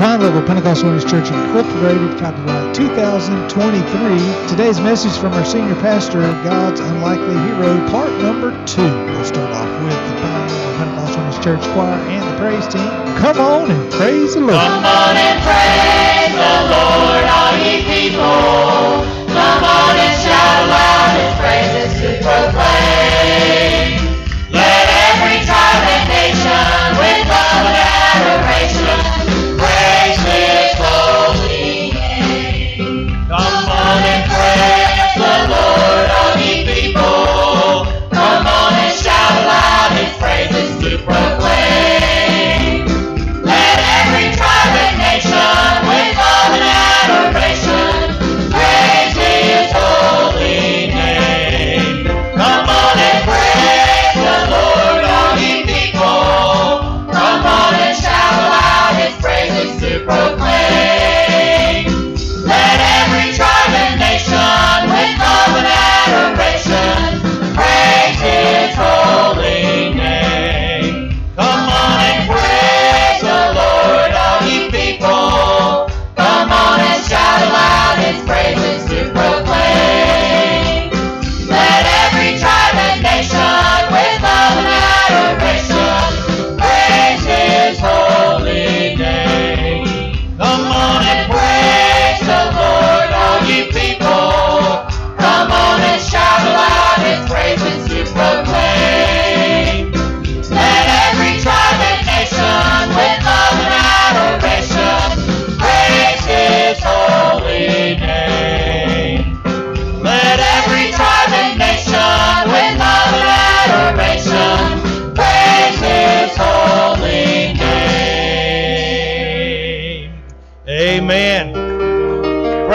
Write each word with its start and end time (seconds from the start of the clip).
Pine 0.00 0.18
Level 0.18 0.40
Pentecostal 0.40 0.88
Women's 0.88 1.04
Church 1.04 1.28
Incorporated, 1.28 2.18
copyright 2.18 2.74
2023. 2.74 4.48
Today's 4.48 4.80
message 4.80 5.12
from 5.20 5.34
our 5.34 5.44
senior 5.44 5.74
pastor, 5.74 6.20
God's 6.40 6.80
Unlikely 6.80 7.36
Hero, 7.44 7.86
part 7.90 8.10
number 8.22 8.48
two. 8.64 8.80
We'll 8.80 9.26
start 9.26 9.52
off 9.52 9.68
with 9.84 9.92
the 9.92 10.16
Pine 10.22 10.48
Level 10.48 10.72
Pentecostal 10.78 11.20
Women's 11.20 11.44
Church 11.44 11.60
Choir 11.76 12.00
and 12.08 12.24
the 12.32 12.40
praise 12.40 12.66
team. 12.72 12.88
Come 13.20 13.40
on 13.40 13.70
and 13.70 13.92
praise 13.92 14.32
the 14.32 14.40
Lord. 14.40 14.56
Come 14.56 14.84
on 14.88 15.16
and 15.20 15.38
praise 15.44 16.32
the 16.32 16.54
Lord, 16.72 17.24
all 17.36 17.52
ye 17.60 17.84
people. 17.84 19.04
Come 19.36 19.64
on 19.68 19.96
and 20.00 20.16
shout 20.24 20.64
loud 20.64 21.12
his 21.20 21.32
praises 21.36 21.92
to 22.00 22.08
proclaim. 22.24 23.19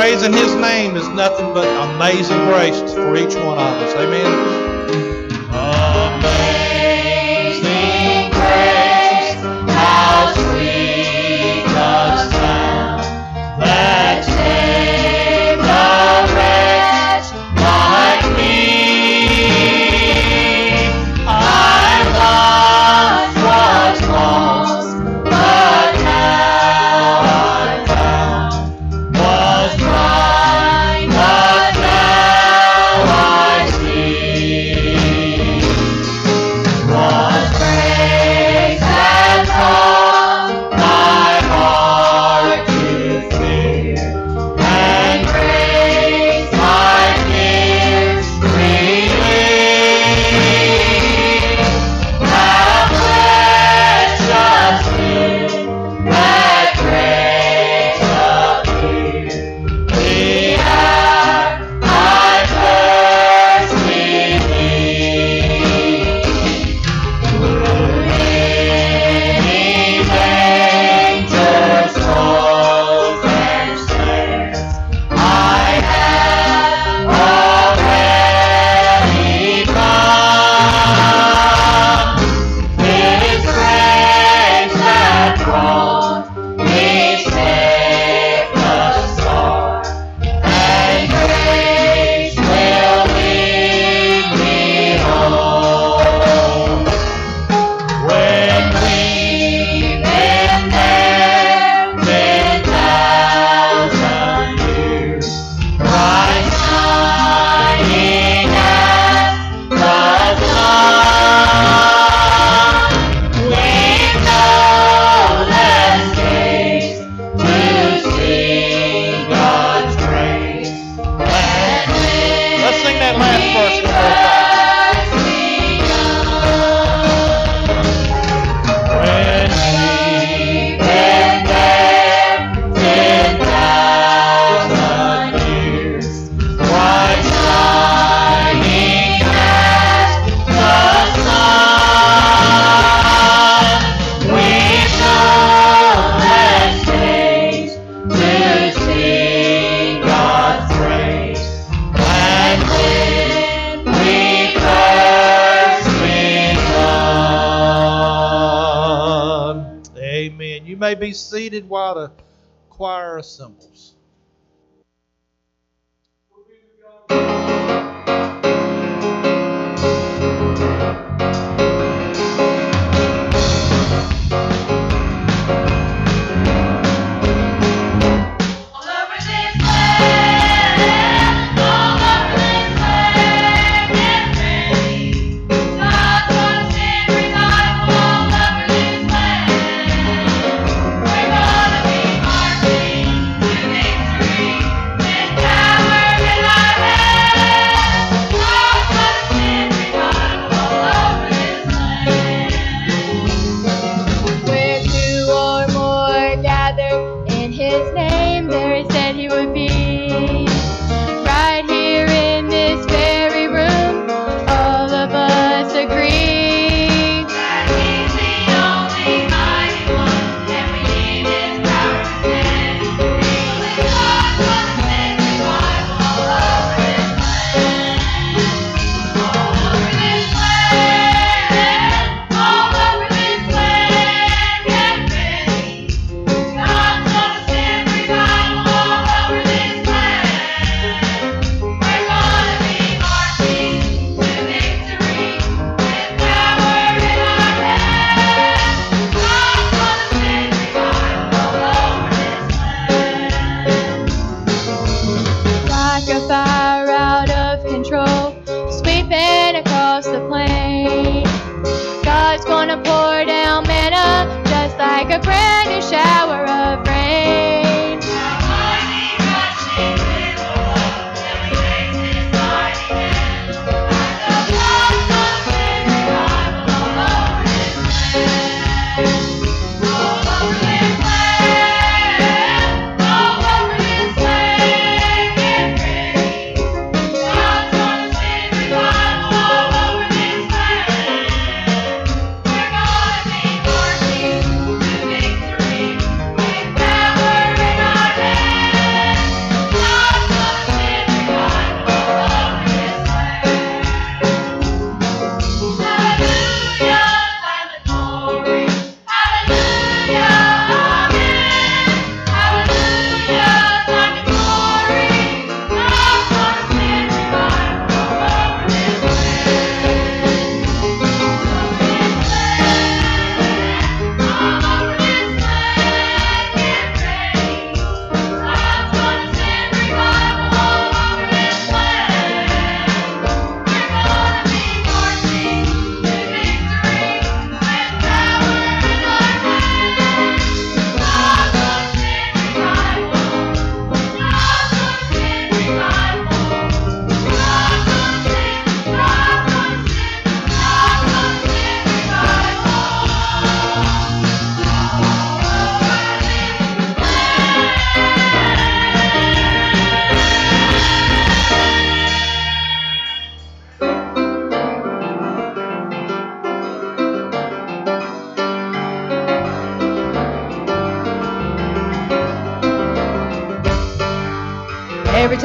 praising 0.05 0.33
his 0.33 0.53
name 0.57 0.95
is 0.95 1.07
nothing 1.09 1.51
but 1.51 1.65
amazing 1.89 2.37
grace 2.45 2.79
for 2.93 3.17
each 3.17 3.33
one 3.43 3.57
of 3.57 3.73
us. 3.81 3.95
Amen. 3.95 4.54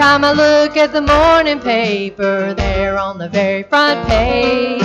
Time 0.01 0.25
I 0.25 0.33
look 0.33 0.79
at 0.79 0.95
the 0.95 1.03
morning 1.03 1.61
paper, 1.61 2.55
there 2.55 2.99
on 2.99 3.19
the 3.19 3.29
very 3.29 3.63
front 3.65 4.09
page, 4.09 4.81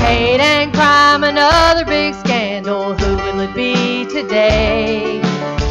hate 0.00 0.38
and 0.38 0.70
crime, 0.74 1.24
another 1.24 1.86
big 1.86 2.12
scandal. 2.14 2.92
Who 2.92 3.16
will 3.16 3.40
it 3.40 3.54
be 3.54 4.04
today? 4.04 5.22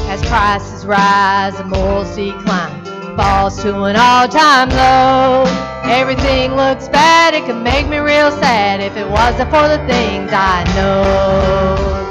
As 0.09 0.23
prices 0.25 0.87
rise 0.87 1.53
and 1.59 1.69
morals 1.69 2.15
decline, 2.15 2.83
falls 3.15 3.61
to 3.61 3.83
an 3.83 3.95
all-time 3.95 4.69
low. 4.69 5.43
Everything 5.83 6.55
looks 6.55 6.89
bad, 6.89 7.35
it 7.35 7.45
could 7.45 7.61
make 7.61 7.87
me 7.87 7.99
real 7.99 8.31
sad 8.31 8.81
if 8.81 8.97
it 8.97 9.07
wasn't 9.07 9.51
for 9.51 9.67
the 9.67 9.77
things 9.85 10.31
I 10.33 10.63
know. 10.73 12.02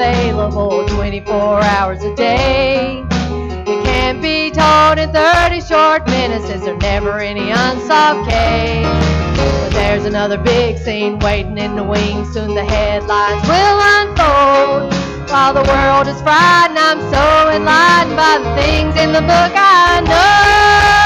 Available 0.00 0.86
24 0.88 1.62
hours 1.62 2.02
a 2.02 2.14
day. 2.14 3.04
It 3.66 3.84
can't 3.84 4.22
be 4.22 4.50
told 4.50 4.98
in 4.98 5.12
30 5.12 5.60
short 5.60 6.06
minutes, 6.06 6.48
is 6.48 6.62
there 6.64 6.76
never 6.78 7.18
any 7.18 7.50
unsolved 7.50 8.26
case? 8.30 8.86
But 9.36 9.70
there's 9.72 10.06
another 10.06 10.38
big 10.38 10.78
scene 10.78 11.18
waiting 11.18 11.58
in 11.58 11.76
the 11.76 11.84
wings, 11.84 12.32
soon 12.32 12.54
the 12.54 12.64
headlines 12.64 13.46
will 13.46 13.78
unfold. 13.98 14.90
While 15.30 15.52
the 15.52 15.68
world 15.68 16.08
is 16.08 16.20
frightened, 16.22 16.78
I'm 16.78 17.00
so 17.12 17.50
enlightened 17.50 18.16
by 18.16 18.38
the 18.42 18.54
things 18.56 18.96
in 18.96 19.12
the 19.12 19.20
book 19.20 19.52
I 19.54 20.00
know. 20.00 20.99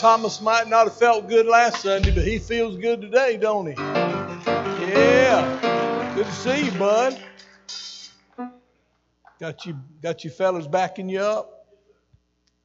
Thomas 0.00 0.40
might 0.40 0.66
not 0.66 0.84
have 0.84 0.96
felt 0.96 1.28
good 1.28 1.44
last 1.44 1.82
Sunday, 1.82 2.10
but 2.10 2.24
he 2.24 2.38
feels 2.38 2.78
good 2.78 3.02
today, 3.02 3.36
don't 3.36 3.66
he? 3.66 3.74
Yeah. 4.90 6.14
Good 6.14 6.24
to 6.24 6.32
see 6.32 6.64
you, 6.64 6.72
bud. 6.72 7.20
Got 9.38 9.66
you 9.66 9.78
got 10.02 10.24
you 10.24 10.30
fellas 10.30 10.66
backing 10.66 11.10
you 11.10 11.20
up. 11.20 11.66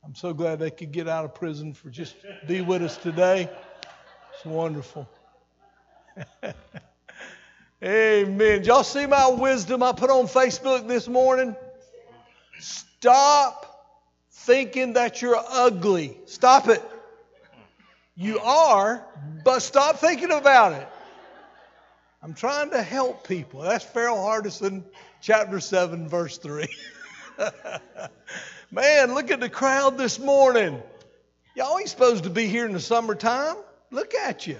I'm 0.05 0.15
so 0.15 0.33
glad 0.33 0.59
they 0.59 0.71
could 0.71 0.93
get 0.93 1.09
out 1.09 1.25
of 1.25 1.35
prison 1.35 1.73
for 1.73 1.89
just 1.89 2.15
be 2.47 2.61
with 2.61 2.81
us 2.81 2.95
today. 2.95 3.49
It's 4.33 4.45
wonderful. 4.45 5.05
Amen. 7.83 8.37
Did 8.37 8.65
y'all 8.65 8.85
see 8.85 9.07
my 9.07 9.27
wisdom 9.27 9.83
I 9.83 9.91
put 9.91 10.09
on 10.09 10.27
Facebook 10.27 10.87
this 10.87 11.09
morning? 11.09 11.53
Stop 12.59 13.65
thinking 14.31 14.93
that 14.93 15.21
you're 15.21 15.43
ugly. 15.49 16.17
Stop 16.27 16.69
it. 16.69 16.81
You 18.17 18.39
are, 18.39 19.05
but 19.43 19.59
stop 19.59 19.99
thinking 19.99 20.31
about 20.31 20.71
it. 20.73 20.87
I'm 22.23 22.33
trying 22.33 22.69
to 22.71 22.81
help 22.81 23.27
people. 23.27 23.61
That's 23.61 23.83
Ferrell 23.83 24.15
Hardison, 24.17 24.83
chapter 25.21 25.59
7, 25.59 26.07
verse 26.07 26.37
3. 26.37 26.65
Man, 28.71 29.13
look 29.13 29.31
at 29.31 29.41
the 29.41 29.49
crowd 29.49 29.97
this 29.97 30.17
morning. 30.17 30.81
Y'all 31.55 31.77
ain't 31.77 31.89
supposed 31.89 32.23
to 32.23 32.29
be 32.29 32.47
here 32.47 32.65
in 32.65 32.71
the 32.71 32.79
summertime. 32.79 33.57
Look 33.91 34.15
at 34.15 34.47
you. 34.47 34.59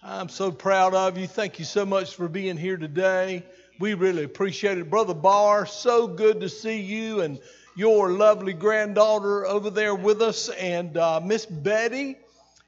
I'm 0.00 0.28
so 0.28 0.52
proud 0.52 0.94
of 0.94 1.18
you. 1.18 1.26
Thank 1.26 1.58
you 1.58 1.64
so 1.64 1.84
much 1.84 2.14
for 2.14 2.28
being 2.28 2.56
here 2.56 2.76
today. 2.76 3.44
We 3.80 3.94
really 3.94 4.22
appreciate 4.22 4.78
it. 4.78 4.88
Brother 4.88 5.14
Barr, 5.14 5.66
so 5.66 6.06
good 6.06 6.40
to 6.40 6.48
see 6.48 6.80
you 6.80 7.20
and 7.20 7.40
your 7.74 8.10
lovely 8.10 8.52
granddaughter 8.52 9.46
over 9.46 9.70
there 9.70 9.94
with 9.94 10.20
us. 10.20 10.48
And 10.50 10.96
uh, 10.96 11.20
Miss 11.24 11.46
Betty 11.46 12.18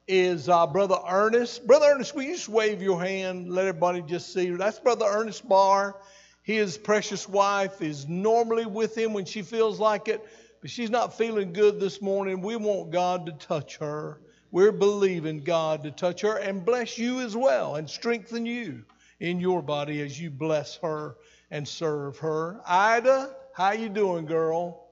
is 0.09 0.49
uh, 0.49 0.67
Brother 0.67 0.99
Ernest. 1.09 1.67
Brother 1.67 1.87
Ernest, 1.91 2.15
will 2.15 2.23
you 2.23 2.35
just 2.35 2.49
wave 2.49 2.81
your 2.81 3.03
hand? 3.03 3.51
Let 3.51 3.67
everybody 3.67 4.03
just 4.03 4.33
see. 4.33 4.51
That's 4.51 4.79
Brother 4.79 5.07
Ernest 5.07 5.49
Barr. 5.49 5.97
His 6.43 6.77
precious 6.77 7.29
wife 7.29 7.81
is 7.81 8.07
normally 8.07 8.67
with 8.67 8.97
him 8.97 9.13
when 9.13 9.25
she 9.25 9.43
feels 9.43 9.81
like 9.81 10.09
it, 10.09 10.27
but 10.61 10.71
she's 10.71 10.91
not 10.91 11.17
feeling 11.17 11.53
good 11.53 11.81
this 11.81 12.03
morning. 12.03 12.43
We 12.43 12.57
want 12.57 12.91
God 12.91 13.27
to 13.27 13.33
touch 13.33 13.79
her. 13.79 14.21
We're 14.51 14.73
believing 14.73 15.43
God 15.43 15.83
to 15.85 15.91
touch 15.91 16.21
her 16.21 16.37
and 16.37 16.65
bless 16.65 16.99
you 16.99 17.21
as 17.21 17.37
well 17.37 17.77
and 17.77 17.89
strengthen 17.89 18.47
you 18.47 18.85
in 19.21 19.41
your 19.41 19.63
body 19.63 20.01
as 20.03 20.21
you 20.21 20.31
bless 20.31 20.77
her 20.77 21.17
and 21.51 21.67
serve 21.67 22.19
her. 22.19 22.61
Ida, 22.67 23.35
how 23.55 23.73
you 23.73 23.89
doing, 23.89 24.27
girl? 24.27 24.84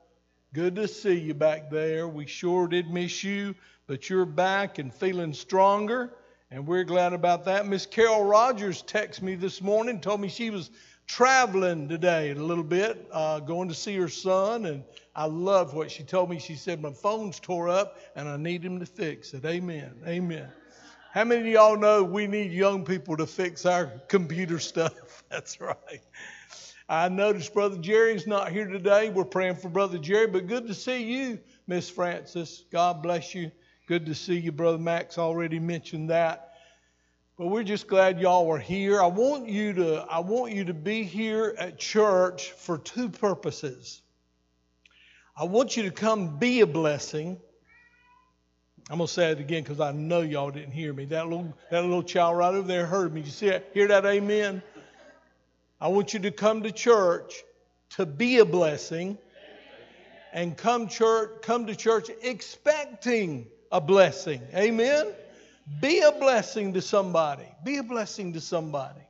Good 0.55 0.77
to 0.77 0.87
see 0.87 1.19
you 1.19 1.33
back 1.33 1.71
there. 1.71 2.07
We 2.07 2.27
sure 2.27 2.69
did 2.69 2.91
miss 2.91 3.25
you, 3.25 3.55
but 3.87 4.11
you're 4.11 4.27
back 4.27 4.79
and 4.79 4.93
feeling 4.93 5.33
stronger, 5.33 6.13
and 6.51 6.67
we're 6.67 6.85
glad 6.85 7.15
about 7.15 7.47
that. 7.47 7.67
Miss 7.67 7.87
Carol 7.87 8.25
Rogers 8.25 8.83
texted 8.83 9.23
me 9.23 9.35
this 9.35 9.63
morning, 9.63 9.99
told 9.99 10.21
me 10.21 10.29
she 10.29 10.51
was 10.51 10.71
traveling 11.07 11.89
today 11.89 12.33
a 12.33 12.35
little 12.35 12.65
bit, 12.65 13.09
uh, 13.13 13.41
going 13.41 13.71
to 13.71 13.75
see 13.75 13.97
her 13.97 14.09
son, 14.09 14.67
and 14.67 14.85
I 15.17 15.25
love 15.25 15.73
what 15.73 15.91
she 15.91 16.03
told 16.03 16.29
me. 16.29 16.39
She 16.39 16.57
said, 16.57 16.83
My 16.83 16.93
phone's 16.93 17.41
tore 17.41 17.71
up 17.71 17.99
and 18.15 18.29
I 18.29 18.37
need 18.37 18.63
him 18.63 18.79
to 18.81 18.87
fix 18.87 19.33
it. 19.33 19.47
Amen. 19.47 19.95
Amen. 20.07 20.49
How 21.13 21.25
many 21.25 21.41
of 21.41 21.47
y'all 21.47 21.79
know 21.79 22.03
we 22.03 22.27
need 22.27 22.53
young 22.53 22.85
people 22.85 23.17
to 23.19 23.27
fix 23.27 23.67
our 23.67 23.87
computer 24.09 24.59
stuff? 24.59 25.25
That's 25.31 25.61
right. 25.61 26.01
I 26.89 27.09
noticed 27.09 27.55
Brother 27.55 27.79
Jerry's 27.79 28.27
not 28.27 28.53
here 28.53 28.67
today. 28.67 29.09
We're 29.11 29.25
praying 29.25 29.57
for 29.57 29.69
Brother 29.69 29.99
Jerry, 29.99 30.27
but 30.27 30.47
good 30.47 30.67
to 30.67 30.75
see 30.75 31.03
you, 31.03 31.39
Miss 31.67 31.89
Francis. 31.89 32.65
God 32.71 33.03
bless 33.03 33.35
you. 33.35 33.51
Good 33.87 34.07
to 34.07 34.15
see 34.15 34.39
you, 34.39 34.53
Brother 34.53 34.79
Max 34.79 35.19
already 35.19 35.59
mentioned 35.59 36.11
that. 36.11 36.55
But 37.39 37.47
we're 37.47 37.63
just 37.63 37.87
glad 37.89 38.21
y'all 38.21 38.47
were 38.47 38.59
here. 38.59 39.03
I 39.03 39.07
want 39.07 39.49
you 39.49 39.73
to 39.75 40.07
I 40.09 40.21
want 40.21 40.53
you 40.53 40.65
to 40.67 40.75
be 40.75 41.03
here 41.03 41.55
at 41.59 41.79
church 41.79 42.53
for 42.53 42.79
two 42.79 43.09
purposes. 43.09 44.03
I 45.37 45.45
want 45.45 45.77
you 45.77 45.85
to 45.85 45.91
come 45.91 46.39
be 46.39 46.61
a 46.61 46.67
blessing. 46.67 47.41
I'm 48.91 48.99
gonna 48.99 49.09
say 49.09 49.31
it 49.31 49.41
again 49.41 49.63
because 49.63 49.81
I 49.81 49.93
know 49.93 50.21
y'all 50.21 50.51
didn't 50.51 50.73
hear 50.73 50.93
me. 50.93 51.07
That 51.07 51.25
little 51.25 51.57
that 51.71 51.83
little 51.83 52.03
child 52.03 52.37
right 52.37 52.55
over 52.55 52.69
there 52.69 52.85
heard 52.85 53.15
me. 53.15 53.23
You 53.23 53.31
see? 53.31 53.53
Hear 53.73 53.89
that? 53.89 54.05
Amen. 54.05 54.63
I 55.83 55.89
want 55.89 56.15
you 56.15 56.21
to 56.21 56.31
come 56.31 56.63
to 56.63 56.71
church 56.71 57.43
to 57.97 58.07
be 58.07 58.39
a 58.39 58.45
blessing, 58.45 59.19
and 60.33 60.57
come 60.57 60.87
church 60.87 61.43
come 61.43 61.67
to 61.67 61.75
church 61.75 62.09
expecting 62.23 63.49
a 63.73 63.81
blessing. 63.81 64.43
Amen. 64.55 65.09
Be 65.81 65.99
a 65.99 66.13
blessing 66.13 66.73
to 66.75 66.81
somebody. 66.81 67.49
Be 67.65 67.79
a 67.79 67.83
blessing 67.83 68.33
to 68.35 68.41
somebody. 68.41 69.01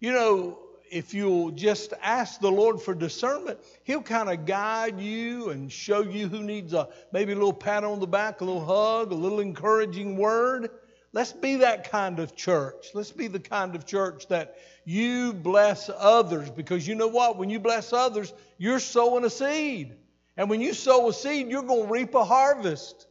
You 0.00 0.10
know, 0.10 0.58
if 0.90 1.14
you'll 1.14 1.52
just 1.52 1.94
ask 2.02 2.40
the 2.40 2.50
Lord 2.50 2.82
for 2.82 2.96
discernment, 2.96 3.60
He'll 3.84 4.02
kind 4.02 4.28
of 4.28 4.44
guide 4.44 5.00
you 5.00 5.50
and 5.50 5.70
show 5.70 6.00
you 6.02 6.26
who 6.26 6.42
needs 6.42 6.72
a 6.72 6.88
maybe 7.12 7.30
a 7.30 7.36
little 7.36 7.52
pat 7.52 7.84
on 7.84 8.00
the 8.00 8.08
back, 8.08 8.40
a 8.40 8.44
little 8.44 8.64
hug, 8.64 9.12
a 9.12 9.14
little 9.14 9.38
encouraging 9.38 10.16
word. 10.16 10.70
Let's 11.12 11.32
be 11.32 11.56
that 11.56 11.90
kind 11.90 12.18
of 12.18 12.36
church. 12.36 12.88
Let's 12.92 13.12
be 13.12 13.28
the 13.28 13.40
kind 13.40 13.74
of 13.74 13.86
church 13.86 14.28
that 14.28 14.56
you 14.88 15.34
bless 15.34 15.90
others 15.94 16.48
because 16.50 16.88
you 16.88 16.94
know 16.94 17.08
what? 17.08 17.36
When 17.36 17.50
you 17.50 17.60
bless 17.60 17.92
others, 17.92 18.32
you're 18.56 18.80
sowing 18.80 19.22
a 19.22 19.28
seed. 19.28 19.94
And 20.34 20.48
when 20.48 20.62
you 20.62 20.72
sow 20.72 21.10
a 21.10 21.12
seed, 21.12 21.50
you're 21.50 21.62
going 21.62 21.88
to 21.88 21.92
reap 21.92 22.14
a 22.14 22.24
harvest. 22.24 23.06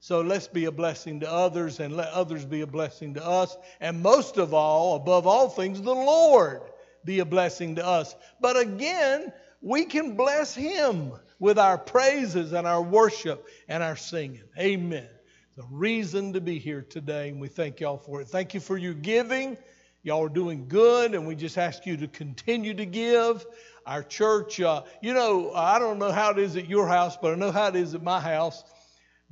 So 0.00 0.20
let's 0.20 0.48
be 0.48 0.66
a 0.66 0.70
blessing 0.70 1.20
to 1.20 1.32
others 1.32 1.80
and 1.80 1.96
let 1.96 2.08
others 2.08 2.44
be 2.44 2.60
a 2.60 2.66
blessing 2.66 3.14
to 3.14 3.24
us. 3.24 3.56
And 3.80 4.02
most 4.02 4.36
of 4.36 4.52
all, 4.52 4.96
above 4.96 5.26
all 5.26 5.48
things, 5.48 5.80
the 5.80 5.94
Lord 5.94 6.60
be 7.06 7.20
a 7.20 7.24
blessing 7.24 7.76
to 7.76 7.86
us. 7.86 8.14
But 8.38 8.58
again, 8.58 9.32
we 9.62 9.86
can 9.86 10.16
bless 10.16 10.54
Him 10.54 11.10
with 11.38 11.58
our 11.58 11.78
praises 11.78 12.52
and 12.52 12.66
our 12.66 12.82
worship 12.82 13.48
and 13.66 13.82
our 13.82 13.96
singing. 13.96 14.44
Amen. 14.58 15.08
The 15.56 15.64
reason 15.70 16.34
to 16.34 16.42
be 16.42 16.58
here 16.58 16.82
today, 16.82 17.30
and 17.30 17.40
we 17.40 17.48
thank 17.48 17.80
y'all 17.80 17.96
for 17.96 18.20
it. 18.20 18.28
Thank 18.28 18.52
you 18.52 18.60
for 18.60 18.76
your 18.76 18.92
giving. 18.92 19.56
Y'all 20.04 20.22
are 20.22 20.28
doing 20.28 20.68
good, 20.68 21.14
and 21.14 21.26
we 21.26 21.34
just 21.34 21.56
ask 21.56 21.86
you 21.86 21.96
to 21.96 22.06
continue 22.06 22.74
to 22.74 22.84
give. 22.84 23.46
Our 23.86 24.02
church, 24.02 24.60
uh, 24.60 24.82
you 25.00 25.14
know, 25.14 25.50
I 25.54 25.78
don't 25.78 25.98
know 25.98 26.12
how 26.12 26.30
it 26.30 26.38
is 26.38 26.56
at 26.56 26.68
your 26.68 26.86
house, 26.86 27.16
but 27.16 27.32
I 27.32 27.36
know 27.36 27.50
how 27.50 27.68
it 27.68 27.76
is 27.76 27.94
at 27.94 28.02
my 28.02 28.20
house. 28.20 28.62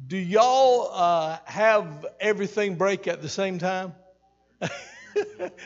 Do 0.07 0.17
y'all 0.17 0.91
uh, 0.93 1.39
have 1.45 2.07
everything 2.19 2.77
break 2.77 3.07
at 3.07 3.21
the 3.21 3.29
same 3.29 3.59
time? 3.59 3.93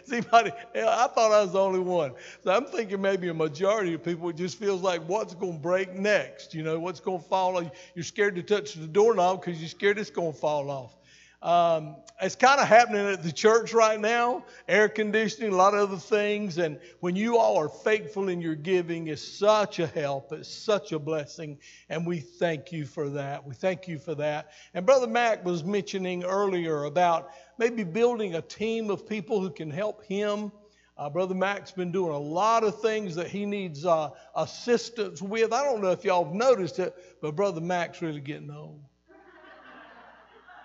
See, 0.04 0.20
buddy, 0.22 0.50
I 0.75 1.06
thought 1.06 1.30
I 1.32 1.42
was 1.42 1.52
the 1.52 1.60
only 1.60 1.78
one. 1.78 2.12
So 2.42 2.50
I'm 2.50 2.64
thinking 2.66 3.00
maybe 3.00 3.28
a 3.28 3.34
majority 3.34 3.94
of 3.94 4.02
people 4.02 4.28
it 4.30 4.36
just 4.36 4.58
feels 4.58 4.82
like 4.82 5.02
what's 5.08 5.34
going 5.34 5.54
to 5.54 5.58
break 5.60 5.94
next? 5.94 6.52
You 6.52 6.64
know, 6.64 6.80
what's 6.80 6.98
going 6.98 7.22
to 7.22 7.28
fall 7.28 7.56
off? 7.56 7.70
You're 7.94 8.04
scared 8.04 8.34
to 8.36 8.42
touch 8.42 8.75
the 8.75 8.88
doorknob 8.88 9.44
because 9.44 9.60
you're 9.60 9.68
scared 9.68 9.98
it's 9.98 10.10
going 10.10 10.32
to 10.32 10.38
fall 10.38 10.68
off. 10.68 10.96
Um, 11.42 11.96
it's 12.22 12.34
kind 12.34 12.60
of 12.60 12.66
happening 12.66 13.06
at 13.06 13.22
the 13.22 13.30
church 13.30 13.74
right 13.74 14.00
now 14.00 14.44
air 14.68 14.88
conditioning, 14.88 15.52
a 15.52 15.56
lot 15.56 15.74
of 15.74 15.90
other 15.90 15.98
things. 15.98 16.56
And 16.56 16.78
when 17.00 17.14
you 17.14 17.36
all 17.36 17.58
are 17.58 17.68
faithful 17.68 18.30
in 18.30 18.40
your 18.40 18.54
giving, 18.54 19.08
it's 19.08 19.22
such 19.22 19.78
a 19.78 19.86
help, 19.86 20.32
it's 20.32 20.48
such 20.48 20.92
a 20.92 20.98
blessing. 20.98 21.58
And 21.90 22.06
we 22.06 22.20
thank 22.20 22.72
you 22.72 22.86
for 22.86 23.10
that. 23.10 23.46
We 23.46 23.54
thank 23.54 23.86
you 23.86 23.98
for 23.98 24.14
that. 24.14 24.52
And 24.72 24.86
Brother 24.86 25.06
Mac 25.06 25.44
was 25.44 25.62
mentioning 25.62 26.24
earlier 26.24 26.84
about 26.84 27.30
maybe 27.58 27.84
building 27.84 28.34
a 28.34 28.42
team 28.42 28.88
of 28.88 29.06
people 29.06 29.40
who 29.40 29.50
can 29.50 29.70
help 29.70 30.04
him. 30.04 30.50
Uh, 30.96 31.10
Brother 31.10 31.34
Mac's 31.34 31.72
been 31.72 31.92
doing 31.92 32.12
a 32.12 32.18
lot 32.18 32.64
of 32.64 32.80
things 32.80 33.14
that 33.14 33.26
he 33.26 33.44
needs 33.44 33.84
uh, 33.84 34.08
assistance 34.34 35.20
with. 35.20 35.52
I 35.52 35.62
don't 35.62 35.82
know 35.82 35.90
if 35.90 36.02
y'all 36.02 36.25
have 36.25 36.32
noticed 36.32 36.78
it, 36.78 36.94
but 37.20 37.36
Brother 37.36 37.60
Mac's 37.60 38.00
really 38.00 38.22
getting 38.22 38.50
old 38.50 38.80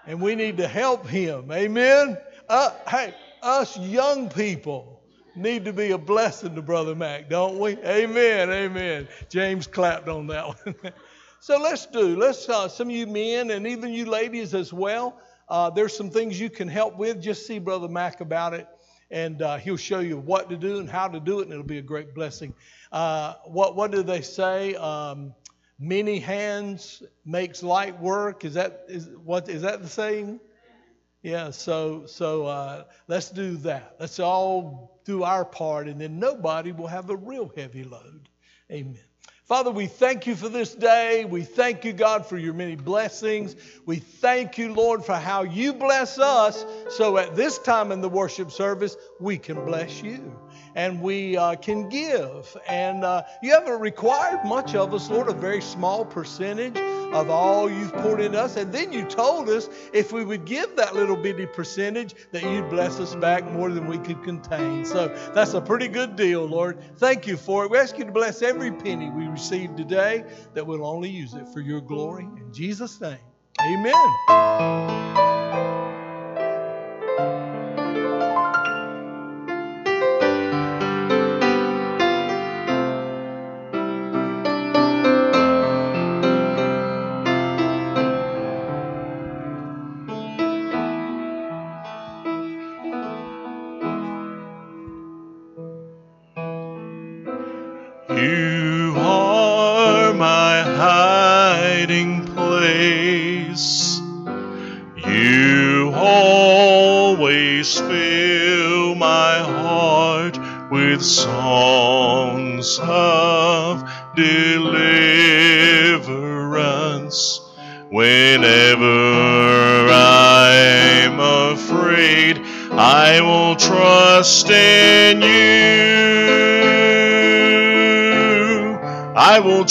and 0.06 0.22
we 0.22 0.36
need 0.36 0.58
to 0.58 0.68
help 0.68 1.08
him. 1.08 1.52
Amen? 1.52 2.18
Uh, 2.50 2.72
hey, 2.88 3.14
us 3.42 3.78
young 3.78 4.30
people 4.30 5.02
need 5.36 5.66
to 5.66 5.74
be 5.74 5.92
a 5.92 5.98
blessing 5.98 6.56
to 6.56 6.62
Brother 6.62 6.96
Mac, 6.96 7.30
don't 7.30 7.58
we? 7.60 7.78
Amen, 7.78 8.50
amen. 8.50 9.08
James 9.30 9.68
clapped 9.68 10.10
on 10.10 10.28
that 10.28 10.48
one. 10.48 10.76
so 11.40 11.58
let's 11.58 11.86
do, 11.86 12.18
let's, 12.18 12.48
uh, 12.50 12.68
some 12.68 12.90
of 12.90 12.96
you 12.96 13.08
men 13.08 13.52
and 13.52 13.66
even 13.66 13.94
you 13.94 14.06
ladies 14.06 14.54
as 14.54 14.74
well, 14.74 15.18
uh, 15.50 15.70
there's 15.70 15.96
some 15.96 16.10
things 16.10 16.40
you 16.40 16.50
can 16.50 16.68
help 16.68 16.98
with. 16.98 17.22
Just 17.22 17.46
see 17.46 17.60
Brother 17.60 17.88
Mac 17.88 18.22
about 18.22 18.54
it, 18.54 18.68
and 19.10 19.42
uh, 19.42 19.58
he'll 19.58 19.78
show 19.78 20.00
you 20.00 20.18
what 20.18 20.50
to 20.50 20.58
do 20.58 20.80
and 20.80 20.90
how 20.90 21.08
to 21.08 21.20
do 21.20 21.40
it, 21.40 21.44
and 21.44 21.52
it'll 21.52 21.64
be 21.64 21.78
a 21.78 21.82
great 21.82 22.16
blessing. 22.16 22.54
Uh, 22.92 23.36
what, 23.46 23.76
what 23.76 23.92
do 23.92 24.02
they 24.04 24.22
say? 24.22 24.76
Um, 24.76 25.34
many 25.82 26.20
hands 26.20 27.02
makes 27.26 27.64
light 27.64 28.00
work. 28.00 28.46
Is 28.46 28.54
that 28.54 28.86
is 28.88 29.10
what 29.26 29.50
is 29.50 29.64
that 29.64 29.82
the 29.82 29.90
saying? 29.90 30.40
Yeah. 31.24 31.50
So 31.50 32.06
so 32.06 32.46
uh, 32.46 32.84
let's 33.08 33.32
do 33.32 33.58
that. 33.58 33.96
Let's 34.00 34.20
all 34.20 35.02
do 35.04 35.24
our 35.24 35.44
part, 35.44 35.88
and 35.88 36.00
then 36.00 36.20
nobody 36.20 36.72
will 36.72 36.88
have 36.88 37.10
a 37.10 37.16
real 37.16 37.52
heavy 37.56 37.84
load. 37.84 38.30
Amen. 38.72 39.00
Father, 39.52 39.72
we 39.72 39.86
thank 39.86 40.28
you 40.28 40.36
for 40.36 40.48
this 40.48 40.74
day. 40.74 41.26
We 41.26 41.42
thank 41.44 41.84
you, 41.84 41.92
God, 41.92 42.26
for 42.26 42.38
your 42.38 42.54
many 42.54 42.78
blessings. 42.78 43.58
We 43.86 43.98
thank 43.98 44.58
you, 44.58 44.74
Lord, 44.74 45.04
for 45.04 45.16
how 45.16 45.44
you 45.44 45.74
bless 45.74 46.18
us 46.20 46.66
so 46.90 47.18
at 47.18 47.36
this 47.36 47.58
time 47.58 47.92
in 47.92 48.00
the 48.00 48.08
worship 48.08 48.50
service 48.50 48.96
we 49.20 49.38
can 49.38 49.66
bless 49.66 50.02
you. 50.02 50.40
And 50.76 51.02
we 51.02 51.38
uh, 51.38 51.56
can 51.56 51.90
give. 51.90 52.56
And 52.68 53.04
uh, 53.04 53.24
you 53.42 53.52
haven't 53.52 53.80
required 53.80 54.44
much 54.46 54.76
of 54.76 54.94
us, 54.94 55.10
Lord, 55.10 55.28
a 55.28 55.34
very 55.34 55.62
small 55.62 56.06
percentage 56.06 56.78
of 56.78 57.30
all 57.30 57.70
you've 57.70 57.94
poured 57.94 58.22
in 58.22 58.36
us. 58.36 58.56
And 58.56 58.72
then 58.72 58.92
you 58.94 59.04
told 59.04 59.50
us 59.50 59.70
if 59.94 60.12
we 60.12 60.24
would 60.24 60.46
give 60.46 60.76
that 60.78 60.96
little 60.96 61.18
bitty 61.18 61.46
percentage, 61.46 62.16
that 62.32 62.44
you'd 62.44 62.70
bless 62.70 63.00
us 63.00 63.16
back 63.16 63.50
more 63.52 63.70
than 63.70 63.88
we 63.88 63.98
could 63.98 64.24
contain. 64.24 64.86
So 64.86 65.08
that's 65.34 65.54
a 65.54 65.62
pretty 65.62 65.88
good 65.88 66.16
deal, 66.16 66.46
Lord. 66.46 66.78
Thank 66.98 67.28
you 67.28 67.38
for 67.38 67.66
it. 67.66 67.72
We 67.72 67.78
ask 67.78 67.98
you 67.98 68.06
to 68.06 68.12
bless 68.12 68.42
every 68.42 68.72
penny 68.72 69.10
we 69.10 69.28
receive 69.28 69.76
today, 69.76 70.24
that 70.54 70.66
we'll 70.66 70.86
only 70.86 71.10
use 71.10 71.34
it 71.34 71.48
for 71.50 71.60
your 71.60 71.82
glory. 71.82 72.24
In 72.24 72.54
Jesus' 72.54 73.00
name, 73.02 73.20
amen. 73.62 75.31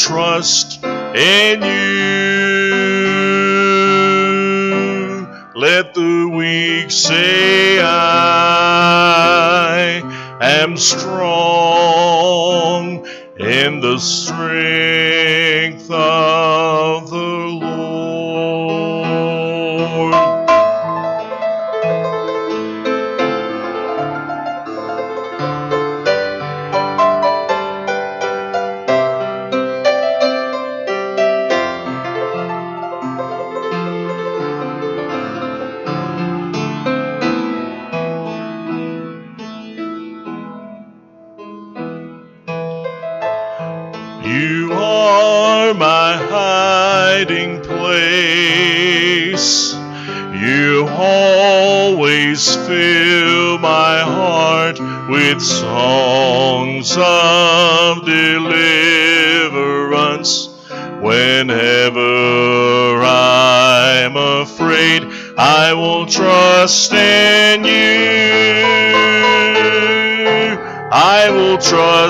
Trust 0.01 0.83
in 0.85 1.63
you. 1.63 2.01
Let 5.55 5.95
the 5.95 6.29
weak 6.33 6.91
say 6.91 7.81
I 7.83 7.91
am 10.41 10.77
strong 10.79 11.87
in 13.39 13.81
the 13.81 13.99
strength 13.99 15.00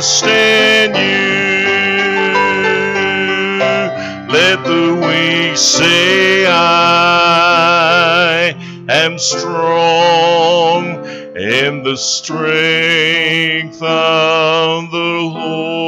trust 0.00 0.24
in 0.24 0.94
you. 0.94 1.00
Let 4.32 4.64
the 4.64 4.94
weak 4.94 5.58
say 5.58 6.46
I 6.46 6.56
am 8.88 9.18
strong 9.18 11.04
in 11.36 11.82
the 11.82 11.96
strength 11.96 13.82
of 13.82 14.90
the 14.90 14.96
Lord. 14.96 15.79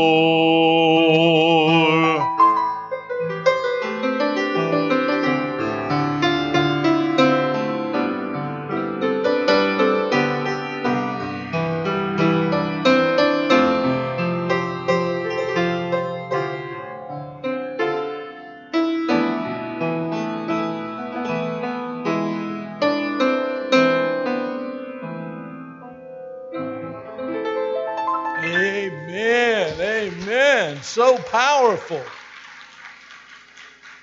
So 30.92 31.16
powerful. 31.16 32.02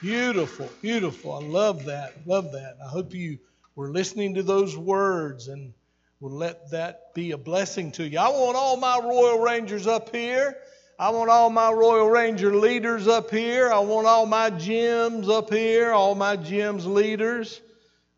Beautiful. 0.02 0.68
Beautiful. 0.82 1.34
I 1.34 1.46
love 1.46 1.86
that. 1.86 2.16
Love 2.26 2.52
that. 2.54 2.78
I 2.84 2.88
hope 2.90 3.14
you 3.14 3.38
were 3.76 3.92
listening 3.92 4.34
to 4.34 4.42
those 4.42 4.76
words 4.76 5.50
and 5.50 5.72
will 6.20 6.32
let 6.32 6.72
that 6.72 7.14
be 7.14 7.30
a 7.30 7.38
blessing 7.38 7.92
to 7.92 8.08
you. 8.10 8.18
I 8.18 8.30
want 8.30 8.58
all 8.58 8.76
my 8.76 8.98
Royal 9.04 9.38
Rangers 9.38 9.86
up 9.86 10.16
here. 10.16 10.58
I 10.98 11.12
want 11.12 11.30
all 11.30 11.52
my 11.52 11.72
Royal 11.72 12.10
Ranger 12.10 12.56
leaders 12.56 13.08
up 13.08 13.30
here. 13.30 13.72
I 13.72 13.78
want 13.82 14.08
all 14.08 14.26
my 14.26 14.50
GEMS 14.50 15.30
up 15.30 15.54
here, 15.54 15.92
all 15.92 16.16
my 16.16 16.38
GEMS 16.38 16.88
leaders. 16.88 17.62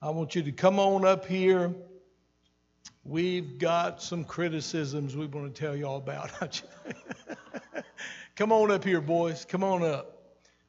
I 0.02 0.12
want 0.12 0.34
you 0.34 0.44
to 0.44 0.52
come 0.54 0.80
on 0.80 1.04
up 1.04 1.26
here. 1.26 1.76
We've 3.04 3.58
got 3.60 4.02
some 4.02 4.24
criticisms 4.24 5.18
we 5.18 5.26
want 5.26 5.54
to 5.54 5.62
tell 5.62 5.76
y'all 5.76 5.98
about. 5.98 6.62
Come 8.42 8.52
on 8.52 8.72
up 8.72 8.84
here, 8.84 9.02
boys. 9.02 9.46
Come 9.46 9.64
on 9.64 9.84
up. 9.84 10.20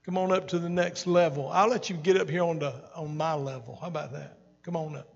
Come 0.05 0.19
on 0.19 0.31
up 0.31 0.49
to 0.49 0.59
the 0.59 0.69
next 0.69 1.07
level. 1.07 1.49
I'll 1.49 1.71
let 1.71 1.89
you 1.89 1.97
get 1.97 2.19
up 2.19 2.29
here 2.29 2.43
on 2.43 2.59
the 2.59 2.75
on 2.95 3.17
my 3.17 3.33
level. 3.33 3.79
How 3.81 3.87
about 3.87 4.13
that? 4.13 4.37
Come 4.63 4.77
on 4.77 4.95
up. 4.95 5.09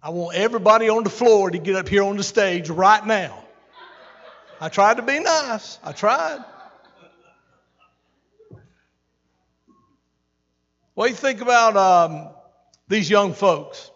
I 0.00 0.10
want 0.10 0.36
everybody 0.36 0.88
on 0.88 1.02
the 1.02 1.10
floor 1.10 1.50
to 1.50 1.58
get 1.58 1.74
up 1.74 1.88
here 1.88 2.04
on 2.04 2.16
the 2.16 2.22
stage 2.22 2.70
right 2.70 3.04
now. 3.04 3.42
I 4.60 4.68
tried 4.68 4.98
to 4.98 5.02
be 5.02 5.18
nice. 5.18 5.80
I 5.82 5.90
tried. 5.90 6.38
What 10.94 11.06
do 11.06 11.10
you 11.10 11.16
think 11.16 11.40
about 11.40 11.76
um, 11.76 12.28
these 12.86 13.10
young 13.10 13.34
folks? 13.34 13.90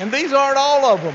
And 0.00 0.10
these 0.10 0.32
aren't 0.32 0.58
all 0.58 0.86
of 0.86 1.04
them. 1.04 1.14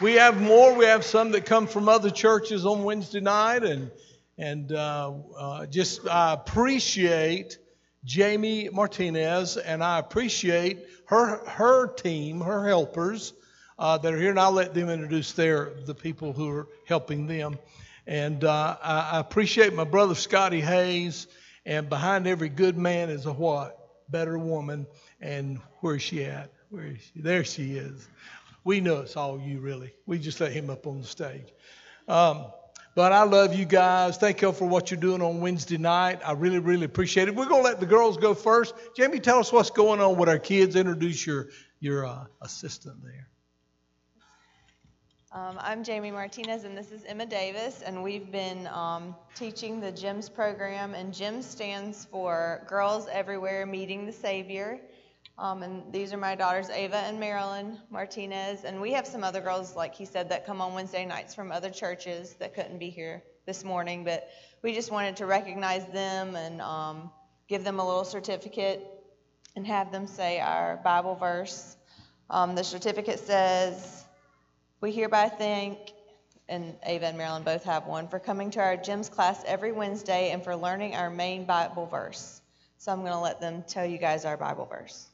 We 0.00 0.14
have 0.14 0.40
more. 0.40 0.74
We 0.74 0.84
have 0.84 1.04
some 1.04 1.30
that 1.30 1.46
come 1.46 1.66
from 1.66 1.88
other 1.88 2.10
churches 2.10 2.66
on 2.66 2.84
Wednesday 2.84 3.20
night, 3.20 3.64
and 3.64 3.90
and 4.36 4.70
uh, 4.70 5.12
uh, 5.38 5.66
just 5.66 6.06
I 6.06 6.34
appreciate 6.34 7.56
Jamie 8.04 8.68
Martinez, 8.68 9.56
and 9.56 9.82
I 9.82 9.98
appreciate 9.98 10.86
her 11.06 11.38
her 11.48 11.86
team, 11.94 12.42
her 12.42 12.68
helpers 12.68 13.32
uh, 13.78 13.96
that 13.96 14.12
are 14.12 14.18
here, 14.18 14.30
and 14.30 14.38
I'll 14.38 14.52
let 14.52 14.74
them 14.74 14.90
introduce 14.90 15.32
their 15.32 15.70
the 15.86 15.94
people 15.94 16.34
who 16.34 16.50
are 16.50 16.68
helping 16.86 17.26
them. 17.26 17.58
And 18.06 18.44
uh, 18.44 18.76
I, 18.82 19.10
I 19.14 19.20
appreciate 19.20 19.72
my 19.72 19.84
brother 19.84 20.14
Scotty 20.14 20.60
Hayes. 20.60 21.26
And 21.64 21.88
behind 21.88 22.28
every 22.28 22.48
good 22.48 22.78
man 22.78 23.10
is 23.10 23.26
a 23.26 23.32
what? 23.32 23.76
Better 24.08 24.38
woman. 24.38 24.86
And 25.20 25.58
where's 25.80 26.02
she 26.02 26.24
at? 26.24 26.52
Where 26.70 26.84
is 26.84 26.98
she? 27.00 27.20
There 27.20 27.44
she 27.44 27.76
is. 27.76 28.06
We 28.66 28.80
know 28.80 29.02
it's 29.02 29.16
all 29.16 29.38
you, 29.38 29.60
really. 29.60 29.94
We 30.06 30.18
just 30.18 30.40
let 30.40 30.50
him 30.50 30.70
up 30.70 30.88
on 30.88 31.00
the 31.00 31.06
stage. 31.06 31.52
Um, 32.08 32.46
but 32.96 33.12
I 33.12 33.22
love 33.22 33.54
you 33.54 33.64
guys. 33.64 34.16
Thank 34.16 34.42
you 34.42 34.50
for 34.50 34.66
what 34.66 34.90
you're 34.90 34.98
doing 34.98 35.22
on 35.22 35.40
Wednesday 35.40 35.78
night. 35.78 36.18
I 36.26 36.32
really, 36.32 36.58
really 36.58 36.84
appreciate 36.84 37.28
it. 37.28 37.36
We're 37.36 37.46
going 37.46 37.62
to 37.62 37.68
let 37.68 37.78
the 37.78 37.86
girls 37.86 38.16
go 38.16 38.34
first. 38.34 38.74
Jamie, 38.96 39.20
tell 39.20 39.38
us 39.38 39.52
what's 39.52 39.70
going 39.70 40.00
on 40.00 40.16
with 40.16 40.28
our 40.28 40.40
kids. 40.40 40.74
Introduce 40.74 41.24
your 41.24 41.46
your 41.78 42.06
uh, 42.06 42.24
assistant 42.42 42.96
there. 43.04 43.28
Um, 45.30 45.58
I'm 45.60 45.84
Jamie 45.84 46.10
Martinez, 46.10 46.64
and 46.64 46.76
this 46.76 46.90
is 46.90 47.04
Emma 47.04 47.26
Davis, 47.26 47.82
and 47.82 48.02
we've 48.02 48.32
been 48.32 48.66
um, 48.66 49.14
teaching 49.36 49.78
the 49.78 49.92
GEMS 49.92 50.28
program, 50.28 50.94
and 50.94 51.14
GEMS 51.14 51.46
stands 51.46 52.04
for 52.06 52.64
Girls 52.66 53.06
Everywhere 53.12 53.64
Meeting 53.64 54.06
the 54.06 54.12
Savior. 54.12 54.80
Um, 55.38 55.62
and 55.62 55.92
these 55.92 56.14
are 56.14 56.16
my 56.16 56.34
daughters, 56.34 56.70
Ava 56.70 56.96
and 56.96 57.20
Marilyn 57.20 57.78
Martinez, 57.90 58.64
and 58.64 58.80
we 58.80 58.92
have 58.92 59.06
some 59.06 59.22
other 59.22 59.42
girls, 59.42 59.76
like 59.76 59.94
he 59.94 60.06
said, 60.06 60.30
that 60.30 60.46
come 60.46 60.62
on 60.62 60.72
Wednesday 60.72 61.04
nights 61.04 61.34
from 61.34 61.52
other 61.52 61.68
churches 61.68 62.34
that 62.38 62.54
couldn't 62.54 62.78
be 62.78 62.88
here 62.88 63.22
this 63.44 63.62
morning, 63.62 64.02
but 64.02 64.30
we 64.62 64.72
just 64.72 64.90
wanted 64.90 65.16
to 65.16 65.26
recognize 65.26 65.86
them 65.88 66.36
and 66.36 66.62
um, 66.62 67.10
give 67.48 67.64
them 67.64 67.80
a 67.80 67.86
little 67.86 68.04
certificate 68.04 68.82
and 69.56 69.66
have 69.66 69.92
them 69.92 70.06
say 70.06 70.40
our 70.40 70.80
Bible 70.82 71.16
verse. 71.16 71.76
Um, 72.30 72.54
the 72.54 72.64
certificate 72.64 73.18
says, 73.18 74.04
we 74.80 74.90
hereby 74.90 75.28
thank, 75.28 75.78
and 76.48 76.76
Ava 76.84 77.08
and 77.08 77.18
Marilyn 77.18 77.42
both 77.42 77.64
have 77.64 77.86
one, 77.86 78.08
for 78.08 78.18
coming 78.18 78.50
to 78.52 78.60
our 78.60 78.76
GEMS 78.78 79.10
class 79.10 79.42
every 79.46 79.72
Wednesday 79.72 80.30
and 80.30 80.42
for 80.42 80.56
learning 80.56 80.96
our 80.96 81.10
main 81.10 81.44
Bible 81.44 81.86
verse. 81.86 82.40
So 82.78 82.90
I'm 82.90 83.00
going 83.00 83.12
to 83.12 83.18
let 83.18 83.38
them 83.40 83.64
tell 83.68 83.84
you 83.84 83.98
guys 83.98 84.24
our 84.24 84.38
Bible 84.38 84.64
verse. 84.64 85.08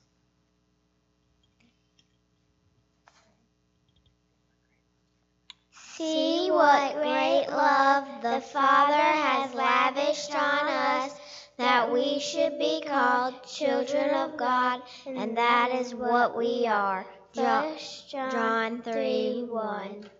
See 5.96 6.50
what 6.62 6.94
great 6.94 7.46
love 7.48 8.06
the 8.22 8.40
Father 8.40 8.94
has 8.94 9.52
lavished 9.52 10.32
on 10.34 10.68
us, 10.68 11.12
that 11.58 11.92
we 11.92 12.20
should 12.20 12.56
be 12.58 12.82
called 12.86 13.34
children 13.44 14.14
of 14.14 14.36
God, 14.36 14.82
and 15.06 15.36
that 15.36 15.72
is 15.72 15.94
what 15.94 16.36
we 16.36 16.66
are. 16.68 17.04
Jo- 17.34 17.76
John 18.30 18.82
3 18.82 19.44
1. 19.48 20.10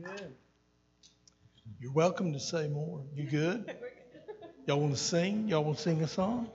Amen. 0.00 0.34
You're 1.80 1.92
welcome 1.92 2.32
to 2.34 2.40
say 2.40 2.68
more. 2.68 3.02
You 3.16 3.24
good? 3.24 3.76
Y'all 4.66 4.80
want 4.80 4.94
to 4.94 5.00
sing? 5.02 5.48
Y'all 5.48 5.64
want 5.64 5.78
to 5.78 5.82
sing 5.82 6.02
a 6.02 6.08
song? 6.08 6.48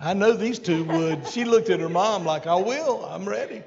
I 0.00 0.14
know 0.14 0.32
these 0.32 0.58
two 0.58 0.84
would. 0.84 1.28
She 1.28 1.44
looked 1.44 1.70
at 1.70 1.80
her 1.80 1.88
mom 1.88 2.24
like, 2.24 2.46
I 2.46 2.56
will. 2.56 3.04
I'm 3.04 3.28
ready. 3.28 3.62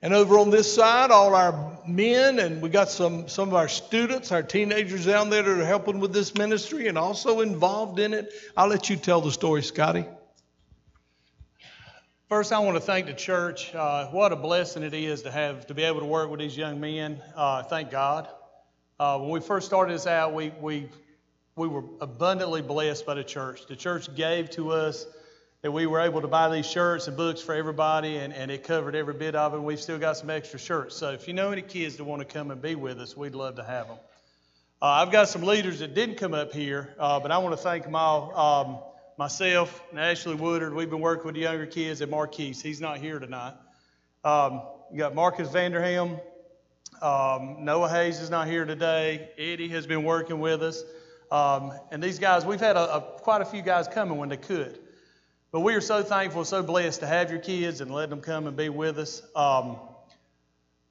And 0.00 0.14
over 0.14 0.38
on 0.38 0.50
this 0.50 0.72
side, 0.72 1.10
all 1.10 1.34
our 1.34 1.78
men, 1.86 2.38
and 2.38 2.62
we 2.62 2.68
got 2.68 2.88
some, 2.88 3.28
some 3.28 3.48
of 3.48 3.54
our 3.54 3.66
students, 3.68 4.30
our 4.30 4.44
teenagers 4.44 5.06
down 5.06 5.28
there 5.28 5.42
that 5.42 5.60
are 5.60 5.64
helping 5.64 5.98
with 5.98 6.12
this 6.12 6.34
ministry 6.34 6.86
and 6.86 6.96
also 6.96 7.40
involved 7.40 7.98
in 7.98 8.14
it. 8.14 8.32
I'll 8.56 8.68
let 8.68 8.88
you 8.90 8.96
tell 8.96 9.20
the 9.20 9.32
story, 9.32 9.62
Scotty. 9.62 10.04
First, 12.28 12.52
I 12.52 12.60
want 12.60 12.76
to 12.76 12.80
thank 12.80 13.06
the 13.06 13.14
church. 13.14 13.74
Uh, 13.74 14.06
what 14.08 14.32
a 14.32 14.36
blessing 14.36 14.84
it 14.84 14.94
is 14.94 15.22
to 15.22 15.32
have 15.32 15.66
to 15.66 15.74
be 15.74 15.82
able 15.82 16.00
to 16.00 16.06
work 16.06 16.30
with 16.30 16.38
these 16.38 16.56
young 16.56 16.78
men. 16.78 17.20
Uh, 17.34 17.64
thank 17.64 17.90
God. 17.90 18.28
Uh, 19.00 19.18
when 19.18 19.30
we 19.30 19.40
first 19.40 19.66
started 19.66 19.94
this 19.94 20.06
out, 20.06 20.32
we, 20.32 20.52
we, 20.60 20.88
we 21.56 21.66
were 21.66 21.84
abundantly 22.00 22.62
blessed 22.62 23.06
by 23.06 23.14
the 23.14 23.24
church. 23.24 23.66
The 23.66 23.76
church 23.76 24.14
gave 24.14 24.50
to 24.50 24.72
us 24.72 25.06
that 25.62 25.72
we 25.72 25.86
were 25.86 26.00
able 26.00 26.20
to 26.20 26.28
buy 26.28 26.48
these 26.48 26.66
shirts 26.66 27.08
and 27.08 27.16
books 27.16 27.40
for 27.40 27.54
everybody, 27.54 28.16
and, 28.16 28.32
and 28.32 28.50
it 28.50 28.62
covered 28.62 28.94
every 28.94 29.14
bit 29.14 29.34
of 29.34 29.54
it. 29.54 29.60
We've 29.60 29.80
still 29.80 29.98
got 29.98 30.16
some 30.16 30.30
extra 30.30 30.58
shirts. 30.58 30.94
So 30.94 31.10
if 31.10 31.26
you 31.26 31.34
know 31.34 31.50
any 31.50 31.62
kids 31.62 31.96
that 31.96 32.04
want 32.04 32.20
to 32.20 32.26
come 32.26 32.52
and 32.52 32.62
be 32.62 32.76
with 32.76 33.00
us, 33.00 33.16
we'd 33.16 33.34
love 33.34 33.56
to 33.56 33.64
have 33.64 33.88
them. 33.88 33.98
Uh, 34.80 34.86
I've 34.86 35.10
got 35.10 35.28
some 35.28 35.42
leaders 35.42 35.80
that 35.80 35.94
didn't 35.94 36.18
come 36.18 36.34
up 36.34 36.52
here, 36.52 36.94
uh, 37.00 37.18
but 37.18 37.32
I 37.32 37.38
want 37.38 37.56
to 37.56 37.62
thank 37.62 37.82
them 37.82 37.96
all. 37.96 38.36
Um, 38.38 38.78
myself 39.18 39.82
and 39.90 39.98
Ashley 39.98 40.36
Woodard, 40.36 40.72
we've 40.72 40.88
been 40.88 41.00
working 41.00 41.26
with 41.26 41.34
the 41.34 41.40
younger 41.40 41.66
kids 41.66 42.00
at 42.02 42.08
Marquise. 42.08 42.62
He's 42.62 42.80
not 42.80 42.98
here 42.98 43.18
tonight. 43.18 43.54
Um, 44.22 44.62
you 44.92 44.98
got 44.98 45.16
Marcus 45.16 45.48
Vanderhelm. 45.48 46.20
Um, 47.02 47.64
Noah 47.64 47.88
Hayes 47.88 48.20
is 48.20 48.30
not 48.30 48.46
here 48.46 48.64
today. 48.64 49.30
Eddie 49.36 49.68
has 49.68 49.88
been 49.88 50.04
working 50.04 50.38
with 50.38 50.62
us. 50.62 50.84
Um, 51.32 51.72
and 51.90 52.00
these 52.00 52.20
guys, 52.20 52.46
we've 52.46 52.60
had 52.60 52.76
a, 52.76 52.96
a, 52.96 53.00
quite 53.00 53.42
a 53.42 53.44
few 53.44 53.62
guys 53.62 53.88
coming 53.88 54.18
when 54.18 54.28
they 54.28 54.36
could. 54.36 54.78
But 55.50 55.60
we 55.60 55.72
are 55.74 55.80
so 55.80 56.02
thankful, 56.02 56.44
so 56.44 56.62
blessed 56.62 57.00
to 57.00 57.06
have 57.06 57.30
your 57.30 57.40
kids 57.40 57.80
and 57.80 57.90
let 57.90 58.10
them 58.10 58.20
come 58.20 58.46
and 58.46 58.54
be 58.54 58.68
with 58.68 58.98
us. 58.98 59.22
Um, 59.34 59.78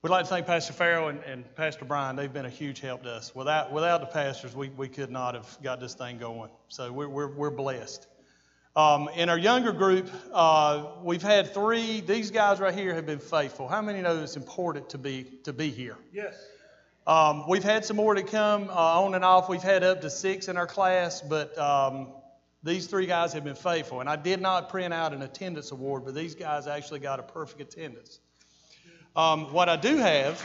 we'd 0.02 0.10
like 0.10 0.24
to 0.24 0.30
thank 0.30 0.48
Pastor 0.48 0.74
Ferrell 0.74 1.10
and, 1.10 1.20
and, 1.26 1.56
Pastor 1.56 1.86
Brian. 1.86 2.16
They've 2.16 2.34
been 2.34 2.48
a 2.48 2.50
huge 2.50 2.80
help 2.80 3.04
to 3.04 3.12
us. 3.12 3.36
Without, 3.36 3.72
without 3.72 4.02
the 4.02 4.08
pastors, 4.08 4.56
we, 4.56 4.70
we 4.70 4.88
could 4.88 5.12
not 5.12 5.36
have 5.36 5.58
got 5.62 5.80
this 5.80 5.94
thing 5.94 6.18
going. 6.18 6.50
So 6.70 6.92
we're, 6.92 7.08
we're, 7.08 7.28
we're 7.28 7.52
blessed. 7.52 8.08
Um, 8.76 9.10
in 9.16 9.30
our 9.30 9.38
younger 9.38 9.72
group, 9.72 10.10
uh, 10.34 10.86
we've 11.04 11.22
had 11.22 11.54
three. 11.54 12.02
These 12.02 12.32
guys 12.32 12.60
right 12.60 12.74
here 12.74 12.96
have 12.96 13.06
been 13.06 13.20
faithful. 13.20 13.68
How 13.68 13.84
many 13.84 14.02
know 14.02 14.24
it's 14.24 14.38
important 14.38 14.90
to 14.90 14.98
be 14.98 15.26
to 15.44 15.54
be 15.54 15.70
here? 15.70 15.98
Yes. 16.12 16.36
Um, 17.06 17.48
we've 17.48 17.64
had 17.64 17.86
some 17.86 17.98
more 17.98 18.16
to 18.16 18.24
come 18.24 18.70
uh, 18.70 19.02
on 19.02 19.14
and 19.14 19.24
off. 19.24 19.50
We've 19.50 19.62
had 19.62 19.84
up 19.84 20.02
to 20.02 20.10
six 20.10 20.48
in 20.48 20.58
our 20.58 20.68
class, 20.68 21.22
but 21.22 21.56
um, 21.60 22.08
these 22.64 22.88
three 22.88 23.06
guys 23.06 23.34
have 23.34 23.44
been 23.44 23.56
faithful. 23.56 24.00
And 24.00 24.10
I 24.10 24.16
did 24.16 24.42
not 24.42 24.70
print 24.70 24.94
out 24.94 25.14
an 25.14 25.22
attendance 25.22 25.72
award, 25.72 26.06
but 26.06 26.16
these 26.16 26.36
guys 26.36 26.68
actually 26.68 27.00
got 27.00 27.20
a 27.20 27.24
perfect 27.24 27.62
attendance. 27.62 28.20
Um, 29.16 29.52
what 29.54 29.70
I 29.70 29.76
do 29.76 29.98
have. 29.98 30.42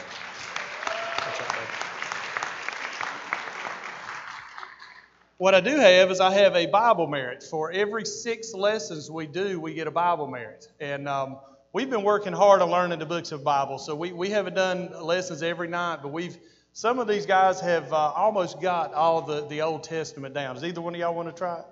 What 5.37 5.53
I 5.55 5.59
do 5.59 5.75
have 5.75 6.09
is 6.09 6.19
I 6.21 6.31
have 6.31 6.55
a 6.55 6.67
Bible 6.67 7.07
merit. 7.07 7.43
For 7.43 7.71
every 7.71 8.05
six 8.05 8.53
lessons 8.53 9.11
we 9.11 9.27
do, 9.27 9.59
we 9.59 9.73
get 9.73 9.87
a 9.87 9.91
Bible 9.91 10.27
merit. 10.27 10.69
And 10.79 11.09
um, 11.09 11.37
we've 11.73 11.89
been 11.89 12.03
working 12.03 12.31
hard 12.31 12.61
on 12.61 12.69
learning 12.69 12.99
the 12.99 13.05
books 13.05 13.31
of 13.31 13.43
Bible. 13.43 13.77
So 13.77 13.93
we, 13.95 14.13
we 14.13 14.29
haven't 14.29 14.53
done 14.53 14.93
lessons 15.03 15.43
every 15.43 15.67
night, 15.67 15.99
but 16.01 16.13
we've 16.13 16.37
some 16.75 16.97
of 16.97 17.07
these 17.07 17.27
guys 17.27 17.59
have 17.61 17.93
uh, 17.93 17.95
almost 17.95 18.59
got 18.59 18.93
all 18.93 19.21
the, 19.21 19.45
the 19.47 19.61
Old 19.61 19.83
Testament 19.83 20.33
down. 20.33 20.55
Does 20.55 20.63
either 20.63 20.81
one 20.81 20.95
of 20.95 20.99
y'all 20.99 21.13
want 21.13 21.27
to 21.29 21.35
try 21.35 21.59
it? 21.59 21.65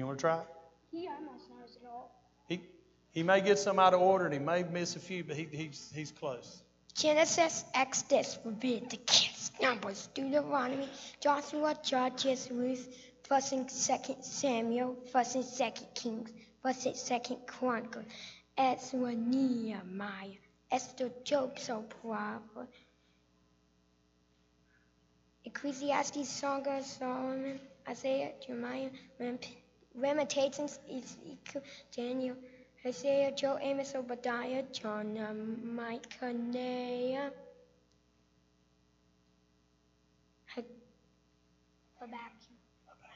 You 0.00 0.06
want 0.06 0.18
to 0.18 0.22
try? 0.22 0.40
He 0.90 1.06
almost 1.08 1.50
knows 1.50 1.76
it 1.76 1.86
all. 1.86 2.10
He, 2.48 2.62
he 3.10 3.22
may 3.22 3.42
get 3.42 3.58
some 3.58 3.78
out 3.78 3.92
of 3.92 4.00
order 4.00 4.24
and 4.24 4.32
he 4.32 4.40
may 4.40 4.62
miss 4.62 4.96
a 4.96 4.98
few, 4.98 5.22
but 5.22 5.36
he, 5.36 5.44
he's, 5.44 5.92
he's 5.94 6.10
close. 6.10 6.62
Genesis, 6.94 7.66
Exodus, 7.74 8.38
Leviticus, 8.42 9.52
Numbers, 9.60 10.08
Deuteronomy, 10.14 10.88
Joshua, 11.20 11.76
Judges, 11.84 12.48
Ruth, 12.50 12.96
First 13.24 13.52
and 13.52 13.70
Second 13.70 14.24
Samuel, 14.24 14.96
First 15.12 15.34
and 15.34 15.44
Second 15.44 15.88
Kings, 15.94 16.30
First 16.62 16.86
and 16.86 16.96
Second 16.96 17.36
Chronicles, 17.46 18.06
Ezra, 18.56 19.14
Nehemiah, 19.14 20.38
Esther, 20.70 21.10
Job, 21.24 21.58
so 21.58 21.84
Proverbs, 22.00 22.72
Ecclesiastes, 25.44 26.26
Song 26.26 26.66
of 26.66 26.86
Solomon, 26.86 27.60
Isaiah, 27.86 28.32
Jeremiah, 28.46 28.88
Lamentations, 29.94 30.78
Ezekiel, 30.88 31.62
Daniel, 31.94 32.36
Isaiah, 32.86 33.32
Joe, 33.32 33.58
Amos, 33.60 33.94
Obadiah, 33.94 34.64
John, 34.72 35.18
um, 35.18 35.76
Micah, 35.76 36.32
Nahum, 36.32 37.32
Habakkuk, 42.00 42.56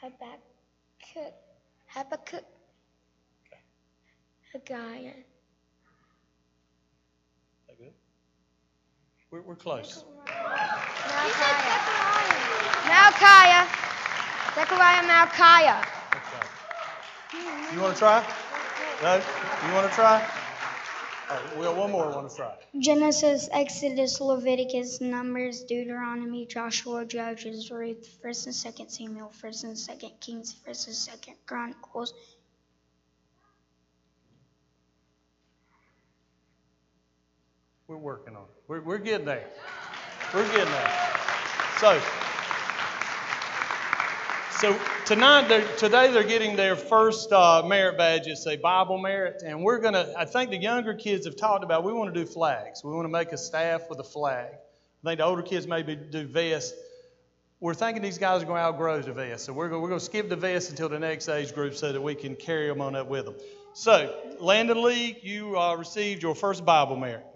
Habakkuk, 0.03 1.35
Habakkuk, 1.87 2.45
Haggai. 4.53 5.13
That 7.67 7.79
good? 7.79 7.93
We're, 9.31 9.43
we're 9.43 9.57
close. 9.57 10.05
Malchiah. 12.87 13.67
Zechariah, 14.55 15.03
Malchiah. 15.03 15.94
You 17.73 17.81
want 17.81 17.95
to 17.95 17.99
try? 17.99 18.25
No? 19.03 19.15
You 19.67 19.75
want 19.75 19.89
to 19.89 19.95
try? 19.95 20.27
All 21.31 21.37
right, 21.37 21.57
we 21.57 21.65
got 21.65 21.77
one 21.77 21.91
more 21.91 22.11
want 22.11 22.29
to 22.31 22.37
try. 22.37 22.53
Genesis, 22.79 23.49
Exodus, 23.51 24.21
Leviticus, 24.21 25.01
Numbers, 25.01 25.63
Deuteronomy, 25.65 26.47
Joshua, 26.47 27.05
Judges, 27.05 27.71
Ruth, 27.71 28.19
First 28.23 28.47
and 28.47 28.55
Second 28.55 28.91
Samuel, 28.91 29.31
First 29.31 29.65
and 29.65 29.77
Second 29.77 30.13
Kings, 30.21 30.53
First 30.53 30.87
and 30.87 30.95
Second 30.95 31.35
Chronicles. 31.47 32.13
We're 37.89 37.97
working 37.97 38.37
on 38.37 38.43
it. 38.43 38.63
We're, 38.69 38.81
we're 38.83 38.99
getting 38.99 39.27
there. 39.27 39.47
We're 40.33 40.47
getting 40.53 40.73
there. 40.73 40.93
So, 41.79 42.01
so 44.65 44.81
tonight, 45.05 45.47
they're, 45.49 45.77
today 45.77 46.11
they're 46.11 46.23
getting 46.23 46.57
their 46.57 46.75
first 46.75 47.31
uh, 47.31 47.63
merit 47.67 47.99
badge. 47.99 48.27
It's 48.27 48.47
a 48.47 48.57
Bible 48.57 48.97
merit, 48.97 49.43
and 49.45 49.63
we're 49.63 49.79
gonna. 49.79 50.15
I 50.17 50.25
think 50.25 50.49
the 50.49 50.57
younger 50.57 50.95
kids 50.95 51.27
have 51.27 51.37
talked 51.37 51.65
about. 51.65 51.85
We 51.85 51.93
want 51.93 52.15
to 52.15 52.19
do 52.19 52.25
flags. 52.25 52.83
We 52.83 52.91
want 52.95 53.05
to 53.05 53.11
make 53.11 53.33
a 53.33 53.37
staff 53.37 53.91
with 53.91 53.99
a 53.99 54.05
flag. 54.05 54.49
I 54.55 55.07
think 55.07 55.19
the 55.19 55.27
older 55.27 55.43
kids 55.43 55.67
maybe 55.67 55.95
do 55.97 56.27
vests. 56.27 56.73
we're 57.61 57.75
thinking 57.75 58.03
these 58.03 58.17
guys 58.17 58.43
are 58.43 58.47
going 58.47 58.57
to 58.57 58.63
outgrow 58.63 59.03
the 59.03 59.13
vest. 59.13 59.45
So 59.45 59.53
we're 59.53 59.69
going, 59.69 59.83
we're 59.83 59.91
going 59.91 60.01
to 60.01 60.05
skip 60.05 60.31
the 60.31 60.37
vest 60.37 60.71
until 60.71 60.89
the 60.89 60.99
next 60.99 61.29
age 61.29 61.55
group 61.55 61.75
so 61.75 61.93
that 61.93 62.01
we 62.01 62.15
can 62.15 62.35
carry 62.35 62.67
them 62.67 62.81
on 62.81 62.97
up 62.97 63.07
with 63.07 63.27
them. 63.27 63.35
So, 63.75 64.15
Landon 64.41 64.83
Lee, 64.83 65.19
you 65.21 65.59
uh, 65.59 65.77
received 65.77 66.23
your 66.23 66.35
first 66.35 66.65
Bible 66.65 66.97
merit. 66.97 67.27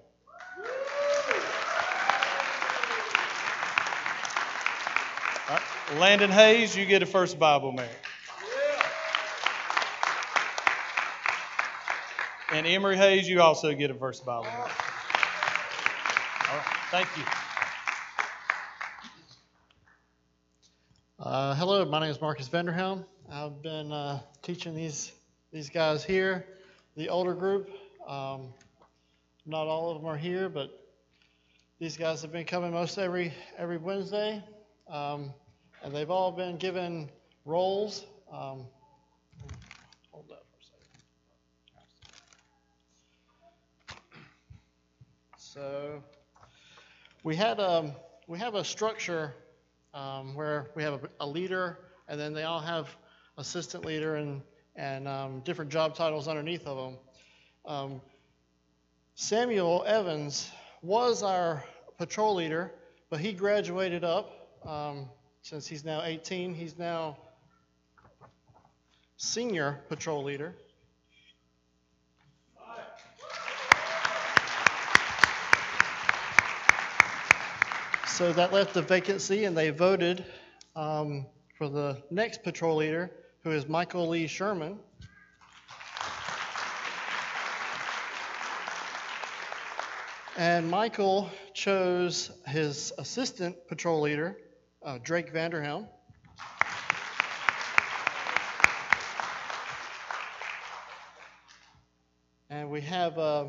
Landon 5.97 6.31
Hayes, 6.31 6.77
you 6.77 6.85
get 6.85 7.03
a 7.03 7.07
first 7.07 7.39
Bible 7.39 7.73
merit. 7.73 7.91
And 12.53 12.67
Emery 12.67 12.97
Hayes, 12.99 13.27
you 13.27 13.41
also 13.41 13.73
get 13.73 13.91
a 13.91 13.95
first 13.95 14.27
Bible 14.27 14.45
merit. 14.45 14.71
All 16.51 16.57
right. 16.57 16.67
Thank 16.91 17.09
you. 17.17 17.23
Uh, 21.19 21.55
hello, 21.55 21.87
my 21.87 22.01
name 22.01 22.11
is 22.11 22.21
Marcus 22.21 22.51
Vanderhelm. 22.51 23.07
I've 23.31 23.63
been 23.63 23.91
uh, 23.91 24.21
teaching 24.43 24.75
these 24.75 25.13
these 25.53 25.71
guys 25.71 26.05
here, 26.05 26.45
the 26.97 27.09
older 27.09 27.33
group. 27.33 27.71
Um, 28.07 28.53
not 29.47 29.67
all 29.67 29.91
of 29.91 30.03
them 30.03 30.11
are 30.11 30.19
here, 30.19 30.51
but 30.51 30.69
these 31.79 31.97
guys 31.97 32.21
have 32.23 32.33
been 32.33 32.45
coming 32.45 32.73
most 32.73 32.99
every 32.99 33.33
every 33.57 33.79
Wednesday, 33.79 34.45
um, 34.91 35.33
and 35.83 35.95
they've 35.95 36.11
all 36.11 36.33
been 36.33 36.57
given 36.57 37.09
roles. 37.45 38.05
Um, 38.33 38.67
hold 40.11 40.29
that 40.29 40.43
for 40.51 40.59
a 40.59 40.65
second. 40.65 40.79
So 45.37 46.03
we 47.23 47.37
had 47.37 47.61
um, 47.61 47.93
we 48.27 48.39
have 48.39 48.55
a 48.55 48.65
structure 48.65 49.35
um, 49.95 50.35
where 50.35 50.71
we 50.75 50.83
have 50.83 51.05
a, 51.05 51.09
a, 51.21 51.27
leader, 51.27 51.79
and 52.09 52.21
then 52.21 52.33
they 52.33 52.45
all 52.45 52.61
have 52.61 52.89
assistant 53.37 53.85
leader 53.85 54.17
and 54.17 54.43
and 54.77 55.09
um, 55.09 55.41
different 55.41 55.71
job 55.71 55.95
titles 55.95 56.29
underneath 56.29 56.67
of 56.67 56.77
them. 56.77 56.99
Um, 57.65 58.01
Samuel 59.15 59.85
Evans 59.87 60.51
was 60.83 61.23
our 61.23 61.65
patrol 61.99 62.37
leader, 62.37 62.73
but 63.11 63.21
he 63.21 63.33
graduated 63.33 64.05
up 64.05 64.49
um, 64.65 65.09
since 65.49 65.67
he's 65.67 65.83
now 65.83 66.03
18. 66.03 66.53
He's 66.53 66.77
now 66.77 67.17
senior 69.17 69.81
patrol 69.89 70.23
leader. 70.23 70.55
So 78.09 78.31
that 78.35 78.53
left 78.53 78.77
a 78.77 78.83
vacancy, 78.83 79.45
and 79.45 79.57
they 79.57 79.71
voted 79.71 80.23
um, 80.77 81.25
for 81.57 81.71
the 81.71 82.03
next 82.11 82.43
patrol 82.43 82.77
leader, 82.77 83.11
who 83.43 83.51
is 83.51 83.67
Michael 83.67 84.07
Lee 84.07 84.27
Sherman. 84.27 84.79
And 90.37 90.71
Michael 90.71 91.31
chose 91.55 92.31
his 92.47 92.93
assistant 92.99 93.67
patrol 93.67 94.03
leader, 94.03 94.37
uh, 94.83 94.99
Drake 95.03 95.33
Vanderhelm. 95.33 95.87
And 102.51 102.71
we 102.71 102.81
have 102.83 103.19
uh, 103.19 103.47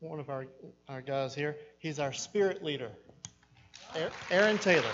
one 0.00 0.20
of 0.20 0.30
our, 0.30 0.46
our 0.88 1.02
guys 1.02 1.34
here. 1.34 1.56
He's 1.78 1.98
our 1.98 2.12
spirit 2.12 2.62
leader. 2.62 2.90
Aaron 4.30 4.58
Taylor. 4.58 4.84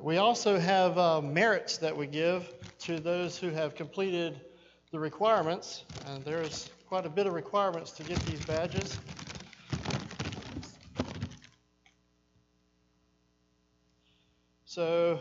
We 0.00 0.18
also 0.18 0.58
have 0.58 0.98
uh, 0.98 1.22
merits 1.22 1.78
that 1.78 1.96
we 1.96 2.06
give 2.06 2.46
to 2.80 3.00
those 3.00 3.38
who 3.38 3.48
have 3.48 3.74
completed 3.74 4.38
the 4.92 5.00
requirements, 5.00 5.84
and 6.06 6.22
there's 6.24 6.68
quite 6.94 7.06
a 7.06 7.10
bit 7.10 7.26
of 7.26 7.32
requirements 7.32 7.90
to 7.90 8.04
get 8.04 8.16
these 8.20 8.38
badges. 8.44 9.00
So 14.64 15.18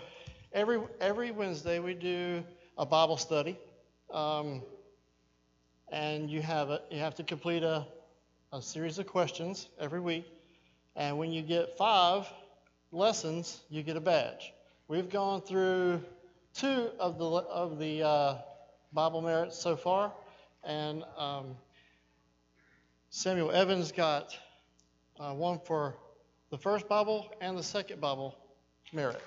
every 0.54 0.80
every 1.02 1.32
Wednesday 1.32 1.80
we 1.80 1.96
do 1.96 2.44
a 2.78 2.86
Bible 2.86 3.18
study. 3.18 3.58
Um, 4.12 4.62
and 5.92 6.30
you 6.30 6.44
have 6.44 6.70
a, 6.70 6.82
you 6.92 7.00
have 7.00 7.16
to 7.16 7.24
complete 7.24 7.64
a, 7.64 7.88
a 8.52 8.62
series 8.62 9.00
of 9.00 9.08
questions 9.08 9.68
every 9.80 10.00
week. 10.00 10.28
And 10.96 11.18
when 11.18 11.32
you 11.32 11.42
get 11.42 11.76
five 11.76 12.28
lessons, 12.92 13.62
you 13.72 13.82
get 13.82 13.98
a 13.98 14.02
badge. 14.02 14.54
We've 14.88 15.10
gone 15.10 15.42
through 15.42 16.04
two 16.54 16.92
of 17.00 17.18
the 17.18 17.26
of 17.26 17.80
the 17.80 18.04
uh, 18.04 18.38
Bible 18.94 19.22
merits 19.24 19.58
so 19.58 19.76
far, 19.76 20.14
and 20.64 21.04
um, 21.18 21.56
Samuel 23.10 23.52
Evans 23.52 23.92
got 23.92 24.38
uh, 25.20 25.34
one 25.34 25.60
for 25.66 25.96
the 26.50 26.58
first 26.58 26.88
Bible 26.88 27.32
and 27.42 27.58
the 27.58 27.64
second 27.64 28.00
Bible 28.02 28.36
merit. 28.92 29.22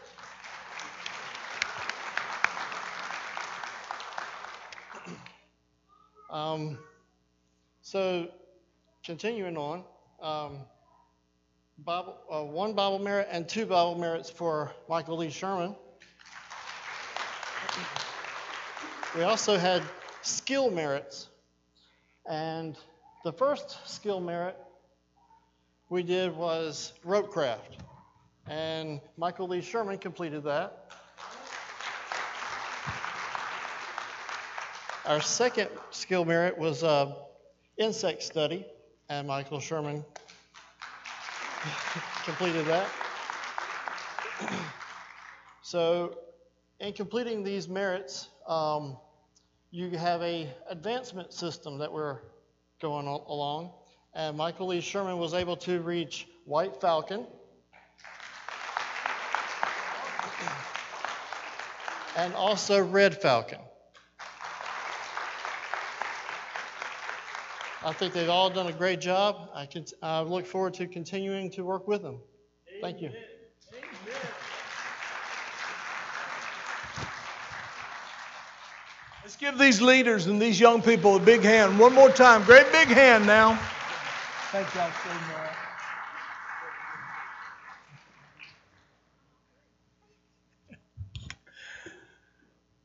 Um, 6.28 6.78
so, 7.82 8.26
continuing 9.04 9.56
on, 9.56 9.84
um, 10.20 10.58
Bible, 11.78 12.16
uh, 12.28 12.42
one 12.42 12.72
Bible 12.72 12.98
merit 12.98 13.28
and 13.30 13.48
two 13.48 13.64
Bible 13.64 13.96
merits 13.96 14.28
for 14.28 14.72
Michael 14.88 15.18
Lee 15.18 15.30
Sherman. 15.30 15.76
We 19.14 19.22
also 19.22 19.56
had 19.56 19.82
skill 20.26 20.70
merits. 20.70 21.28
And 22.28 22.76
the 23.24 23.32
first 23.32 23.88
skill 23.88 24.20
merit 24.20 24.56
we 25.88 26.02
did 26.02 26.36
was 26.36 26.92
rope 27.04 27.30
craft. 27.30 27.78
And 28.48 29.00
Michael 29.16 29.48
Lee 29.48 29.60
Sherman 29.60 29.98
completed 29.98 30.42
that. 30.44 30.82
Our 35.04 35.20
second 35.20 35.68
skill 35.92 36.24
merit 36.24 36.58
was 36.58 36.82
uh, 36.82 37.14
insect 37.78 38.24
study, 38.24 38.66
and 39.08 39.28
Michael 39.28 39.60
Sherman 39.60 40.04
completed 42.24 42.66
that. 42.66 42.88
so, 45.62 46.18
in 46.80 46.92
completing 46.92 47.44
these 47.44 47.68
merits, 47.68 48.30
um, 48.48 48.96
you 49.70 49.90
have 49.90 50.22
a 50.22 50.48
advancement 50.68 51.32
system 51.32 51.78
that 51.78 51.92
we're 51.92 52.18
going 52.80 53.06
along, 53.06 53.72
and 54.14 54.36
Michael 54.36 54.68
Lee 54.68 54.80
Sherman 54.80 55.18
was 55.18 55.34
able 55.34 55.56
to 55.58 55.80
reach 55.80 56.26
White 56.44 56.80
Falcon. 56.80 57.26
and 62.16 62.34
also 62.34 62.82
Red 62.82 63.20
Falcon. 63.20 63.58
I 67.84 67.92
think 67.92 68.14
they've 68.14 68.28
all 68.28 68.50
done 68.50 68.66
a 68.66 68.72
great 68.72 69.00
job. 69.00 69.50
I, 69.54 69.66
can, 69.66 69.84
I 70.02 70.22
look 70.22 70.46
forward 70.46 70.74
to 70.74 70.86
continuing 70.88 71.50
to 71.52 71.62
work 71.62 71.86
with 71.86 72.02
them. 72.02 72.20
Thank 72.80 73.00
you. 73.00 73.10
Give 79.38 79.58
these 79.58 79.82
leaders 79.82 80.26
and 80.26 80.40
these 80.40 80.58
young 80.58 80.80
people 80.80 81.16
a 81.16 81.20
big 81.20 81.42
hand. 81.42 81.78
One 81.78 81.92
more 81.92 82.08
time. 82.08 82.42
Great 82.44 82.72
big 82.72 82.88
hand 82.88 83.26
now. 83.26 83.58
Thank 84.50 84.74
y'all 84.74 84.90
so 84.90 85.10
much. 85.10 85.56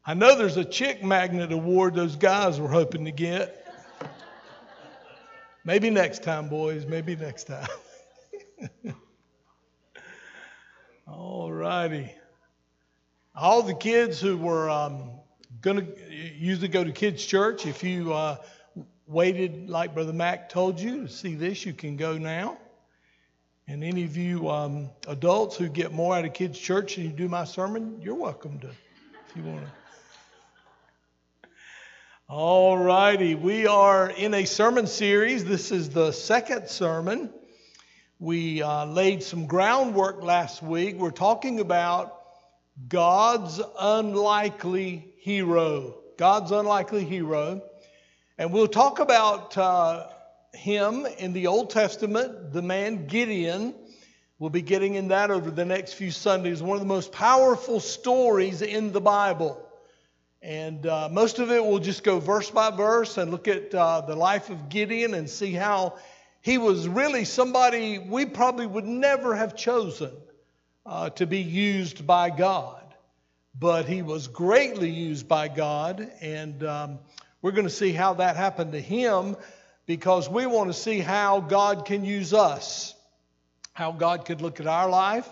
I 0.05 0.13
know 0.13 0.35
there's 0.35 0.57
a 0.57 0.65
chick 0.65 1.01
magnet 1.03 1.53
award 1.53 1.95
those 1.95 2.17
guys 2.17 2.59
were 2.59 2.67
hoping 2.67 3.05
to 3.05 3.11
get. 3.11 3.65
Maybe 5.63 5.89
next 5.89 6.23
time, 6.23 6.49
boys. 6.49 6.85
Maybe 6.85 7.15
next 7.15 7.45
time. 7.45 7.67
All 11.07 11.49
righty. 11.53 12.13
All 13.35 13.63
the 13.63 13.75
kids 13.75 14.19
who 14.19 14.37
were 14.37 14.69
um, 14.69 15.20
going 15.61 15.77
to 15.77 16.11
usually 16.11 16.67
go 16.67 16.83
to 16.83 16.91
kids' 16.91 17.23
church, 17.23 17.67
if 17.67 17.83
you 17.83 18.11
uh, 18.13 18.37
waited, 19.05 19.69
like 19.69 19.93
Brother 19.93 20.13
Mac 20.13 20.49
told 20.49 20.79
you, 20.79 21.03
to 21.03 21.07
see 21.07 21.35
this, 21.35 21.65
you 21.65 21.73
can 21.73 21.97
go 21.97 22.17
now. 22.17 22.57
And 23.67 23.83
any 23.83 24.03
of 24.03 24.17
you 24.17 24.49
um, 24.49 24.89
adults 25.07 25.55
who 25.57 25.69
get 25.69 25.93
more 25.93 26.15
out 26.15 26.25
of 26.25 26.33
kids' 26.33 26.57
church 26.57 26.95
than 26.95 27.05
you 27.05 27.11
do 27.11 27.29
my 27.29 27.45
sermon, 27.45 28.01
you're 28.01 28.15
welcome 28.15 28.59
to, 28.59 28.69
if 28.69 29.35
you 29.35 29.43
want 29.43 29.61
to. 29.61 31.49
All 32.27 32.77
righty. 32.77 33.35
We 33.35 33.67
are 33.67 34.09
in 34.09 34.33
a 34.33 34.45
sermon 34.45 34.87
series. 34.87 35.45
This 35.45 35.71
is 35.71 35.89
the 35.89 36.11
second 36.11 36.69
sermon. 36.69 37.29
We 38.19 38.63
uh, 38.63 38.85
laid 38.85 39.21
some 39.21 39.45
groundwork 39.45 40.23
last 40.23 40.63
week. 40.63 40.95
We're 40.95 41.11
talking 41.11 41.59
about 41.59 42.17
God's 42.87 43.61
unlikely 43.77 45.10
hero. 45.21 45.93
God's 46.17 46.51
unlikely 46.51 47.05
hero. 47.05 47.61
And 48.39 48.51
we'll 48.51 48.67
talk 48.67 48.99
about 48.99 49.55
uh, 49.55 50.07
him 50.51 51.05
in 51.05 51.33
the 51.33 51.45
Old 51.45 51.69
Testament, 51.69 52.51
the 52.51 52.63
man 52.63 53.05
Gideon. 53.05 53.75
We'll 54.39 54.49
be 54.49 54.63
getting 54.63 54.95
in 54.95 55.09
that 55.09 55.29
over 55.29 55.51
the 55.51 55.63
next 55.63 55.93
few 55.93 56.09
Sundays. 56.09 56.63
One 56.63 56.75
of 56.75 56.81
the 56.81 56.87
most 56.87 57.11
powerful 57.11 57.79
stories 57.79 58.63
in 58.63 58.93
the 58.93 59.01
Bible. 59.01 59.63
And 60.41 60.87
uh, 60.87 61.07
most 61.11 61.37
of 61.37 61.51
it 61.51 61.63
we'll 61.63 61.77
just 61.77 62.03
go 62.03 62.19
verse 62.19 62.49
by 62.49 62.71
verse 62.71 63.19
and 63.19 63.29
look 63.29 63.47
at 63.47 63.75
uh, 63.75 64.01
the 64.01 64.15
life 64.15 64.49
of 64.49 64.69
Gideon 64.69 65.13
and 65.13 65.29
see 65.29 65.51
how 65.51 65.99
he 66.41 66.57
was 66.57 66.87
really 66.87 67.25
somebody 67.25 67.99
we 67.99 68.25
probably 68.25 68.65
would 68.65 68.87
never 68.87 69.35
have 69.35 69.55
chosen 69.55 70.13
uh, 70.83 71.11
to 71.11 71.27
be 71.27 71.41
used 71.41 72.07
by 72.07 72.31
God. 72.31 72.80
But 73.57 73.85
he 73.85 74.01
was 74.01 74.27
greatly 74.27 74.89
used 74.89 75.27
by 75.27 75.47
God. 75.47 76.09
And 76.21 76.63
um, 76.63 76.99
we're 77.41 77.51
going 77.51 77.67
to 77.67 77.69
see 77.69 77.91
how 77.91 78.15
that 78.15 78.35
happened 78.35 78.71
to 78.73 78.81
him 78.81 79.35
because 79.85 80.29
we 80.29 80.45
want 80.45 80.69
to 80.69 80.73
see 80.73 80.99
how 80.99 81.41
God 81.41 81.85
can 81.85 82.05
use 82.05 82.33
us, 82.33 82.95
how 83.73 83.91
God 83.91 84.25
could 84.25 84.41
look 84.41 84.59
at 84.59 84.67
our 84.67 84.89
life, 84.89 85.27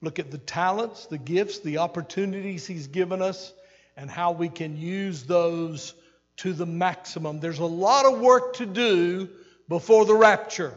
look 0.00 0.18
at 0.18 0.30
the 0.30 0.38
talents, 0.38 1.06
the 1.06 1.18
gifts, 1.18 1.58
the 1.60 1.78
opportunities 1.78 2.66
he's 2.66 2.86
given 2.86 3.22
us 3.22 3.52
and 3.96 4.10
how 4.10 4.32
we 4.32 4.48
can 4.48 4.76
use 4.76 5.24
those 5.24 5.94
to 6.38 6.52
the 6.52 6.66
maximum. 6.66 7.40
There's 7.40 7.58
a 7.58 7.64
lot 7.64 8.06
of 8.06 8.20
work 8.20 8.54
to 8.54 8.66
do 8.66 9.28
before 9.68 10.04
the 10.04 10.14
rapture. 10.14 10.74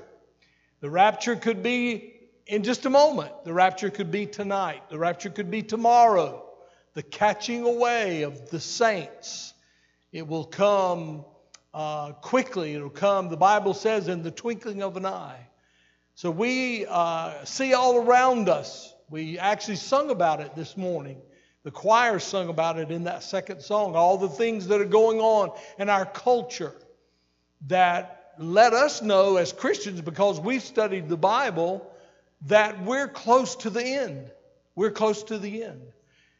The 0.82 0.90
rapture 0.90 1.36
could 1.36 1.64
be 1.64 2.12
in 2.48 2.64
just 2.64 2.86
a 2.86 2.90
moment, 2.90 3.44
the 3.44 3.54
rapture 3.54 3.90
could 3.90 4.12
be 4.12 4.28
tonight, 4.28 4.90
the 4.90 5.00
rapture 5.00 5.30
could 5.30 5.50
be 5.50 5.64
tomorrow. 5.64 6.45
The 6.96 7.04
catching 7.04 7.64
away 7.64 8.24
of 8.24 8.50
the 8.50 8.60
saints. 8.60 9.54
It 10.12 10.28
will 10.28 10.46
come 10.46 11.26
uh, 11.74 12.14
quickly. 12.14 12.74
It'll 12.74 12.90
come, 12.90 13.30
the 13.30 13.38
Bible 13.38 13.74
says, 13.74 14.08
in 14.08 14.24
the 14.24 14.32
twinkling 14.32 14.82
of 14.82 14.96
an 14.96 15.06
eye. 15.06 15.48
So 16.16 16.32
we 16.32 16.86
uh, 16.88 17.44
see 17.44 17.74
all 17.74 17.98
around 17.98 18.48
us. 18.48 18.94
We 19.10 19.38
actually 19.38 19.76
sung 19.76 20.10
about 20.10 20.40
it 20.40 20.56
this 20.56 20.78
morning. 20.78 21.18
The 21.64 21.72
choir 21.72 22.20
sung 22.20 22.48
about 22.48 22.80
it 22.80 22.92
in 22.92 23.04
that 23.04 23.24
second 23.24 23.62
song, 23.62 23.96
all 23.96 24.18
the 24.18 24.30
things 24.30 24.68
that 24.68 24.80
are 24.80 24.86
going 24.86 25.20
on 25.20 25.52
in 25.78 25.90
our 25.90 26.06
culture 26.06 26.74
that 27.68 28.34
let 28.38 28.74
us 28.74 29.02
know 29.02 29.36
as 29.36 29.52
Christians, 29.52 30.00
because 30.00 30.40
we've 30.40 30.64
studied 30.64 31.10
the 31.10 31.18
Bible, 31.18 31.92
that 32.44 32.82
we're 32.84 33.08
close 33.08 33.56
to 33.58 33.70
the 33.70 33.84
end. 33.84 34.32
We're 34.76 34.92
close 34.92 35.24
to 35.24 35.38
the 35.38 35.64
end. 35.64 35.82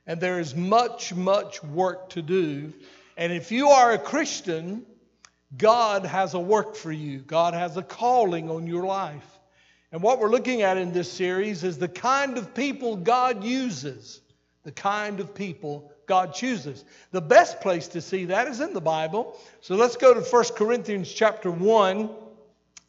And 0.08 0.20
there 0.20 0.40
is 0.40 0.56
much, 0.56 1.14
much 1.14 1.64
work 1.64 2.10
to 2.10 2.22
do. 2.22 2.74
And 3.18 3.34
if 3.34 3.52
you 3.52 3.70
are 3.70 3.94
a 3.94 3.98
Christian, 3.98 4.86
God 5.58 6.06
has 6.06 6.34
a 6.34 6.40
work 6.40 6.76
for 6.76 6.92
you, 6.92 7.20
God 7.20 7.54
has 7.54 7.78
a 7.78 7.84
calling 7.84 8.50
on 8.50 8.68
your 8.68 8.86
life. 8.86 9.40
And 9.92 10.02
what 10.02 10.20
we're 10.20 10.30
looking 10.30 10.62
at 10.62 10.78
in 10.78 10.92
this 10.92 11.12
series 11.12 11.64
is 11.64 11.78
the 11.78 11.88
kind 11.88 12.38
of 12.38 12.54
people 12.54 12.98
God 12.98 13.44
uses 13.44 14.22
the 14.66 14.72
kind 14.72 15.20
of 15.20 15.34
people 15.34 15.92
God 16.08 16.34
chooses. 16.34 16.84
The 17.12 17.22
best 17.22 17.62
place 17.62 17.88
to 17.90 18.02
see 18.02 18.26
that 18.26 18.48
is 18.48 18.60
in 18.60 18.74
the 18.74 18.82
Bible. 18.82 19.40
So 19.62 19.76
let's 19.76 19.96
go 19.96 20.14
to 20.14 20.20
1 20.20 20.44
Corinthians 20.56 21.12
chapter 21.12 21.50
1 21.50 22.10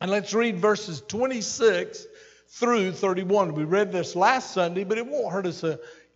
and 0.01 0.11
let's 0.11 0.35
read 0.35 0.59
verses 0.59 1.03
26 1.07 2.07
through 2.49 2.93
31. 2.93 3.55
We 3.55 3.65
read 3.65 3.93
this 3.93 4.17
last 4.17 4.53
Sunday, 4.53 4.85
but 4.85 4.99
it 4.99 5.07
won't 5.07 5.33
hurt 5.33 5.47
us 5.47 5.63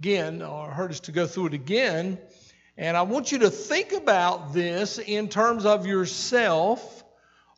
again 0.01 0.41
or 0.41 0.71
hurt 0.71 0.91
us 0.91 1.01
to 1.01 1.13
go 1.13 1.27
through 1.27 1.49
it 1.49 1.53
again. 1.53 2.19
And 2.79 2.97
I 2.97 3.03
want 3.03 3.33
you 3.33 3.41
to 3.41 3.51
think 3.51 3.93
about 3.93 4.55
this 4.55 4.99
in 4.99 5.29
terms 5.29 5.67
of 5.67 5.85
yourself 5.85 7.05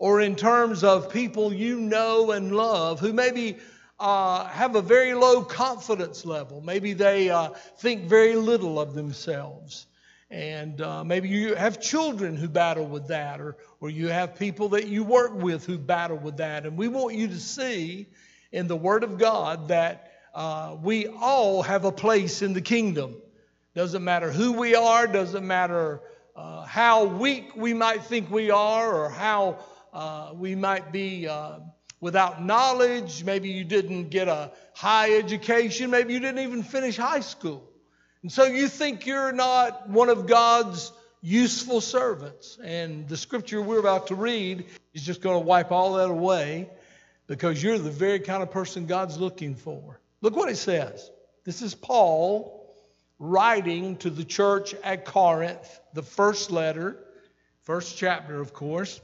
or 0.00 0.20
in 0.20 0.34
terms 0.34 0.82
of 0.82 1.12
people 1.12 1.52
you 1.52 1.78
know 1.78 2.32
and 2.32 2.50
love 2.50 2.98
who 2.98 3.12
maybe 3.12 3.58
uh, 4.00 4.46
have 4.46 4.74
a 4.74 4.82
very 4.82 5.14
low 5.14 5.44
confidence 5.44 6.24
level. 6.24 6.60
Maybe 6.60 6.94
they 6.94 7.30
uh, 7.30 7.50
think 7.78 8.06
very 8.06 8.34
little 8.34 8.80
of 8.80 8.94
themselves. 8.94 9.86
And 10.28 10.80
uh, 10.80 11.04
maybe 11.04 11.28
you 11.28 11.54
have 11.54 11.80
children 11.80 12.36
who 12.36 12.48
battle 12.48 12.86
with 12.86 13.06
that, 13.06 13.40
or, 13.40 13.56
or 13.80 13.88
you 13.88 14.08
have 14.08 14.34
people 14.34 14.70
that 14.70 14.88
you 14.88 15.04
work 15.04 15.32
with 15.32 15.64
who 15.64 15.78
battle 15.78 16.16
with 16.16 16.38
that. 16.38 16.66
And 16.66 16.76
we 16.76 16.88
want 16.88 17.14
you 17.14 17.28
to 17.28 17.38
see 17.38 18.08
in 18.50 18.66
the 18.66 18.76
Word 18.76 19.04
of 19.04 19.16
God 19.16 19.68
that 19.68 20.11
uh, 20.34 20.76
we 20.82 21.06
all 21.06 21.62
have 21.62 21.84
a 21.84 21.92
place 21.92 22.42
in 22.42 22.52
the 22.52 22.60
kingdom. 22.60 23.16
Doesn't 23.74 24.04
matter 24.04 24.30
who 24.30 24.52
we 24.52 24.74
are, 24.74 25.06
doesn't 25.06 25.46
matter 25.46 26.00
uh, 26.36 26.64
how 26.64 27.04
weak 27.04 27.54
we 27.56 27.74
might 27.74 28.04
think 28.04 28.30
we 28.30 28.50
are, 28.50 29.04
or 29.04 29.10
how 29.10 29.58
uh, 29.92 30.32
we 30.34 30.54
might 30.54 30.92
be 30.92 31.28
without 32.02 32.44
knowledge. 32.44 33.24
Maybe 33.24 33.50
you 33.50 33.64
didn't 33.64 34.10
get 34.10 34.28
a 34.28 34.50
high 34.74 35.14
education. 35.14 35.90
Maybe 35.90 36.12
you 36.12 36.20
didn't 36.20 36.40
even 36.40 36.62
finish 36.62 36.96
high 36.96 37.20
school. 37.20 37.62
And 38.22 38.30
so 38.30 38.44
you 38.44 38.68
think 38.68 39.06
you're 39.06 39.32
not 39.32 39.88
one 39.88 40.08
of 40.08 40.26
God's 40.26 40.92
useful 41.22 41.80
servants. 41.80 42.58
And 42.62 43.08
the 43.08 43.16
scripture 43.16 43.62
we're 43.62 43.78
about 43.78 44.08
to 44.08 44.16
read 44.16 44.66
is 44.92 45.02
just 45.02 45.22
going 45.22 45.40
to 45.40 45.46
wipe 45.46 45.70
all 45.70 45.94
that 45.94 46.10
away 46.10 46.68
because 47.28 47.62
you're 47.62 47.78
the 47.78 47.90
very 47.90 48.18
kind 48.18 48.42
of 48.42 48.50
person 48.50 48.86
God's 48.86 49.16
looking 49.16 49.54
for. 49.54 50.00
Look 50.22 50.36
what 50.36 50.48
it 50.48 50.56
says. 50.56 51.10
This 51.44 51.62
is 51.62 51.74
Paul 51.74 52.72
writing 53.18 53.96
to 53.98 54.10
the 54.10 54.24
church 54.24 54.72
at 54.82 55.04
Corinth, 55.04 55.80
the 55.94 56.02
first 56.02 56.52
letter, 56.52 56.96
first 57.62 57.98
chapter, 57.98 58.40
of 58.40 58.54
course. 58.54 59.00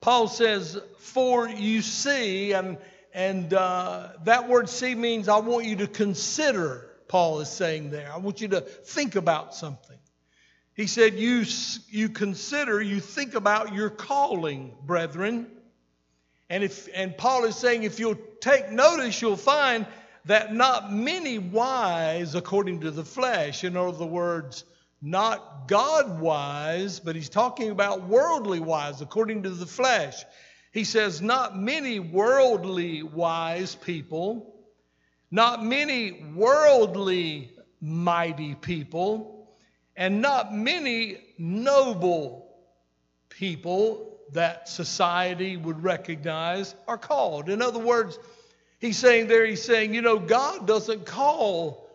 Paul 0.00 0.28
says, 0.28 0.78
For 0.98 1.48
you 1.48 1.80
see, 1.80 2.52
and, 2.52 2.76
and 3.14 3.52
uh, 3.52 4.10
that 4.24 4.48
word 4.48 4.68
see 4.68 4.94
means 4.94 5.26
I 5.26 5.38
want 5.38 5.64
you 5.64 5.76
to 5.76 5.86
consider, 5.86 6.90
Paul 7.08 7.40
is 7.40 7.48
saying 7.48 7.90
there. 7.90 8.12
I 8.12 8.18
want 8.18 8.42
you 8.42 8.48
to 8.48 8.60
think 8.60 9.16
about 9.16 9.54
something. 9.54 9.98
He 10.74 10.86
said, 10.86 11.14
You, 11.14 11.44
you 11.88 12.10
consider, 12.10 12.80
you 12.80 13.00
think 13.00 13.34
about 13.34 13.74
your 13.74 13.88
calling, 13.88 14.74
brethren. 14.84 15.46
And, 16.50 16.64
if, 16.64 16.88
and 16.94 17.16
Paul 17.16 17.44
is 17.44 17.56
saying, 17.56 17.82
if 17.82 18.00
you'll 18.00 18.18
take 18.40 18.70
notice, 18.70 19.20
you'll 19.20 19.36
find 19.36 19.86
that 20.24 20.54
not 20.54 20.92
many 20.92 21.38
wise 21.38 22.34
according 22.34 22.80
to 22.80 22.90
the 22.90 23.04
flesh, 23.04 23.64
in 23.64 23.76
other 23.76 24.06
words, 24.06 24.64
not 25.00 25.68
God 25.68 26.20
wise, 26.20 27.00
but 27.00 27.14
he's 27.14 27.28
talking 27.28 27.70
about 27.70 28.08
worldly 28.08 28.60
wise, 28.60 29.00
according 29.00 29.44
to 29.44 29.50
the 29.50 29.66
flesh. 29.66 30.24
He 30.72 30.84
says, 30.84 31.22
Not 31.22 31.56
many 31.56 32.00
worldly 32.00 33.02
wise 33.02 33.74
people, 33.74 34.54
not 35.30 35.64
many 35.64 36.24
worldly 36.34 37.52
mighty 37.80 38.54
people, 38.54 39.50
and 39.96 40.20
not 40.20 40.54
many 40.54 41.18
noble 41.38 42.56
people 43.28 44.07
that 44.32 44.68
society 44.68 45.56
would 45.56 45.82
recognize 45.82 46.74
are 46.86 46.98
called. 46.98 47.48
In 47.48 47.62
other 47.62 47.78
words, 47.78 48.18
he's 48.78 48.98
saying 48.98 49.28
there, 49.28 49.46
he's 49.46 49.62
saying, 49.62 49.94
you 49.94 50.02
know, 50.02 50.18
God 50.18 50.66
doesn't 50.66 51.06
call 51.06 51.88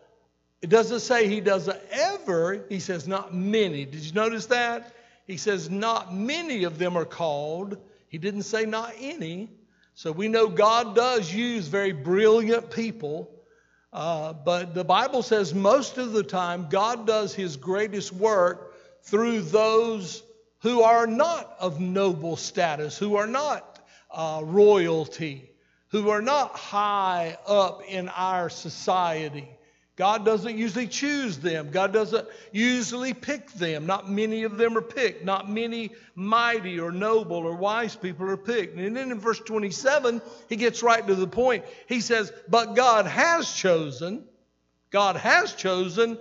it 0.63 0.69
doesn't 0.69 1.01
say 1.01 1.27
he 1.27 1.41
doesn't 1.41 1.77
ever, 1.91 2.63
he 2.69 2.79
says 2.79 3.05
not 3.05 3.35
many. 3.35 3.83
Did 3.83 3.99
you 3.99 4.13
notice 4.13 4.45
that? 4.45 4.95
He 5.27 5.35
says 5.35 5.69
not 5.69 6.15
many 6.15 6.63
of 6.63 6.77
them 6.77 6.95
are 6.95 7.03
called. 7.03 7.77
He 8.07 8.17
didn't 8.17 8.43
say 8.43 8.63
not 8.63 8.93
any. 8.97 9.49
So 9.93 10.13
we 10.13 10.29
know 10.29 10.47
God 10.47 10.95
does 10.95 11.33
use 11.33 11.67
very 11.67 11.91
brilliant 11.91 12.71
people. 12.71 13.29
Uh, 13.91 14.31
but 14.31 14.73
the 14.73 14.85
Bible 14.85 15.21
says 15.21 15.53
most 15.53 15.97
of 15.97 16.13
the 16.13 16.23
time 16.23 16.67
God 16.69 17.05
does 17.05 17.35
his 17.35 17.57
greatest 17.57 18.13
work 18.13 18.73
through 19.01 19.41
those 19.41 20.22
who 20.63 20.81
are 20.81 21.05
not 21.05 21.55
of 21.59 21.81
noble 21.81 22.37
status, 22.37 22.97
who 22.97 23.17
are 23.17 23.27
not 23.27 23.79
uh, 24.09 24.41
royalty, 24.43 25.51
who 25.89 26.09
are 26.09 26.21
not 26.21 26.55
high 26.55 27.37
up 27.45 27.81
in 27.87 28.07
our 28.07 28.49
society. 28.49 29.47
God 29.97 30.25
doesn't 30.25 30.57
usually 30.57 30.87
choose 30.87 31.37
them. 31.37 31.69
God 31.69 31.91
doesn't 31.91 32.27
usually 32.53 33.13
pick 33.13 33.51
them. 33.51 33.85
Not 33.85 34.09
many 34.09 34.43
of 34.43 34.57
them 34.57 34.77
are 34.77 34.81
picked. 34.81 35.25
Not 35.25 35.51
many 35.51 35.91
mighty 36.15 36.79
or 36.79 36.91
noble 36.93 37.37
or 37.37 37.55
wise 37.55 37.95
people 37.95 38.27
are 38.29 38.37
picked. 38.37 38.77
And 38.77 38.95
then 38.95 39.11
in 39.11 39.19
verse 39.19 39.39
27, 39.39 40.21
he 40.47 40.55
gets 40.55 40.81
right 40.81 41.05
to 41.05 41.13
the 41.13 41.27
point. 41.27 41.65
He 41.87 41.99
says, 41.99 42.31
But 42.47 42.73
God 42.73 43.05
has 43.05 43.51
chosen, 43.51 44.23
God 44.91 45.17
has 45.17 45.53
chosen 45.53 46.17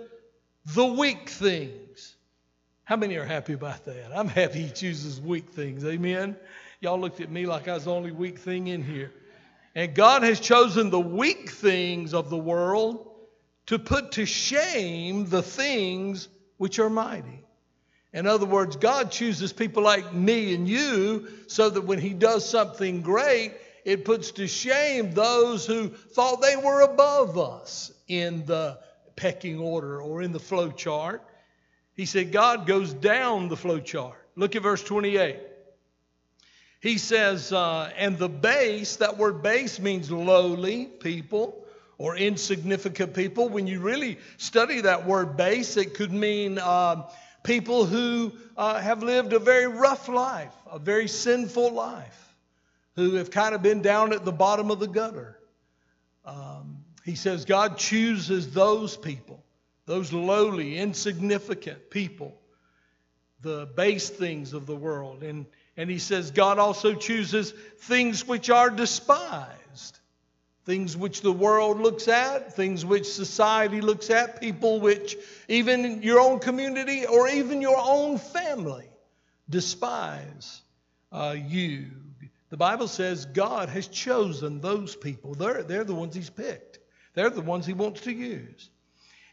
the 0.65 0.85
weak 0.85 1.29
things. 1.29 1.82
How 2.93 2.97
many 2.97 3.15
are 3.15 3.25
happy 3.25 3.53
about 3.53 3.85
that? 3.85 4.15
I'm 4.15 4.27
happy 4.27 4.65
he 4.65 4.69
chooses 4.69 5.19
weak 5.19 5.49
things. 5.49 5.83
Amen. 5.83 6.37
Y'all 6.79 6.99
looked 6.99 7.21
at 7.21 7.31
me 7.31 7.47
like 7.47 7.67
I 7.67 7.73
was 7.73 7.85
the 7.85 7.91
only 7.91 8.11
weak 8.11 8.37
thing 8.37 8.67
in 8.67 8.83
here. 8.83 9.11
And 9.73 9.95
God 9.95 10.21
has 10.21 10.39
chosen 10.39 10.91
the 10.91 10.99
weak 10.99 11.49
things 11.49 12.13
of 12.13 12.29
the 12.29 12.37
world 12.37 13.09
to 13.65 13.79
put 13.79 14.11
to 14.11 14.27
shame 14.27 15.27
the 15.27 15.41
things 15.41 16.27
which 16.57 16.77
are 16.77 16.87
mighty. 16.91 17.43
In 18.13 18.27
other 18.27 18.45
words, 18.45 18.75
God 18.75 19.09
chooses 19.09 19.51
people 19.51 19.81
like 19.81 20.13
me 20.13 20.53
and 20.53 20.69
you 20.69 21.29
so 21.47 21.71
that 21.71 21.85
when 21.85 21.97
He 21.97 22.13
does 22.13 22.47
something 22.47 23.01
great, 23.01 23.53
it 23.85 24.05
puts 24.05 24.29
to 24.33 24.45
shame 24.45 25.15
those 25.15 25.65
who 25.65 25.87
thought 25.87 26.43
they 26.43 26.57
were 26.57 26.81
above 26.81 27.39
us 27.39 27.91
in 28.07 28.45
the 28.45 28.77
pecking 29.15 29.57
order 29.57 29.99
or 29.99 30.21
in 30.21 30.31
the 30.31 30.39
flow 30.39 30.69
chart. 30.69 31.23
He 31.95 32.05
said 32.05 32.31
God 32.31 32.65
goes 32.65 32.93
down 32.93 33.49
the 33.49 33.57
flow 33.57 33.79
chart. 33.79 34.17
Look 34.35 34.55
at 34.55 34.63
verse 34.63 34.83
28. 34.83 35.37
He 36.79 36.97
says, 36.97 37.53
uh, 37.53 37.91
and 37.97 38.17
the 38.17 38.27
base, 38.27 38.97
that 38.97 39.17
word 39.17 39.41
base 39.41 39.79
means 39.79 40.11
lowly 40.11 40.85
people 40.85 41.63
or 41.97 42.17
insignificant 42.17 43.13
people. 43.13 43.47
When 43.47 43.67
you 43.67 43.79
really 43.79 44.17
study 44.37 44.81
that 44.81 45.05
word 45.05 45.37
base, 45.37 45.77
it 45.77 45.93
could 45.93 46.11
mean 46.11 46.59
uh, 46.59 47.09
people 47.43 47.85
who 47.85 48.33
uh, 48.57 48.79
have 48.79 49.03
lived 49.03 49.33
a 49.33 49.39
very 49.39 49.67
rough 49.67 50.09
life, 50.09 50.53
a 50.69 50.79
very 50.79 51.07
sinful 51.07 51.71
life, 51.71 52.35
who 52.95 53.15
have 53.15 53.31
kind 53.31 53.55
of 53.55 53.61
been 53.61 53.81
down 53.81 54.13
at 54.13 54.25
the 54.25 54.31
bottom 54.31 54.71
of 54.71 54.79
the 54.79 54.87
gutter. 54.87 55.37
Um, 56.25 56.83
he 57.05 57.15
says 57.15 57.45
God 57.45 57.77
chooses 57.77 58.51
those 58.51 58.97
people, 58.97 59.42
those 59.85 60.13
lowly, 60.13 60.77
insignificant 60.77 61.89
people, 61.89 62.39
the 63.41 63.67
base 63.75 64.09
things 64.09 64.53
of 64.53 64.65
the 64.65 64.75
world. 64.75 65.23
And, 65.23 65.45
and 65.75 65.89
he 65.89 65.99
says 65.99 66.31
God 66.31 66.59
also 66.59 66.93
chooses 66.93 67.51
things 67.77 68.27
which 68.27 68.49
are 68.49 68.69
despised 68.69 69.99
things 70.65 70.95
which 70.95 71.21
the 71.21 71.31
world 71.31 71.79
looks 71.79 72.07
at, 72.07 72.53
things 72.55 72.85
which 72.85 73.05
society 73.05 73.81
looks 73.81 74.09
at, 74.09 74.39
people 74.39 74.79
which 74.79 75.17
even 75.47 76.01
your 76.01 76.19
own 76.19 76.39
community 76.39 77.05
or 77.05 77.27
even 77.27 77.61
your 77.61 77.77
own 77.77 78.17
family 78.17 78.87
despise 79.49 80.61
uh, 81.11 81.35
you. 81.37 81.87
The 82.49 82.57
Bible 82.57 82.87
says 82.87 83.25
God 83.25 83.69
has 83.69 83.87
chosen 83.87 84.61
those 84.61 84.95
people. 84.95 85.33
They're, 85.33 85.63
they're 85.63 85.83
the 85.83 85.95
ones 85.95 86.15
He's 86.15 86.29
picked, 86.29 86.79
they're 87.13 87.29
the 87.29 87.41
ones 87.41 87.65
He 87.65 87.73
wants 87.73 88.01
to 88.01 88.13
use. 88.13 88.69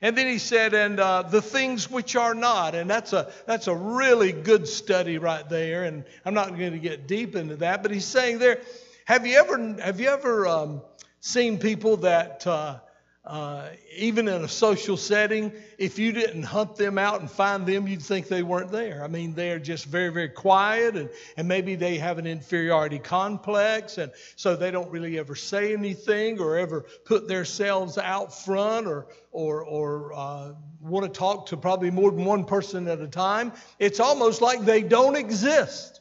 And 0.03 0.17
then 0.17 0.27
he 0.27 0.39
said, 0.39 0.73
and 0.73 0.99
uh, 0.99 1.23
the 1.23 1.43
things 1.43 1.91
which 1.91 2.17
are 2.17 2.35
not. 2.35 2.75
And 2.75 2.89
that's 2.89 3.13
a, 3.13 3.31
that's 3.47 3.67
a 3.67 3.75
really 3.75 4.33
good 4.33 4.67
study 4.67 5.19
right 5.19 5.47
there. 5.49 5.85
And 5.85 6.05
I'm 6.25 6.33
not 6.35 6.57
going 6.57 6.73
to 6.73 6.79
get 6.79 7.07
deep 7.07 7.37
into 7.37 7.57
that, 7.57 7.83
but 7.83 7.93
he's 7.93 8.07
saying 8.07 8.39
there, 8.39 8.61
have 9.05 9.27
you 9.27 9.39
ever, 9.39 9.77
have 9.83 10.01
you 10.01 10.09
ever 10.09 10.47
um, 10.47 10.83
seen 11.21 11.59
people 11.59 11.99
that, 11.99 12.47
uh, 12.47 12.79
uh, 13.25 13.69
even 13.95 14.29
in 14.29 14.45
a 14.45 14.49
social 14.49 14.97
setting, 14.97 15.53
if 15.77 15.99
you 15.99 16.11
didn't 16.11 16.43
hunt 16.43 16.77
them 16.77 16.97
out 16.97 17.21
and 17.21 17.31
find 17.31 17.67
them, 17.67 17.87
you'd 17.87 18.03
think 18.03 18.29
they 18.29 18.43
weren't 18.43 18.73
there. 18.73 19.05
I 19.05 19.09
mean, 19.09 19.35
they're 19.35 19.59
just 19.59 19.85
very, 19.85 20.09
very 20.09 20.31
quiet, 20.31 20.97
and, 20.97 21.11
and 21.37 21.47
maybe 21.47 21.75
they 21.75 21.99
have 21.99 22.19
an 22.19 22.27
inferiority 22.27 22.99
complex, 22.99 23.99
and 23.99 24.11
so 24.37 24.57
they 24.57 24.71
don't 24.71 24.91
really 24.91 25.19
ever 25.19 25.35
say 25.35 25.75
anything 25.75 26.41
or 26.41 26.57
ever 26.57 26.87
put 27.05 27.29
themselves 27.29 27.99
out 27.99 28.35
front 28.35 28.87
or, 28.87 29.07
or, 29.33 29.65
or 29.65 30.13
uh, 30.15 30.53
want 30.81 31.05
to 31.05 31.19
talk 31.19 31.47
to 31.47 31.59
probably 31.59 31.91
more 31.91 32.11
than 32.11 32.25
one 32.25 32.45
person 32.45 32.89
at 32.89 33.01
a 33.01 33.09
time. 33.09 33.53
It's 33.79 34.01
almost 34.01 34.41
like 34.41 34.65
they 34.65 34.83
don't 34.83 35.17
exist. 35.17 36.00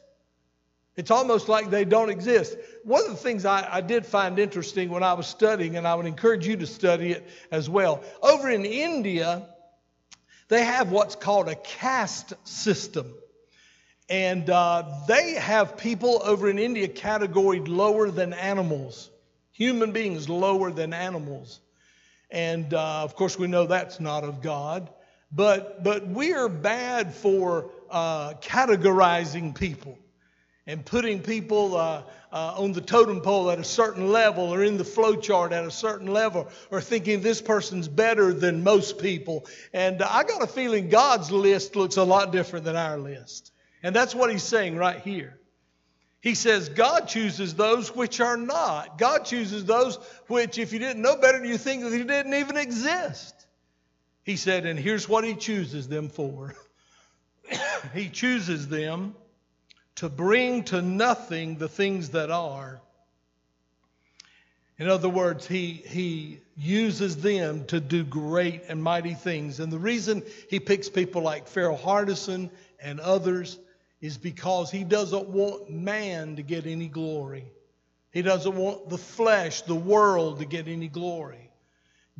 It's 0.96 1.10
almost 1.10 1.48
like 1.48 1.70
they 1.70 1.84
don't 1.84 2.10
exist. 2.10 2.56
One 2.84 3.02
of 3.04 3.10
the 3.10 3.16
things 3.16 3.44
I, 3.44 3.76
I, 3.76 3.80
did 3.80 4.04
find 4.04 4.38
interesting 4.38 4.90
when 4.90 5.02
I 5.02 5.12
was 5.12 5.26
studying, 5.26 5.76
and 5.76 5.86
I 5.86 5.94
would 5.94 6.06
encourage 6.06 6.46
you 6.46 6.56
to 6.56 6.66
study 6.66 7.12
it 7.12 7.26
as 7.50 7.70
well. 7.70 8.02
Over 8.22 8.50
in 8.50 8.64
India, 8.64 9.46
they 10.48 10.64
have 10.64 10.90
what's 10.90 11.14
called 11.14 11.48
a 11.48 11.54
caste 11.54 12.32
system. 12.44 13.14
And 14.08 14.50
uh, 14.50 14.82
they 15.06 15.34
have 15.34 15.76
people 15.76 16.20
over 16.24 16.50
in 16.50 16.58
India 16.58 16.88
categorized 16.88 17.68
lower 17.68 18.10
than 18.10 18.32
animals, 18.32 19.08
human 19.52 19.92
beings 19.92 20.28
lower 20.28 20.72
than 20.72 20.92
animals. 20.92 21.60
And 22.32 22.74
uh, 22.74 23.04
of 23.04 23.14
course, 23.14 23.38
we 23.38 23.46
know 23.46 23.66
that's 23.66 24.00
not 24.00 24.24
of 24.24 24.42
God. 24.42 24.90
But, 25.30 25.84
but 25.84 26.08
we're 26.08 26.48
bad 26.48 27.14
for 27.14 27.70
uh, 27.88 28.34
categorizing 28.42 29.54
people 29.54 29.96
and 30.66 30.84
putting 30.84 31.22
people 31.22 31.76
uh, 31.76 32.02
uh, 32.32 32.54
on 32.56 32.72
the 32.72 32.80
totem 32.80 33.20
pole 33.20 33.50
at 33.50 33.58
a 33.58 33.64
certain 33.64 34.10
level 34.10 34.52
or 34.54 34.62
in 34.62 34.76
the 34.76 34.84
flow 34.84 35.16
chart 35.16 35.52
at 35.52 35.64
a 35.64 35.70
certain 35.70 36.06
level 36.06 36.48
or 36.70 36.80
thinking 36.80 37.20
this 37.20 37.40
person's 37.40 37.88
better 37.88 38.32
than 38.32 38.62
most 38.62 38.98
people. 38.98 39.46
And 39.72 40.02
I 40.02 40.24
got 40.24 40.42
a 40.42 40.46
feeling 40.46 40.88
God's 40.88 41.30
list 41.30 41.76
looks 41.76 41.96
a 41.96 42.04
lot 42.04 42.32
different 42.32 42.64
than 42.64 42.76
our 42.76 42.98
list. 42.98 43.52
And 43.82 43.96
that's 43.96 44.14
what 44.14 44.30
he's 44.30 44.42
saying 44.42 44.76
right 44.76 45.00
here. 45.00 45.38
He 46.20 46.34
says, 46.34 46.68
God 46.68 47.08
chooses 47.08 47.54
those 47.54 47.94
which 47.96 48.20
are 48.20 48.36
not. 48.36 48.98
God 48.98 49.24
chooses 49.24 49.64
those 49.64 49.96
which, 50.26 50.58
if 50.58 50.72
you 50.72 50.78
didn't 50.78 51.00
know 51.00 51.16
better, 51.16 51.42
you 51.42 51.56
think 51.56 51.82
that 51.82 51.90
they 51.90 52.04
didn't 52.04 52.34
even 52.34 52.58
exist. 52.58 53.34
He 54.22 54.36
said, 54.36 54.66
and 54.66 54.78
here's 54.78 55.08
what 55.08 55.24
he 55.24 55.34
chooses 55.34 55.88
them 55.88 56.10
for. 56.10 56.54
he 57.94 58.10
chooses 58.10 58.68
them 58.68 59.14
to 60.00 60.08
bring 60.08 60.64
to 60.64 60.80
nothing 60.80 61.56
the 61.56 61.68
things 61.68 62.08
that 62.08 62.30
are. 62.30 62.80
In 64.78 64.88
other 64.88 65.10
words, 65.10 65.46
he, 65.46 65.82
he 65.86 66.40
uses 66.56 67.18
them 67.18 67.66
to 67.66 67.80
do 67.80 68.02
great 68.02 68.62
and 68.68 68.82
mighty 68.82 69.12
things. 69.12 69.60
And 69.60 69.70
the 69.70 69.78
reason 69.78 70.22
he 70.48 70.58
picks 70.58 70.88
people 70.88 71.20
like 71.20 71.46
Ferrell 71.46 71.76
Hardison 71.76 72.48
and 72.82 72.98
others 72.98 73.58
is 74.00 74.16
because 74.16 74.70
he 74.70 74.84
doesn't 74.84 75.28
want 75.28 75.68
man 75.68 76.36
to 76.36 76.42
get 76.42 76.64
any 76.64 76.88
glory. 76.88 77.44
He 78.10 78.22
doesn't 78.22 78.56
want 78.56 78.88
the 78.88 78.96
flesh, 78.96 79.60
the 79.60 79.74
world, 79.74 80.38
to 80.38 80.46
get 80.46 80.66
any 80.66 80.88
glory. 80.88 81.50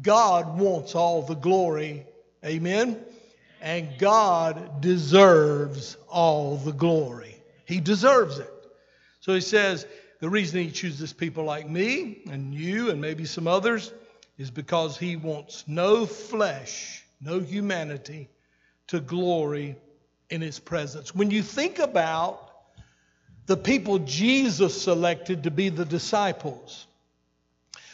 God 0.03 0.59
wants 0.59 0.95
all 0.95 1.22
the 1.22 1.35
glory. 1.35 2.05
Amen? 2.45 3.03
And 3.62 3.89
God 3.99 4.83
deserves 4.83 5.97
all 6.11 6.59
the 6.59 6.72
glory. 6.72 7.39
He 7.71 7.79
deserves 7.79 8.39
it. 8.41 8.53
So 9.21 9.33
he 9.33 9.41
says, 9.41 9.87
the 10.18 10.29
reason 10.29 10.61
he 10.61 10.73
chooses 10.73 11.12
people 11.12 11.45
like 11.45 11.71
me 11.71 12.23
and 12.29 12.53
you 12.53 12.91
and 12.91 13.01
maybe 13.01 13.25
some 13.27 13.47
others 13.47 13.93
is 14.39 14.51
because 14.51 14.99
he 14.99 15.14
wants 15.14 15.62
no 15.68 16.05
flesh, 16.05 17.05
no 17.21 17.39
humanity 17.39 18.29
to 18.89 18.99
glory 18.99 19.77
in 20.31 20.41
his 20.41 20.59
presence. 20.59 21.14
When 21.14 21.31
you 21.31 21.45
think 21.45 21.79
about 21.79 22.51
the 23.47 23.57
people 23.57 24.01
Jesus 24.01 24.83
selected 24.83 25.45
to 25.45 25.53
be 25.53 25.68
the 25.68 25.85
disciples, 25.85 26.89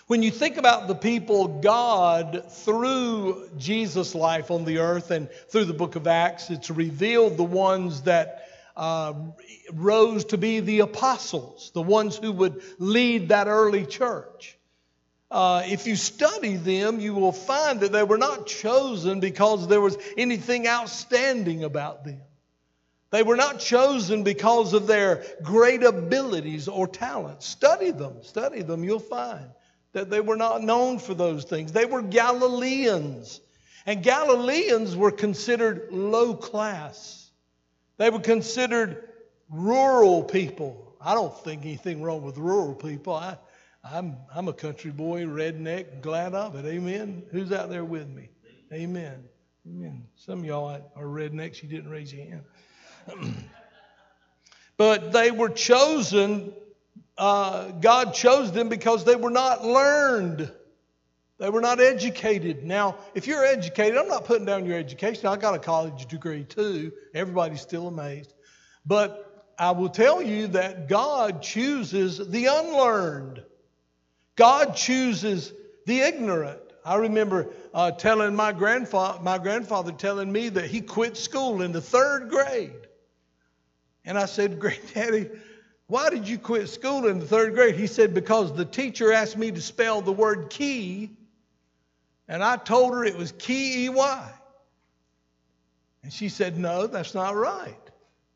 when 0.06 0.22
you 0.22 0.30
think 0.30 0.56
about 0.56 0.88
the 0.88 0.94
people 0.94 1.60
God, 1.60 2.44
through 2.48 3.50
Jesus' 3.58 4.14
life 4.14 4.50
on 4.50 4.64
the 4.64 4.78
earth 4.78 5.10
and 5.10 5.28
through 5.50 5.66
the 5.66 5.74
book 5.74 5.96
of 5.96 6.06
Acts, 6.06 6.48
it's 6.48 6.70
revealed 6.70 7.36
the 7.36 7.44
ones 7.44 8.02
that 8.02 8.45
uh, 8.76 9.14
rose 9.72 10.26
to 10.26 10.38
be 10.38 10.60
the 10.60 10.80
apostles, 10.80 11.70
the 11.74 11.82
ones 11.82 12.16
who 12.16 12.32
would 12.32 12.62
lead 12.78 13.30
that 13.30 13.46
early 13.46 13.86
church. 13.86 14.58
Uh, 15.30 15.62
if 15.66 15.86
you 15.86 15.96
study 15.96 16.56
them, 16.56 17.00
you 17.00 17.14
will 17.14 17.32
find 17.32 17.80
that 17.80 17.90
they 17.90 18.04
were 18.04 18.18
not 18.18 18.46
chosen 18.46 19.18
because 19.18 19.66
there 19.66 19.80
was 19.80 19.98
anything 20.16 20.68
outstanding 20.68 21.64
about 21.64 22.04
them. 22.04 22.20
They 23.10 23.22
were 23.22 23.36
not 23.36 23.60
chosen 23.60 24.22
because 24.22 24.72
of 24.72 24.86
their 24.86 25.24
great 25.42 25.82
abilities 25.82 26.68
or 26.68 26.86
talents. 26.86 27.46
Study 27.46 27.90
them, 27.90 28.22
study 28.22 28.62
them, 28.62 28.84
you'll 28.84 28.98
find 28.98 29.46
that 29.92 30.10
they 30.10 30.20
were 30.20 30.36
not 30.36 30.62
known 30.62 30.98
for 30.98 31.14
those 31.14 31.44
things. 31.44 31.72
They 31.72 31.86
were 31.86 32.02
Galileans, 32.02 33.40
and 33.86 34.02
Galileans 34.02 34.94
were 34.94 35.10
considered 35.10 35.88
low 35.90 36.34
class. 36.34 37.25
They 37.98 38.10
were 38.10 38.20
considered 38.20 39.08
rural 39.48 40.22
people. 40.22 40.96
I 41.00 41.14
don't 41.14 41.36
think 41.44 41.62
anything 41.62 42.02
wrong 42.02 42.22
with 42.22 42.36
rural 42.36 42.74
people. 42.74 43.14
I, 43.14 43.38
I'm, 43.84 44.16
I'm 44.34 44.48
a 44.48 44.52
country 44.52 44.90
boy, 44.90 45.22
redneck, 45.22 46.02
glad 46.02 46.34
of 46.34 46.56
it. 46.56 46.64
Amen. 46.66 47.22
Who's 47.30 47.52
out 47.52 47.70
there 47.70 47.84
with 47.84 48.08
me? 48.08 48.28
Amen. 48.72 49.24
Amen. 49.66 50.06
Some 50.16 50.40
of 50.40 50.44
y'all 50.44 50.68
are 50.96 51.04
rednecks. 51.04 51.62
You 51.62 51.68
didn't 51.68 51.90
raise 51.90 52.12
your 52.12 52.26
hand. 52.26 52.44
but 54.76 55.12
they 55.12 55.30
were 55.30 55.48
chosen. 55.48 56.52
Uh, 57.16 57.68
God 57.70 58.12
chose 58.12 58.52
them 58.52 58.68
because 58.68 59.04
they 59.04 59.16
were 59.16 59.30
not 59.30 59.64
learned. 59.64 60.50
They 61.38 61.50
were 61.50 61.60
not 61.60 61.80
educated. 61.80 62.64
Now, 62.64 62.96
if 63.14 63.26
you're 63.26 63.44
educated, 63.44 63.98
I'm 63.98 64.08
not 64.08 64.24
putting 64.24 64.46
down 64.46 64.64
your 64.64 64.78
education. 64.78 65.26
I 65.26 65.36
got 65.36 65.54
a 65.54 65.58
college 65.58 66.06
degree 66.06 66.44
too. 66.44 66.92
Everybody's 67.14 67.60
still 67.60 67.88
amazed. 67.88 68.32
But 68.86 69.52
I 69.58 69.72
will 69.72 69.90
tell 69.90 70.22
you 70.22 70.48
that 70.48 70.88
God 70.88 71.42
chooses 71.42 72.18
the 72.18 72.46
unlearned. 72.46 73.42
God 74.36 74.76
chooses 74.76 75.52
the 75.84 76.00
ignorant. 76.00 76.60
I 76.84 76.96
remember 76.96 77.48
uh, 77.74 77.90
telling 77.90 78.34
my 78.34 78.52
grandfather, 78.52 79.20
my 79.22 79.38
grandfather 79.38 79.92
telling 79.92 80.30
me 80.30 80.48
that 80.50 80.66
he 80.66 80.80
quit 80.80 81.16
school 81.16 81.60
in 81.60 81.72
the 81.72 81.80
third 81.80 82.30
grade. 82.30 82.72
And 84.04 84.16
I 84.16 84.26
said, 84.26 84.60
Granddaddy, 84.60 85.30
why 85.88 86.10
did 86.10 86.28
you 86.28 86.38
quit 86.38 86.68
school 86.68 87.06
in 87.08 87.18
the 87.18 87.26
third 87.26 87.54
grade? 87.54 87.74
He 87.74 87.88
said, 87.88 88.14
Because 88.14 88.54
the 88.54 88.64
teacher 88.64 89.12
asked 89.12 89.36
me 89.36 89.50
to 89.50 89.60
spell 89.60 90.00
the 90.00 90.12
word 90.12 90.48
key 90.48 91.10
and 92.28 92.42
I 92.42 92.56
told 92.56 92.92
her 92.94 93.04
it 93.04 93.16
was 93.16 93.32
K 93.32 93.84
E 93.84 93.88
Y. 93.88 94.32
And 96.02 96.12
she 96.12 96.28
said, 96.28 96.58
No, 96.58 96.86
that's 96.86 97.14
not 97.14 97.34
right. 97.34 97.74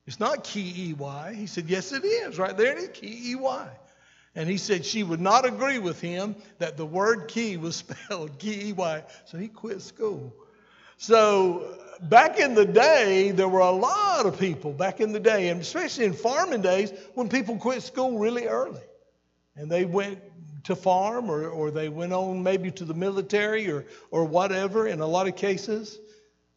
It's 0.06 0.20
not 0.20 0.44
K 0.44 0.60
E 0.60 0.94
Y. 0.98 1.34
He 1.34 1.46
said, 1.46 1.68
Yes, 1.68 1.92
it 1.92 2.04
is. 2.04 2.38
Right 2.38 2.56
there 2.56 2.72
it 2.72 2.78
is, 2.78 2.88
K 2.92 3.06
E 3.06 3.34
Y. 3.36 3.68
And 4.34 4.48
he 4.48 4.58
said 4.58 4.84
she 4.84 5.02
would 5.02 5.20
not 5.20 5.44
agree 5.44 5.78
with 5.78 6.00
him 6.00 6.36
that 6.58 6.76
the 6.76 6.86
word 6.86 7.28
key 7.28 7.56
was 7.56 7.76
spelled 7.84 8.38
K 8.38 8.68
E 8.68 8.72
Y. 8.72 9.02
So 9.26 9.38
he 9.38 9.48
quit 9.48 9.82
school. 9.82 10.34
So 10.96 11.78
back 12.02 12.38
in 12.38 12.54
the 12.54 12.64
day, 12.64 13.30
there 13.30 13.48
were 13.48 13.60
a 13.60 13.70
lot 13.70 14.26
of 14.26 14.38
people 14.38 14.72
back 14.72 15.00
in 15.00 15.12
the 15.12 15.20
day, 15.20 15.48
and 15.48 15.60
especially 15.60 16.04
in 16.04 16.12
farming 16.12 16.62
days, 16.62 16.92
when 17.14 17.28
people 17.28 17.56
quit 17.56 17.82
school 17.82 18.18
really 18.18 18.46
early. 18.46 18.82
And 19.56 19.70
they 19.70 19.84
went 19.84 20.20
to 20.64 20.76
farm 20.76 21.30
or, 21.30 21.48
or 21.48 21.70
they 21.70 21.88
went 21.88 22.12
on 22.12 22.42
maybe 22.42 22.70
to 22.70 22.84
the 22.84 22.94
military 22.94 23.70
or, 23.70 23.86
or 24.10 24.24
whatever 24.24 24.86
in 24.86 25.00
a 25.00 25.06
lot 25.06 25.28
of 25.28 25.36
cases. 25.36 25.98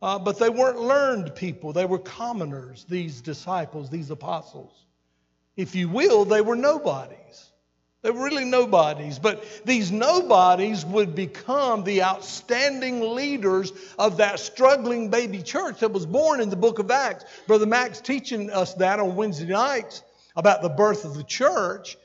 Uh, 0.02 0.20
but 0.20 0.38
they 0.38 0.50
weren't 0.50 0.80
learned 0.80 1.34
people. 1.36 1.72
They 1.72 1.86
were 1.86 2.00
commoners, 2.00 2.86
these 2.90 3.22
disciples, 3.22 3.90
these 3.90 4.12
apostles. 4.12 4.74
If 5.56 5.76
you 5.76 5.88
will, 5.88 6.26
they 6.26 6.42
were 6.42 6.58
nobodies. 6.58 7.52
They 8.02 8.12
were 8.12 8.26
really 8.26 8.44
nobodies. 8.44 9.18
But 9.18 9.46
these 9.66 9.92
nobodies 9.92 10.86
would 10.86 11.16
become 11.16 11.86
the 11.86 12.04
outstanding 12.04 13.16
leaders 13.16 13.72
of 13.98 14.18
that 14.18 14.42
struggling 14.42 15.10
baby 15.10 15.42
church 15.42 15.80
that 15.80 15.94
was 15.94 16.06
born 16.06 16.42
in 16.42 16.50
the 16.50 16.58
book 16.58 16.80
of 16.80 16.92
Acts. 16.92 17.24
Brother 17.48 17.66
Max 17.66 18.02
teaching 18.02 18.50
us 18.52 18.74
that 18.76 19.00
on 19.00 19.16
Wednesday 19.16 19.46
nights 19.46 20.04
about 20.36 20.62
the 20.62 20.70
birth 20.70 21.06
of 21.06 21.16
the 21.16 21.24
church. 21.24 21.98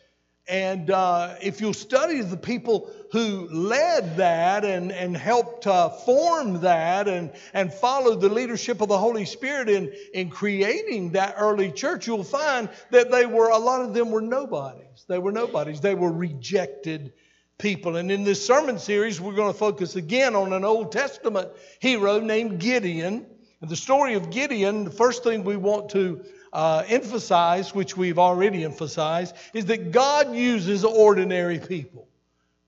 And 0.49 0.90
uh, 0.90 1.34
if 1.42 1.61
you'll 1.61 1.74
study 1.74 2.22
the 2.22 2.36
people 2.36 2.90
who 3.12 3.49
led 3.51 4.16
that 4.16 4.64
and, 4.64 4.90
and 4.90 5.14
helped 5.14 5.66
uh, 5.66 5.90
form 5.90 6.61
that 6.61 7.07
and, 7.07 7.32
and 7.53 7.72
followed 7.72 8.22
the 8.22 8.30
leadership 8.30 8.80
of 8.80 8.88
the 8.88 8.96
Holy 8.96 9.26
Spirit 9.26 9.68
in, 9.68 9.92
in 10.14 10.30
creating 10.30 11.11
that 11.12 11.34
early 11.38 11.70
church, 11.70 12.07
you'll 12.07 12.24
find 12.24 12.70
that 12.90 13.11
they 13.11 13.26
were, 13.26 13.51
a 13.51 13.59
lot 13.59 13.82
of 13.82 13.92
them 13.92 14.11
were 14.11 14.22
nobodies. 14.22 15.05
They 15.07 15.18
were 15.18 15.32
nobodies. 15.32 15.82
They 15.82 15.94
were 15.94 16.12
rejected 16.12 17.12
people. 17.59 17.96
And 17.96 18.11
in 18.11 18.24
this 18.24 18.44
sermon 18.44 18.78
series, 18.78 19.20
we're 19.20 19.34
going 19.34 19.53
to 19.53 19.59
focus 19.59 19.96
again 19.96 20.34
on 20.34 20.55
an 20.55 20.64
Old 20.64 20.92
Testament 20.92 21.51
hero 21.78 22.20
named 22.20 22.59
Gideon. 22.59 23.26
And 23.61 23.68
the 23.68 23.76
story 23.76 24.14
of 24.14 24.30
Gideon, 24.30 24.84
the 24.84 24.90
first 24.90 25.24
thing 25.24 25.44
we 25.44 25.57
want 25.57 25.90
to 25.90 26.24
uh, 26.53 26.84
emphasize, 26.86 27.74
which 27.74 27.96
we've 27.96 28.18
already 28.18 28.64
emphasized, 28.64 29.34
is 29.55 29.66
that 29.66 29.92
God 29.92 30.34
uses 30.34 30.84
ordinary 30.84 31.59
people. 31.59 32.09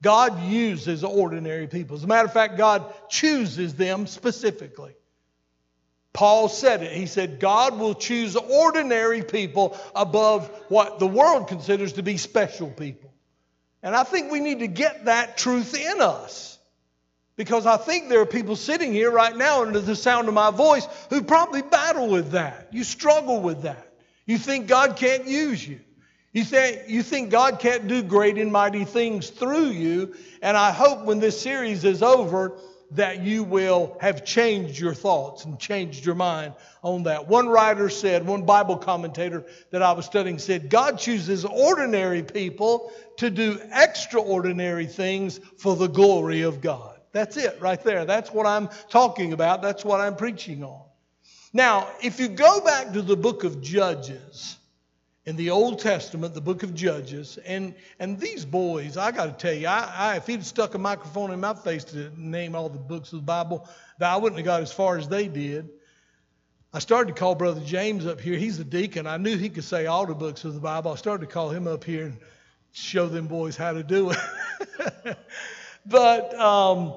God 0.03 0.43
uses 0.45 1.05
ordinary 1.05 1.67
people. 1.67 1.97
As 1.97 2.05
a 2.05 2.07
matter 2.07 2.27
of 2.27 2.33
fact, 2.33 2.57
God 2.57 2.93
chooses 3.09 3.75
them 3.75 4.07
specifically. 4.07 4.95
Paul 6.13 6.49
said 6.49 6.83
it. 6.83 6.93
He 6.93 7.07
said, 7.07 7.39
God 7.39 7.79
will 7.79 7.95
choose 7.95 8.35
ordinary 8.35 9.23
people 9.23 9.79
above 9.95 10.49
what 10.69 10.99
the 10.99 11.07
world 11.07 11.49
considers 11.49 11.95
to 11.95 12.03
be 12.03 12.17
special 12.17 12.69
people. 12.69 13.13
And 13.83 13.95
I 13.95 14.05
think 14.05 14.31
we 14.31 14.41
need 14.41 14.61
to 14.61 14.67
get 14.67 15.07
that 15.07 15.39
truth 15.39 15.75
in 15.75 16.01
us. 16.01 16.59
Because 17.41 17.65
I 17.65 17.79
think 17.79 18.11
there 18.11 18.21
are 18.21 18.27
people 18.27 18.55
sitting 18.55 18.93
here 18.93 19.11
right 19.11 19.35
now 19.35 19.63
under 19.63 19.81
the 19.81 19.97
sound 19.97 20.29
of 20.29 20.35
my 20.35 20.51
voice 20.51 20.87
who 21.09 21.23
probably 21.23 21.63
battle 21.63 22.07
with 22.07 22.33
that. 22.33 22.69
You 22.71 22.85
struggle 22.85 23.41
with 23.41 23.63
that. 23.63 23.95
You 24.27 24.37
think 24.37 24.67
God 24.67 24.97
can't 24.97 25.27
use 25.27 25.67
you. 25.67 25.81
You 26.35 26.45
think, 26.45 26.83
you 26.89 27.03
think 27.03 27.31
God 27.31 27.59
can't 27.59 27.89
do 27.89 28.03
great 28.03 28.37
and 28.37 28.53
mighty 28.53 28.85
things 28.85 29.31
through 29.31 29.69
you. 29.71 30.15
And 30.43 30.55
I 30.55 30.71
hope 30.71 31.07
when 31.07 31.19
this 31.19 31.41
series 31.41 31.83
is 31.83 32.03
over 32.03 32.59
that 32.91 33.23
you 33.23 33.43
will 33.43 33.97
have 34.03 34.27
changed 34.27 34.79
your 34.79 34.93
thoughts 34.93 35.47
and 35.47 35.59
changed 35.59 36.05
your 36.05 36.17
mind 36.17 36.53
on 36.83 37.05
that. 37.05 37.27
One 37.27 37.49
writer 37.49 37.89
said, 37.89 38.27
one 38.27 38.45
Bible 38.45 38.77
commentator 38.77 39.47
that 39.71 39.81
I 39.83 39.93
was 39.93 40.05
studying 40.05 40.39
said, 40.39 40.69
God 40.69 40.99
chooses 40.99 41.47
ordinary 41.47 42.23
people 42.23 42.93
to 43.17 43.31
do 43.31 43.59
extraordinary 43.73 44.85
things 44.85 45.41
for 45.57 45.75
the 45.75 45.89
glory 45.89 46.43
of 46.43 46.61
God. 46.61 46.90
That's 47.13 47.37
it 47.37 47.59
right 47.61 47.83
there. 47.83 48.05
That's 48.05 48.33
what 48.33 48.47
I'm 48.47 48.69
talking 48.89 49.33
about. 49.33 49.63
That's 49.63 49.85
what 49.85 50.01
I'm 50.01 50.17
preaching 50.17 50.63
on. 50.63 50.83
Now, 51.53 51.89
if 52.03 52.21
you 52.21 52.29
go 52.29 52.61
back 52.61 52.93
to 52.93 53.03
the 53.03 53.17
book 53.17 53.43
of 53.43 53.61
Judges 53.61 54.57
in 55.27 55.35
the 55.37 55.51
Old 55.51 55.81
Testament, 55.81 56.33
the 56.33 56.41
book 56.41 56.63
of 56.63 56.75
Judges, 56.75 57.39
and, 57.45 57.75
and 57.99 58.19
these 58.21 58.45
boys, 58.45 58.97
I 58.97 59.11
got 59.11 59.27
to 59.27 59.33
tell 59.33 59.59
you, 59.59 59.67
I, 59.67 59.93
I, 59.97 60.17
if 60.17 60.27
he'd 60.27 60.45
stuck 60.45 60.75
a 60.75 60.79
microphone 60.79 61.33
in 61.33 61.41
my 61.41 61.55
face 61.55 61.83
to 61.85 62.13
name 62.17 62.55
all 62.55 62.69
the 62.69 62.79
books 62.79 63.13
of 63.13 63.19
the 63.19 63.25
Bible, 63.25 63.69
I 64.01 64.17
wouldn't 64.17 64.39
have 64.39 64.47
got 64.47 64.63
as 64.63 64.73
far 64.73 64.97
as 64.97 65.09
they 65.09 65.27
did. 65.27 65.69
I 66.73 66.79
started 66.79 67.15
to 67.15 67.19
call 67.19 67.35
Brother 67.35 67.61
James 67.65 68.07
up 68.07 68.21
here. 68.21 68.39
He's 68.39 68.61
a 68.61 68.65
deacon. 68.65 69.09
I 69.09 69.17
knew 69.17 69.37
he 69.37 69.49
could 69.49 69.65
say 69.65 69.87
all 69.87 70.07
the 70.07 70.15
books 70.15 70.45
of 70.45 70.55
the 70.55 70.61
Bible. 70.61 70.93
I 70.93 70.95
started 70.95 71.27
to 71.27 71.33
call 71.33 71.51
him 71.51 71.67
up 71.67 71.83
here 71.83 72.05
and 72.05 72.19
show 72.71 73.09
them 73.09 73.27
boys 73.27 73.57
how 73.57 73.73
to 73.73 73.83
do 73.83 74.13
it. 74.13 75.19
But 75.87 76.35
um, 76.39 76.95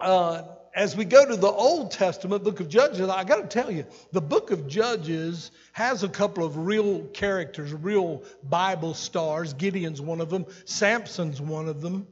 uh, 0.00 0.42
as 0.74 0.96
we 0.96 1.04
go 1.04 1.24
to 1.26 1.36
the 1.36 1.50
Old 1.50 1.90
Testament, 1.90 2.44
book 2.44 2.60
of 2.60 2.68
Judges, 2.68 3.08
I 3.08 3.24
got 3.24 3.36
to 3.36 3.46
tell 3.46 3.70
you, 3.70 3.84
the 4.12 4.20
book 4.20 4.50
of 4.50 4.66
Judges 4.68 5.50
has 5.72 6.02
a 6.02 6.08
couple 6.08 6.44
of 6.44 6.56
real 6.56 7.00
characters, 7.08 7.72
real 7.72 8.22
Bible 8.42 8.94
stars. 8.94 9.52
Gideon's 9.54 10.00
one 10.00 10.20
of 10.20 10.30
them, 10.30 10.46
Samson's 10.64 11.40
one 11.40 11.68
of 11.68 11.80
them. 11.80 12.06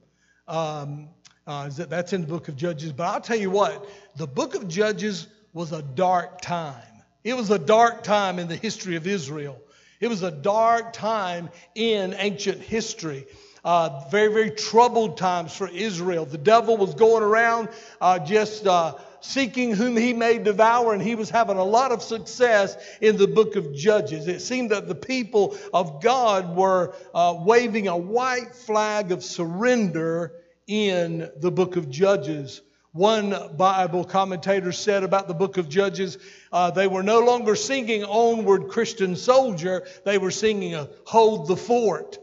Um, 0.46 1.08
uh, 1.46 1.68
that's 1.68 2.12
in 2.12 2.20
the 2.20 2.26
book 2.26 2.48
of 2.48 2.56
Judges. 2.56 2.92
But 2.92 3.04
I'll 3.04 3.20
tell 3.20 3.38
you 3.38 3.50
what, 3.50 3.88
the 4.16 4.26
book 4.26 4.54
of 4.54 4.68
Judges 4.68 5.26
was 5.52 5.72
a 5.72 5.82
dark 5.82 6.40
time. 6.40 6.76
It 7.24 7.36
was 7.36 7.50
a 7.50 7.58
dark 7.58 8.02
time 8.02 8.38
in 8.38 8.48
the 8.48 8.56
history 8.56 8.96
of 8.96 9.06
Israel. 9.06 9.60
It 10.00 10.08
was 10.08 10.22
a 10.22 10.30
dark 10.30 10.92
time 10.92 11.50
in 11.74 12.14
ancient 12.14 12.60
history. 12.60 13.26
Uh, 13.62 14.04
very, 14.10 14.32
very 14.32 14.50
troubled 14.50 15.18
times 15.18 15.54
for 15.54 15.68
Israel. 15.68 16.24
The 16.24 16.38
devil 16.38 16.78
was 16.78 16.94
going 16.94 17.22
around 17.22 17.68
uh, 18.00 18.18
just 18.18 18.66
uh, 18.66 18.94
seeking 19.20 19.72
whom 19.72 19.96
he 19.96 20.12
may 20.12 20.38
devour, 20.38 20.94
and 20.94 21.02
he 21.02 21.14
was 21.14 21.30
having 21.30 21.58
a 21.58 21.64
lot 21.64 21.92
of 21.92 22.02
success 22.02 22.76
in 23.00 23.16
the 23.16 23.26
book 23.26 23.56
of 23.56 23.74
Judges. 23.74 24.28
It 24.28 24.40
seemed 24.40 24.70
that 24.70 24.88
the 24.88 24.94
people 24.94 25.56
of 25.74 26.02
God 26.02 26.56
were 26.56 26.94
uh, 27.14 27.36
waving 27.38 27.88
a 27.88 27.96
white 27.96 28.54
flag 28.54 29.12
of 29.12 29.22
surrender 29.22 30.32
in 30.66 31.30
the 31.36 31.50
book 31.50 31.76
of 31.76 31.90
Judges. 31.90 32.62
One 32.92 33.34
Bible 33.56 34.04
commentator 34.04 34.72
said 34.72 35.04
about 35.04 35.28
the 35.28 35.34
book 35.34 35.58
of 35.58 35.68
Judges, 35.68 36.18
uh, 36.50 36.70
they 36.70 36.88
were 36.88 37.04
no 37.04 37.20
longer 37.20 37.54
singing 37.54 38.04
Onward 38.04 38.68
Christian 38.68 39.14
Soldier, 39.14 39.86
they 40.04 40.18
were 40.18 40.32
singing 40.32 40.74
a 40.74 40.88
Hold 41.04 41.46
the 41.46 41.56
Fort 41.56 42.18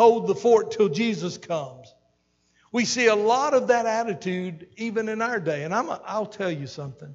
hold 0.00 0.26
the 0.26 0.34
fort 0.34 0.70
till 0.70 0.88
Jesus 0.88 1.36
comes. 1.36 1.94
We 2.72 2.86
see 2.86 3.08
a 3.08 3.14
lot 3.14 3.52
of 3.52 3.68
that 3.68 3.84
attitude 3.84 4.66
even 4.78 5.10
in 5.10 5.20
our 5.20 5.38
day. 5.38 5.64
And 5.64 5.74
I'm, 5.74 5.90
I'll 6.06 6.24
tell 6.24 6.50
you 6.50 6.66
something. 6.66 7.14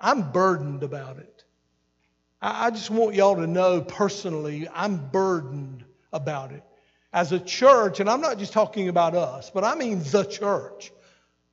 I'm 0.00 0.32
burdened 0.32 0.82
about 0.84 1.18
it. 1.18 1.44
I, 2.40 2.68
I 2.68 2.70
just 2.70 2.88
want 2.88 3.14
y'all 3.14 3.36
to 3.36 3.46
know 3.46 3.82
personally, 3.82 4.66
I'm 4.72 4.96
burdened 5.10 5.84
about 6.14 6.52
it. 6.52 6.62
As 7.12 7.32
a 7.32 7.38
church, 7.38 8.00
and 8.00 8.08
I'm 8.08 8.22
not 8.22 8.38
just 8.38 8.54
talking 8.54 8.88
about 8.88 9.14
us, 9.14 9.50
but 9.50 9.62
I 9.62 9.74
mean 9.74 10.02
the 10.04 10.24
church, 10.24 10.92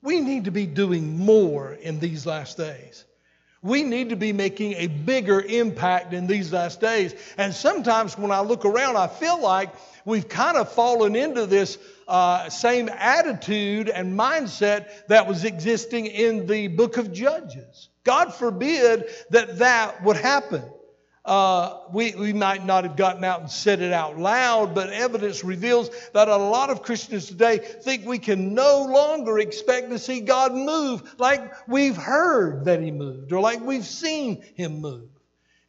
we 0.02 0.22
need 0.22 0.46
to 0.46 0.52
be 0.52 0.68
doing 0.68 1.18
more 1.18 1.74
in 1.74 2.00
these 2.00 2.26
last 2.26 2.56
days. 2.56 3.04
We 3.62 3.84
need 3.84 4.10
to 4.10 4.16
be 4.16 4.32
making 4.32 4.76
a 4.76 4.88
bigger 4.88 5.42
impact 5.42 6.14
in 6.14 6.28
these 6.28 6.54
last 6.54 6.80
days. 6.80 7.14
And 7.38 7.54
sometimes 7.54 8.18
when 8.18 8.32
I 8.32 8.40
look 8.40 8.64
around, 8.64 8.96
I 8.96 9.08
feel 9.08 9.40
like 9.42 9.70
we've 10.06 10.28
kind 10.28 10.58
of 10.58 10.72
fallen 10.72 11.16
into 11.16 11.46
this 11.46 11.78
uh, 12.08 12.50
same 12.50 12.90
attitude 12.90 13.90
and 13.90 14.18
mindset 14.18 15.08
that 15.08 15.28
was 15.28 15.46
existing 15.46 16.06
in 16.06 16.48
the 16.48 16.68
book 16.68 16.98
of 16.98 17.14
Judges. 17.14 17.90
God 18.04 18.34
forbid 18.34 19.06
that 19.30 19.60
that 19.60 20.04
would 20.04 20.18
happen. 20.18 20.64
Uh, 21.24 21.78
we, 21.94 22.16
we 22.16 22.34
might 22.34 22.66
not 22.66 22.84
have 22.84 22.96
gotten 22.96 23.24
out 23.24 23.42
and 23.42 23.50
said 23.50 23.80
it 23.80 23.94
out 23.94 24.18
loud, 24.18 24.74
but 24.74 24.90
evidence 24.90 25.44
reveals 25.44 25.92
that 26.14 26.28
a 26.28 26.36
lot 26.36 26.72
of 26.72 26.82
Christians 26.82 27.28
today 27.28 27.60
think 27.60 28.08
we 28.08 28.18
can 28.18 28.56
no 28.56 28.88
longer 28.90 29.38
expect 29.38 29.92
to 29.92 30.00
see 30.00 30.22
God 30.22 30.52
move 30.52 31.20
like 31.20 31.54
we've 31.68 31.96
heard 31.96 32.66
that 32.66 32.82
He 32.82 32.90
moved 32.90 33.32
or 33.32 33.40
like 33.40 33.62
we've 33.62 33.86
seen 33.86 34.44
Him 34.56 34.82
move. 34.82 35.11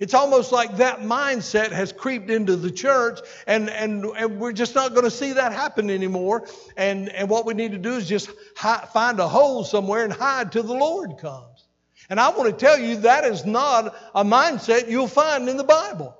It's 0.02 0.14
almost 0.14 0.50
like 0.50 0.78
that 0.78 1.02
mindset 1.02 1.70
has 1.70 1.92
creeped 1.92 2.28
into 2.28 2.56
the 2.56 2.72
church, 2.72 3.20
and, 3.46 3.70
and, 3.70 4.04
and 4.04 4.40
we're 4.40 4.52
just 4.52 4.74
not 4.74 4.94
going 4.94 5.04
to 5.04 5.12
see 5.12 5.34
that 5.34 5.52
happen 5.52 5.90
anymore. 5.90 6.48
And, 6.76 7.08
and 7.10 7.28
what 7.30 7.46
we 7.46 7.54
need 7.54 7.70
to 7.70 7.78
do 7.78 7.92
is 7.92 8.08
just 8.08 8.28
hi- 8.56 8.84
find 8.92 9.20
a 9.20 9.28
hole 9.28 9.62
somewhere 9.62 10.02
and 10.02 10.12
hide 10.12 10.50
till 10.50 10.64
the 10.64 10.74
Lord 10.74 11.18
comes. 11.18 11.68
And 12.10 12.18
I 12.18 12.30
want 12.30 12.50
to 12.50 12.52
tell 12.52 12.76
you 12.80 12.96
that 12.96 13.24
is 13.24 13.46
not 13.46 13.94
a 14.12 14.24
mindset 14.24 14.90
you'll 14.90 15.06
find 15.06 15.48
in 15.48 15.56
the 15.56 15.62
Bible. 15.62 16.16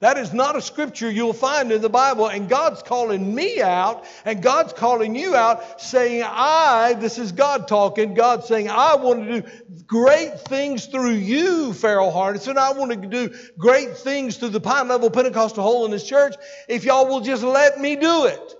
That 0.00 0.16
is 0.16 0.32
not 0.32 0.54
a 0.54 0.62
scripture 0.62 1.10
you'll 1.10 1.32
find 1.32 1.72
in 1.72 1.82
the 1.82 1.88
Bible. 1.88 2.28
And 2.28 2.48
God's 2.48 2.82
calling 2.84 3.34
me 3.34 3.60
out 3.60 4.04
and 4.24 4.40
God's 4.40 4.72
calling 4.72 5.16
you 5.16 5.34
out 5.34 5.80
saying, 5.80 6.22
I, 6.24 6.94
this 6.94 7.18
is 7.18 7.32
God 7.32 7.66
talking, 7.66 8.14
God 8.14 8.44
saying, 8.44 8.70
I 8.70 8.94
want 8.94 9.26
to 9.26 9.40
do 9.40 9.48
great 9.88 10.38
things 10.40 10.86
through 10.86 11.14
you, 11.14 11.72
Ferrell 11.72 12.16
and 12.28 12.58
I 12.58 12.72
want 12.72 12.92
to 12.92 13.08
do 13.08 13.34
great 13.58 13.96
things 13.96 14.36
through 14.36 14.50
the 14.50 14.60
Pine 14.60 14.86
Level 14.86 15.10
Pentecostal 15.10 15.64
Holiness 15.64 16.04
Church 16.04 16.36
if 16.68 16.84
y'all 16.84 17.08
will 17.08 17.20
just 17.20 17.42
let 17.42 17.80
me 17.80 17.96
do 17.96 18.26
it. 18.26 18.54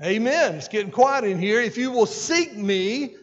Amen. 0.00 0.54
It's 0.56 0.68
getting 0.68 0.92
quiet 0.92 1.24
in 1.24 1.40
here. 1.40 1.60
If 1.60 1.76
you 1.76 1.90
will 1.90 2.06
seek 2.06 2.56
me, 2.56 3.16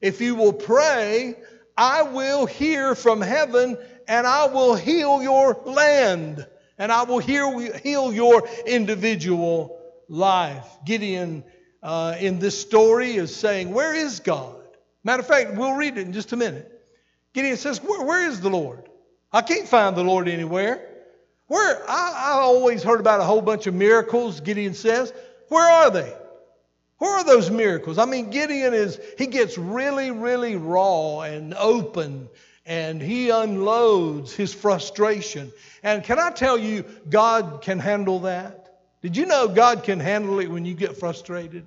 if 0.00 0.22
you 0.22 0.34
will 0.34 0.52
pray, 0.52 1.34
I 1.76 2.02
will 2.02 2.46
hear 2.46 2.94
from 2.94 3.20
heaven 3.20 3.76
and 4.08 4.26
I 4.26 4.46
will 4.46 4.74
heal 4.74 5.22
your 5.22 5.60
land 5.66 6.46
and 6.78 6.92
I 6.92 7.04
will 7.04 7.18
heal, 7.18 8.12
your 8.12 8.48
individual 8.66 9.78
life. 10.08 10.66
Gideon 10.84 11.44
uh, 11.82 12.16
in 12.18 12.38
this 12.38 12.60
story 12.60 13.16
is 13.16 13.34
saying, 13.34 13.72
Where 13.72 13.94
is 13.94 14.20
God? 14.20 14.56
Matter 15.04 15.20
of 15.20 15.26
fact, 15.26 15.54
we'll 15.54 15.74
read 15.74 15.96
it 15.98 16.06
in 16.06 16.12
just 16.12 16.32
a 16.32 16.36
minute. 16.36 16.72
Gideon 17.32 17.56
says, 17.56 17.82
Where, 17.82 18.04
where 18.04 18.28
is 18.28 18.40
the 18.40 18.50
Lord? 18.50 18.88
I 19.32 19.42
can't 19.42 19.68
find 19.68 19.96
the 19.96 20.04
Lord 20.04 20.28
anywhere. 20.28 20.86
Where 21.48 21.82
I, 21.88 22.12
I 22.16 22.30
always 22.40 22.82
heard 22.82 23.00
about 23.00 23.20
a 23.20 23.24
whole 23.24 23.42
bunch 23.42 23.66
of 23.66 23.74
miracles, 23.74 24.40
Gideon 24.40 24.74
says. 24.74 25.12
Where 25.48 25.68
are 25.68 25.90
they? 25.90 26.12
Where 26.98 27.18
are 27.18 27.24
those 27.24 27.50
miracles? 27.50 27.98
I 27.98 28.06
mean, 28.06 28.30
Gideon 28.30 28.72
is, 28.72 28.98
he 29.18 29.26
gets 29.26 29.58
really, 29.58 30.10
really 30.10 30.56
raw 30.56 31.20
and 31.20 31.54
open 31.54 32.28
and 32.66 33.00
he 33.00 33.30
unloads 33.30 34.34
his 34.34 34.52
frustration. 34.52 35.52
And 35.82 36.02
can 36.02 36.18
I 36.18 36.30
tell 36.30 36.58
you, 36.58 36.84
God 37.08 37.62
can 37.62 37.78
handle 37.78 38.20
that? 38.20 38.80
Did 39.02 39.16
you 39.16 39.24
know 39.26 39.46
God 39.46 39.84
can 39.84 40.00
handle 40.00 40.40
it 40.40 40.50
when 40.50 40.64
you 40.64 40.74
get 40.74 40.96
frustrated? 40.96 41.64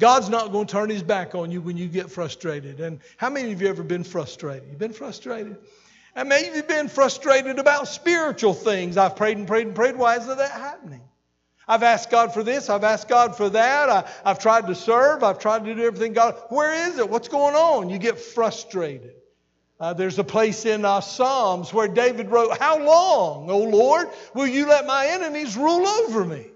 God's 0.00 0.28
not 0.28 0.50
going 0.50 0.66
to 0.66 0.72
turn 0.72 0.90
his 0.90 1.04
back 1.04 1.36
on 1.36 1.52
you 1.52 1.60
when 1.60 1.76
you 1.76 1.86
get 1.86 2.10
frustrated. 2.10 2.80
And 2.80 2.98
how 3.16 3.30
many 3.30 3.52
of 3.52 3.62
you 3.62 3.68
ever 3.68 3.84
been 3.84 4.02
frustrated? 4.02 4.68
You've 4.68 4.78
been 4.78 4.92
frustrated? 4.92 5.56
And 6.16 6.28
maybe 6.28 6.56
you've 6.56 6.68
been 6.68 6.88
frustrated 6.88 7.60
about 7.60 7.86
spiritual 7.86 8.54
things. 8.54 8.96
I've 8.96 9.14
prayed 9.14 9.36
and 9.36 9.46
prayed 9.46 9.68
and 9.68 9.76
prayed. 9.76 9.94
Why 9.94 10.16
isn't 10.16 10.36
that 10.36 10.50
happening? 10.50 11.02
I've 11.68 11.84
asked 11.84 12.10
God 12.10 12.34
for 12.34 12.42
this. 12.42 12.68
I've 12.68 12.84
asked 12.84 13.08
God 13.08 13.36
for 13.36 13.48
that. 13.50 13.88
I, 13.88 14.28
have 14.28 14.40
tried 14.40 14.66
to 14.66 14.74
serve. 14.74 15.22
I've 15.22 15.38
tried 15.38 15.64
to 15.64 15.74
do 15.74 15.82
everything 15.82 16.12
God. 16.12 16.36
Where 16.48 16.88
is 16.88 16.98
it? 16.98 17.08
What's 17.08 17.28
going 17.28 17.54
on? 17.54 17.88
You 17.88 17.98
get 17.98 18.18
frustrated. 18.18 19.14
Uh, 19.84 19.92
there's 19.92 20.18
a 20.18 20.24
place 20.24 20.64
in 20.64 20.82
uh, 20.82 20.98
Psalms 20.98 21.70
where 21.70 21.88
David 21.88 22.30
wrote, 22.30 22.56
How 22.58 22.82
long, 22.82 23.50
O 23.50 23.58
Lord, 23.58 24.08
will 24.32 24.46
you 24.46 24.66
let 24.66 24.86
my 24.86 25.08
enemies 25.08 25.58
rule 25.58 25.86
over 25.86 26.24
me? 26.24 26.46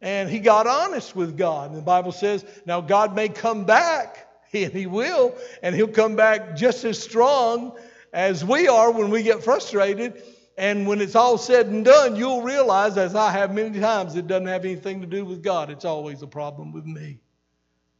And 0.00 0.30
he 0.30 0.38
got 0.38 0.66
honest 0.66 1.14
with 1.14 1.36
God. 1.36 1.68
And 1.68 1.78
the 1.78 1.82
Bible 1.82 2.12
says, 2.12 2.42
Now 2.64 2.80
God 2.80 3.14
may 3.14 3.28
come 3.28 3.66
back, 3.66 4.28
and 4.54 4.72
he 4.72 4.86
will, 4.86 5.36
and 5.62 5.74
he'll 5.74 5.88
come 5.88 6.16
back 6.16 6.56
just 6.56 6.86
as 6.86 6.98
strong 6.98 7.76
as 8.14 8.42
we 8.42 8.66
are 8.66 8.90
when 8.90 9.10
we 9.10 9.22
get 9.22 9.44
frustrated. 9.44 10.22
And 10.56 10.86
when 10.86 11.02
it's 11.02 11.16
all 11.16 11.36
said 11.36 11.66
and 11.66 11.84
done, 11.84 12.16
you'll 12.16 12.40
realize, 12.40 12.96
as 12.96 13.14
I 13.14 13.30
have 13.32 13.52
many 13.52 13.78
times, 13.78 14.16
it 14.16 14.26
doesn't 14.26 14.46
have 14.46 14.64
anything 14.64 15.02
to 15.02 15.06
do 15.06 15.26
with 15.26 15.42
God. 15.42 15.68
It's 15.68 15.84
always 15.84 16.22
a 16.22 16.26
problem 16.26 16.72
with 16.72 16.86
me. 16.86 17.18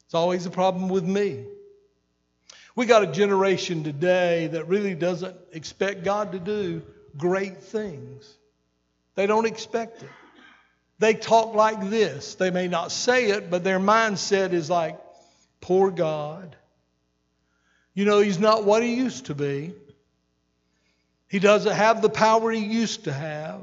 It's 0.06 0.14
always 0.14 0.46
a 0.46 0.50
problem 0.50 0.88
with 0.88 1.04
me. 1.04 1.44
We 2.76 2.86
got 2.86 3.02
a 3.02 3.08
generation 3.08 3.82
today 3.82 4.46
that 4.48 4.68
really 4.68 4.94
doesn't 4.94 5.36
expect 5.52 6.04
God 6.04 6.32
to 6.32 6.38
do 6.38 6.82
great 7.16 7.62
things. 7.62 8.32
They 9.16 9.26
don't 9.26 9.46
expect 9.46 10.02
it. 10.02 10.10
They 10.98 11.14
talk 11.14 11.54
like 11.54 11.90
this. 11.90 12.36
They 12.36 12.50
may 12.50 12.68
not 12.68 12.92
say 12.92 13.30
it, 13.30 13.50
but 13.50 13.64
their 13.64 13.80
mindset 13.80 14.52
is 14.52 14.70
like, 14.70 15.00
poor 15.60 15.90
God. 15.90 16.54
You 17.94 18.04
know, 18.04 18.20
He's 18.20 18.38
not 18.38 18.64
what 18.64 18.82
He 18.84 18.94
used 18.94 19.26
to 19.26 19.34
be. 19.34 19.74
He 21.28 21.38
doesn't 21.38 21.74
have 21.74 22.02
the 22.02 22.08
power 22.08 22.50
he 22.50 22.64
used 22.64 23.04
to 23.04 23.12
have. 23.12 23.60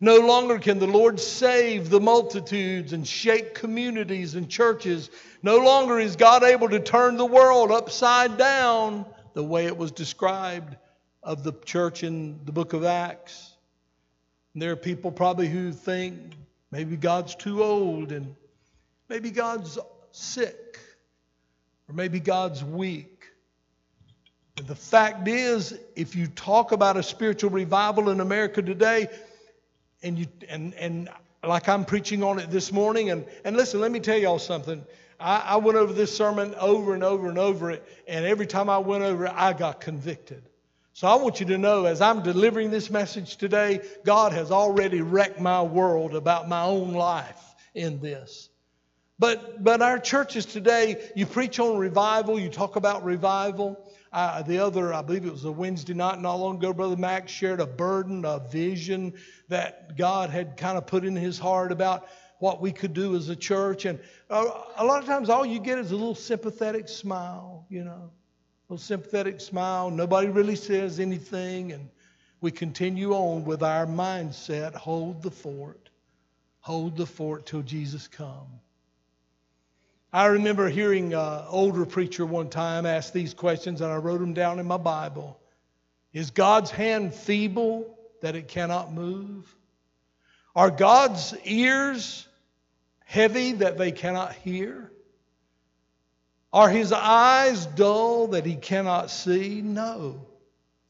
No 0.00 0.18
longer 0.18 0.58
can 0.58 0.78
the 0.78 0.86
Lord 0.86 1.18
save 1.18 1.88
the 1.88 2.00
multitudes 2.00 2.92
and 2.92 3.06
shake 3.06 3.54
communities 3.54 4.34
and 4.34 4.48
churches. 4.48 5.10
No 5.42 5.58
longer 5.58 5.98
is 5.98 6.16
God 6.16 6.42
able 6.42 6.68
to 6.68 6.80
turn 6.80 7.16
the 7.16 7.24
world 7.24 7.70
upside 7.70 8.36
down 8.36 9.06
the 9.32 9.42
way 9.42 9.66
it 9.66 9.76
was 9.76 9.92
described 9.92 10.76
of 11.22 11.42
the 11.42 11.52
church 11.64 12.02
in 12.02 12.38
the 12.44 12.52
book 12.52 12.72
of 12.72 12.84
Acts. 12.84 13.52
And 14.52 14.62
there 14.62 14.70
are 14.72 14.76
people 14.76 15.10
probably 15.10 15.48
who 15.48 15.72
think 15.72 16.34
maybe 16.70 16.96
God's 16.96 17.34
too 17.34 17.62
old 17.62 18.12
and 18.12 18.34
maybe 19.08 19.30
God's 19.30 19.78
sick 20.12 20.78
or 21.88 21.94
maybe 21.94 22.20
God's 22.20 22.62
weak. 22.62 23.24
The 24.66 24.74
fact 24.74 25.28
is, 25.28 25.78
if 25.94 26.16
you 26.16 26.26
talk 26.28 26.72
about 26.72 26.96
a 26.96 27.02
spiritual 27.02 27.50
revival 27.50 28.08
in 28.08 28.20
America 28.20 28.62
today, 28.62 29.08
and 30.02 30.18
you 30.18 30.26
and 30.48 30.74
and 30.74 31.08
like 31.42 31.68
I'm 31.68 31.84
preaching 31.84 32.22
on 32.22 32.38
it 32.38 32.50
this 32.50 32.72
morning, 32.72 33.10
and 33.10 33.26
and 33.44 33.56
listen, 33.56 33.80
let 33.80 33.90
me 33.90 34.00
tell 34.00 34.18
y'all 34.18 34.38
something. 34.38 34.84
I, 35.18 35.38
I 35.38 35.56
went 35.56 35.78
over 35.78 35.92
this 35.92 36.14
sermon 36.14 36.54
over 36.56 36.94
and 36.94 37.02
over 37.02 37.28
and 37.28 37.38
over 37.38 37.70
it, 37.70 37.86
and 38.06 38.24
every 38.24 38.46
time 38.46 38.68
I 38.68 38.78
went 38.78 39.02
over 39.02 39.26
it, 39.26 39.32
I 39.34 39.52
got 39.52 39.80
convicted. 39.80 40.42
So 40.92 41.06
I 41.08 41.16
want 41.16 41.40
you 41.40 41.46
to 41.46 41.58
know, 41.58 41.84
as 41.84 42.00
I'm 42.00 42.22
delivering 42.22 42.70
this 42.70 42.90
message 42.90 43.36
today, 43.36 43.82
God 44.04 44.32
has 44.32 44.50
already 44.50 45.02
wrecked 45.02 45.40
my 45.40 45.62
world 45.62 46.14
about 46.14 46.48
my 46.48 46.62
own 46.62 46.94
life 46.94 47.42
in 47.74 48.00
this. 48.00 48.48
But 49.18 49.62
but 49.62 49.82
our 49.82 49.98
churches 49.98 50.46
today, 50.46 51.10
you 51.14 51.26
preach 51.26 51.58
on 51.58 51.78
revival, 51.78 52.38
you 52.38 52.48
talk 52.48 52.76
about 52.76 53.04
revival. 53.04 53.78
Uh, 54.16 54.40
the 54.40 54.58
other, 54.58 54.94
I 54.94 55.02
believe 55.02 55.26
it 55.26 55.30
was 55.30 55.44
a 55.44 55.52
Wednesday 55.52 55.92
night 55.92 56.22
not 56.22 56.36
long 56.36 56.56
ago, 56.56 56.72
Brother 56.72 56.96
Max 56.96 57.30
shared 57.30 57.60
a 57.60 57.66
burden, 57.66 58.24
a 58.24 58.38
vision 58.38 59.12
that 59.48 59.98
God 59.98 60.30
had 60.30 60.56
kind 60.56 60.78
of 60.78 60.86
put 60.86 61.04
in 61.04 61.14
his 61.14 61.38
heart 61.38 61.70
about 61.70 62.08
what 62.38 62.62
we 62.62 62.72
could 62.72 62.94
do 62.94 63.14
as 63.14 63.28
a 63.28 63.36
church. 63.36 63.84
And 63.84 64.00
uh, 64.30 64.62
a 64.78 64.84
lot 64.86 65.02
of 65.02 65.04
times, 65.06 65.28
all 65.28 65.44
you 65.44 65.60
get 65.60 65.78
is 65.78 65.90
a 65.90 65.96
little 65.96 66.14
sympathetic 66.14 66.88
smile, 66.88 67.66
you 67.68 67.84
know, 67.84 68.10
a 68.10 68.72
little 68.72 68.82
sympathetic 68.82 69.38
smile. 69.38 69.90
Nobody 69.90 70.28
really 70.28 70.56
says 70.56 70.98
anything. 70.98 71.72
And 71.72 71.86
we 72.40 72.50
continue 72.50 73.12
on 73.12 73.44
with 73.44 73.62
our 73.62 73.84
mindset 73.84 74.74
hold 74.74 75.20
the 75.20 75.30
fort, 75.30 75.90
hold 76.60 76.96
the 76.96 77.04
fort 77.04 77.44
till 77.44 77.60
Jesus 77.60 78.08
comes. 78.08 78.65
I 80.12 80.26
remember 80.26 80.68
hearing 80.68 81.12
an 81.14 81.44
older 81.48 81.84
preacher 81.84 82.24
one 82.24 82.48
time 82.48 82.86
ask 82.86 83.12
these 83.12 83.34
questions, 83.34 83.80
and 83.80 83.92
I 83.92 83.96
wrote 83.96 84.20
them 84.20 84.34
down 84.34 84.58
in 84.58 84.66
my 84.66 84.76
Bible. 84.76 85.38
Is 86.12 86.30
God's 86.30 86.70
hand 86.70 87.12
feeble 87.12 87.98
that 88.22 88.36
it 88.36 88.48
cannot 88.48 88.92
move? 88.92 89.54
Are 90.54 90.70
God's 90.70 91.36
ears 91.44 92.26
heavy 93.04 93.52
that 93.52 93.76
they 93.76 93.92
cannot 93.92 94.32
hear? 94.34 94.90
Are 96.52 96.70
his 96.70 96.92
eyes 96.92 97.66
dull 97.66 98.28
that 98.28 98.46
he 98.46 98.56
cannot 98.56 99.10
see? 99.10 99.60
No. 99.60 100.26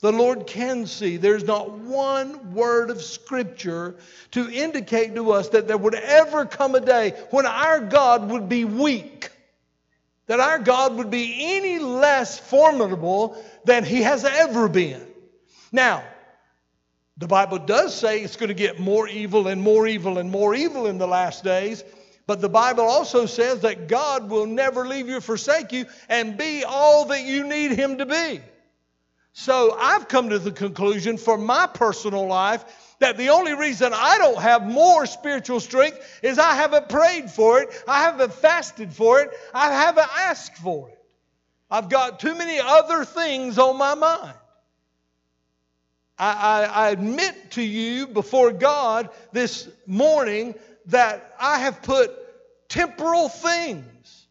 The 0.01 0.12
Lord 0.12 0.47
can 0.47 0.86
see. 0.86 1.16
There's 1.16 1.44
not 1.44 1.70
one 1.70 2.53
word 2.53 2.90
of 2.90 3.01
Scripture 3.01 3.97
to 4.32 4.51
indicate 4.51 5.14
to 5.14 5.32
us 5.32 5.49
that 5.51 5.68
there 5.68 5.78
would 5.78 5.94
ever 5.94 6.44
come 6.44 6.74
a 6.74 6.80
day 6.80 7.14
when 7.30 7.47
our 7.47 7.80
God 7.80 8.30
would 8.30 8.49
be 8.49 8.64
weak, 8.64 9.30
that 10.26 10.38
our 10.38 10.59
God 10.59 10.97
would 10.97 11.11
be 11.11 11.57
any 11.57 11.78
less 11.78 12.38
formidable 12.38 13.42
than 13.64 13.84
He 13.84 14.03
has 14.03 14.24
ever 14.24 14.68
been. 14.68 15.07
Now, 15.72 16.05
the 17.16 17.26
Bible 17.26 17.59
does 17.59 17.94
say 17.94 18.20
it's 18.20 18.36
going 18.36 18.49
to 18.49 18.55
get 18.55 18.78
more 18.78 19.09
evil 19.09 19.49
and 19.49 19.62
more 19.62 19.86
evil 19.86 20.18
and 20.18 20.30
more 20.30 20.55
evil 20.55 20.86
in 20.86 20.99
the 20.99 21.09
last 21.09 21.42
days. 21.42 21.82
But 22.26 22.42
the 22.42 22.49
Bible 22.51 22.84
also 22.84 23.24
says 23.24 23.61
that 23.61 23.88
God 23.88 24.28
will 24.28 24.47
never 24.47 24.86
leave 24.86 25.09
you 25.09 25.18
or 25.18 25.20
forsake 25.22 25.72
you 25.72 25.86
and 26.11 26.36
be 26.36 26.64
all 26.64 27.07
that 27.07 27.22
you 27.22 27.44
need 27.44 27.70
Him 27.70 27.99
to 27.99 28.07
be. 28.07 28.40
So 29.39 29.76
I've 29.78 30.09
come 30.09 30.30
to 30.30 30.39
the 30.39 30.51
conclusion 30.51 31.18
for 31.18 31.37
my 31.37 31.66
personal 31.66 32.26
life 32.26 32.64
that 33.01 33.18
the 33.18 33.28
only 33.28 33.53
reason 33.53 33.93
I 33.95 34.16
don't 34.16 34.41
have 34.41 34.66
more 34.66 35.05
spiritual 35.05 35.61
strength 35.61 36.01
is 36.22 36.39
I 36.39 36.55
haven't 36.55 36.89
prayed 36.89 37.30
for 37.30 37.61
it, 37.61 37.68
I 37.87 38.01
haven't 38.01 38.32
fasted 38.32 38.95
for 38.95 39.20
it, 39.20 39.30
I 39.53 39.74
haven't 39.74 40.09
asked 40.16 40.57
for 40.57 40.89
it. 40.89 40.99
I've 41.70 41.91
got 41.91 42.18
too 42.18 42.34
many 42.34 42.61
other 42.61 43.05
things 43.05 43.59
on 43.59 43.76
my 43.76 43.95
mind. 43.95 44.32
I, 46.18 46.64
I, 46.64 46.89
admit 46.89 47.51
to 47.53 47.62
you 47.62 48.07
before 48.07 48.53
God 48.53 49.11
this 49.32 49.68
morning 49.87 50.55
that 50.87 51.34
I 51.39 51.59
have 51.59 51.82
put 51.82 52.11
temporal 52.70 53.28
things, 53.28 54.26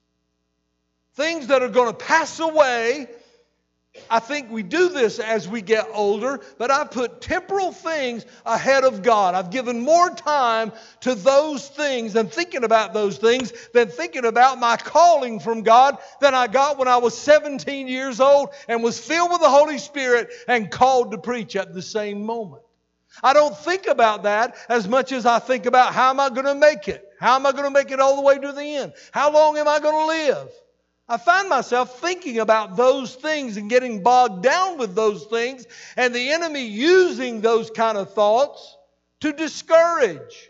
things 1.14 1.46
that 1.48 1.62
are 1.62 1.70
going 1.70 1.90
to 1.90 2.06
pass 2.06 2.40
away. 2.40 3.08
I 4.10 4.20
think 4.20 4.52
we 4.52 4.64
do 4.64 4.90
this 4.90 5.20
as 5.20 5.48
we 5.48 5.62
get 5.62 5.88
older, 5.92 6.42
but 6.58 6.72
I 6.72 6.86
put 6.86 7.22
temporal 7.22 7.72
things 7.72 8.26
ahead 8.46 8.84
of 8.84 9.02
God. 9.02 9.36
I've 9.36 9.50
given 9.50 9.82
more 9.82 10.10
time 10.10 10.72
to 11.02 11.16
those 11.16 11.68
things 11.68 12.16
and 12.16 12.32
thinking 12.32 12.64
about 12.64 12.94
those 12.94 13.18
things 13.18 13.52
than 13.74 13.90
thinking 13.90 14.26
about 14.26 14.60
my 14.60 14.78
calling 14.78 15.40
from 15.40 15.64
God 15.64 15.98
than 16.22 16.36
I 16.36 16.48
got 16.48 16.78
when 16.78 16.88
I 16.88 16.98
was 16.98 17.18
17 17.18 17.88
years 17.88 18.20
old 18.20 18.50
and 18.68 18.84
was 18.84 19.00
filled 19.00 19.32
with 19.32 19.42
the 19.42 19.50
Holy 19.50 19.78
Spirit 19.78 20.32
and 20.48 20.70
called 20.70 21.12
to 21.12 21.18
preach 21.18 21.56
at 21.56 21.74
the 21.74 21.82
same 21.82 22.24
moment. 22.26 22.62
I 23.24 23.34
don't 23.34 23.56
think 23.58 23.88
about 23.88 24.24
that 24.24 24.56
as 24.68 24.88
much 24.88 25.12
as 25.12 25.26
I 25.26 25.40
think 25.40 25.66
about 25.66 25.94
how 25.94 26.10
am 26.10 26.20
I 26.20 26.30
going 26.30 26.46
to 26.46 26.56
make 26.56 26.88
it? 26.88 27.04
How 27.20 27.36
am 27.36 27.46
I 27.46 27.54
going 27.54 27.64
to 27.64 27.72
make 27.72 27.92
it 27.92 28.00
all 28.00 28.18
the 28.18 28.22
way 28.22 28.38
to 28.38 28.52
the 28.52 28.76
end? 28.76 28.94
How 29.12 29.32
long 29.32 29.58
am 29.58 29.68
I 29.68 29.80
going 29.80 29.96
to 29.96 30.06
live? 30.06 30.50
I 31.08 31.18
find 31.18 31.50
myself 31.50 32.00
thinking 32.00 32.40
about 32.40 32.76
those 32.76 33.14
things 33.14 33.58
and 33.58 33.70
getting 33.70 34.02
bogged 34.02 34.42
down 34.42 34.80
with 34.80 34.96
those 34.96 35.26
things, 35.26 35.68
and 35.96 36.14
the 36.14 36.32
enemy 36.32 36.66
using 36.66 37.42
those 37.42 37.70
kind 37.70 37.98
of 37.98 38.14
thoughts 38.14 38.76
to 39.22 39.32
discourage 39.32 40.50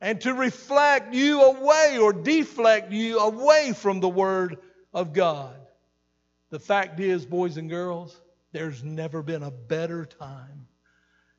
and 0.00 0.20
to 0.20 0.34
reflect 0.34 1.14
you 1.14 1.40
away 1.42 1.96
or 1.98 2.12
deflect 2.12 2.92
you 2.92 3.18
away 3.18 3.72
from 3.72 4.00
the 4.00 4.08
Word 4.08 4.58
of 4.92 5.14
God. 5.14 5.56
The 6.50 6.60
fact 6.60 7.00
is, 7.00 7.24
boys 7.24 7.56
and 7.56 7.70
girls, 7.70 8.20
there's 8.52 8.84
never 8.84 9.22
been 9.22 9.42
a 9.42 9.50
better 9.50 10.04
time. 10.04 10.66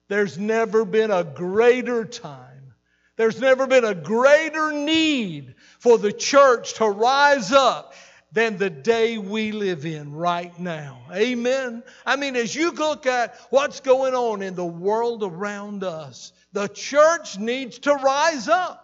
There's 0.07 0.39
never 0.39 0.85
been 0.85 1.11
a 1.11 1.23
greater 1.23 2.03
time. 2.03 2.73
There's 3.15 3.39
never 3.39 3.67
been 3.67 3.85
a 3.85 3.93
greater 3.93 4.71
need 4.71 5.53
for 5.77 5.99
the 5.99 6.11
church 6.11 6.73
to 6.75 6.89
rise 6.89 7.51
up 7.51 7.93
than 8.33 8.57
the 8.57 8.69
day 8.69 9.17
we 9.19 9.51
live 9.51 9.85
in 9.85 10.11
right 10.11 10.57
now. 10.59 10.99
Amen. 11.13 11.83
I 12.05 12.15
mean, 12.15 12.35
as 12.35 12.53
you 12.55 12.71
look 12.71 13.05
at 13.05 13.37
what's 13.51 13.79
going 13.79 14.15
on 14.15 14.41
in 14.41 14.55
the 14.55 14.65
world 14.65 15.23
around 15.23 15.83
us, 15.83 16.33
the 16.51 16.67
church 16.67 17.37
needs 17.37 17.79
to 17.79 17.93
rise 17.93 18.47
up. 18.47 18.79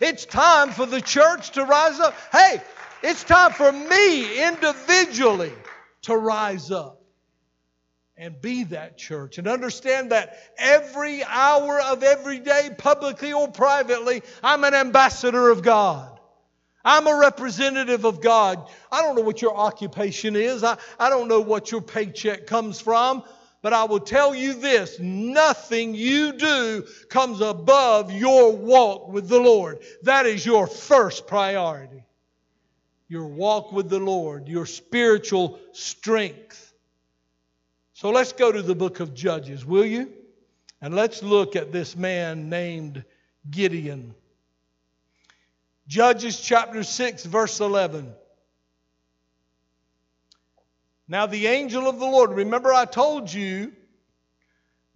It's 0.00 0.26
time 0.26 0.70
for 0.70 0.84
the 0.84 1.00
church 1.00 1.52
to 1.52 1.64
rise 1.64 2.00
up. 2.00 2.14
Hey, 2.32 2.60
it's 3.02 3.22
time 3.22 3.52
for 3.52 3.70
me 3.70 4.44
individually 4.44 5.52
to 6.02 6.16
rise 6.16 6.70
up 6.72 7.00
and 8.16 8.40
be 8.40 8.64
that 8.64 8.98
church 8.98 9.38
and 9.38 9.46
understand 9.46 10.10
that 10.10 10.36
every 10.58 11.22
hour 11.22 11.80
of 11.80 12.02
every 12.02 12.40
day, 12.40 12.70
publicly 12.76 13.32
or 13.32 13.48
privately, 13.48 14.22
I'm 14.42 14.64
an 14.64 14.74
ambassador 14.74 15.50
of 15.50 15.62
God. 15.62 16.17
I'm 16.84 17.06
a 17.06 17.16
representative 17.16 18.04
of 18.04 18.20
God. 18.20 18.68
I 18.90 19.02
don't 19.02 19.16
know 19.16 19.22
what 19.22 19.42
your 19.42 19.56
occupation 19.56 20.36
is. 20.36 20.62
I, 20.64 20.78
I 20.98 21.10
don't 21.10 21.28
know 21.28 21.40
what 21.40 21.70
your 21.70 21.82
paycheck 21.82 22.46
comes 22.46 22.80
from. 22.80 23.24
But 23.60 23.72
I 23.72 23.84
will 23.84 24.00
tell 24.00 24.34
you 24.34 24.54
this 24.54 25.00
nothing 25.00 25.94
you 25.94 26.32
do 26.32 26.86
comes 27.08 27.40
above 27.40 28.12
your 28.12 28.56
walk 28.56 29.08
with 29.08 29.28
the 29.28 29.40
Lord. 29.40 29.80
That 30.02 30.26
is 30.26 30.46
your 30.46 30.66
first 30.66 31.26
priority. 31.26 32.04
Your 33.08 33.26
walk 33.26 33.72
with 33.72 33.88
the 33.88 33.98
Lord, 33.98 34.48
your 34.48 34.66
spiritual 34.66 35.58
strength. 35.72 36.72
So 37.94 38.10
let's 38.10 38.32
go 38.32 38.52
to 38.52 38.62
the 38.62 38.76
book 38.76 39.00
of 39.00 39.12
Judges, 39.12 39.64
will 39.64 39.86
you? 39.86 40.12
And 40.80 40.94
let's 40.94 41.22
look 41.22 41.56
at 41.56 41.72
this 41.72 41.96
man 41.96 42.48
named 42.48 43.04
Gideon. 43.50 44.14
Judges 45.88 46.38
chapter 46.38 46.82
6, 46.82 47.24
verse 47.24 47.60
11. 47.60 48.12
Now, 51.08 51.24
the 51.24 51.46
angel 51.46 51.88
of 51.88 51.98
the 51.98 52.04
Lord, 52.04 52.32
remember 52.32 52.74
I 52.74 52.84
told 52.84 53.32
you 53.32 53.72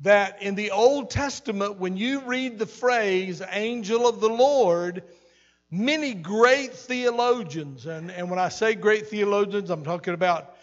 that 0.00 0.42
in 0.42 0.54
the 0.54 0.72
Old 0.72 1.08
Testament, 1.08 1.78
when 1.78 1.96
you 1.96 2.20
read 2.20 2.58
the 2.58 2.66
phrase 2.66 3.40
angel 3.52 4.06
of 4.06 4.20
the 4.20 4.28
Lord, 4.28 5.04
many 5.70 6.12
great 6.12 6.74
theologians, 6.74 7.86
and, 7.86 8.10
and 8.10 8.28
when 8.28 8.38
I 8.38 8.50
say 8.50 8.74
great 8.74 9.06
theologians, 9.06 9.70
I'm 9.70 9.84
talking 9.84 10.12
about 10.12 10.54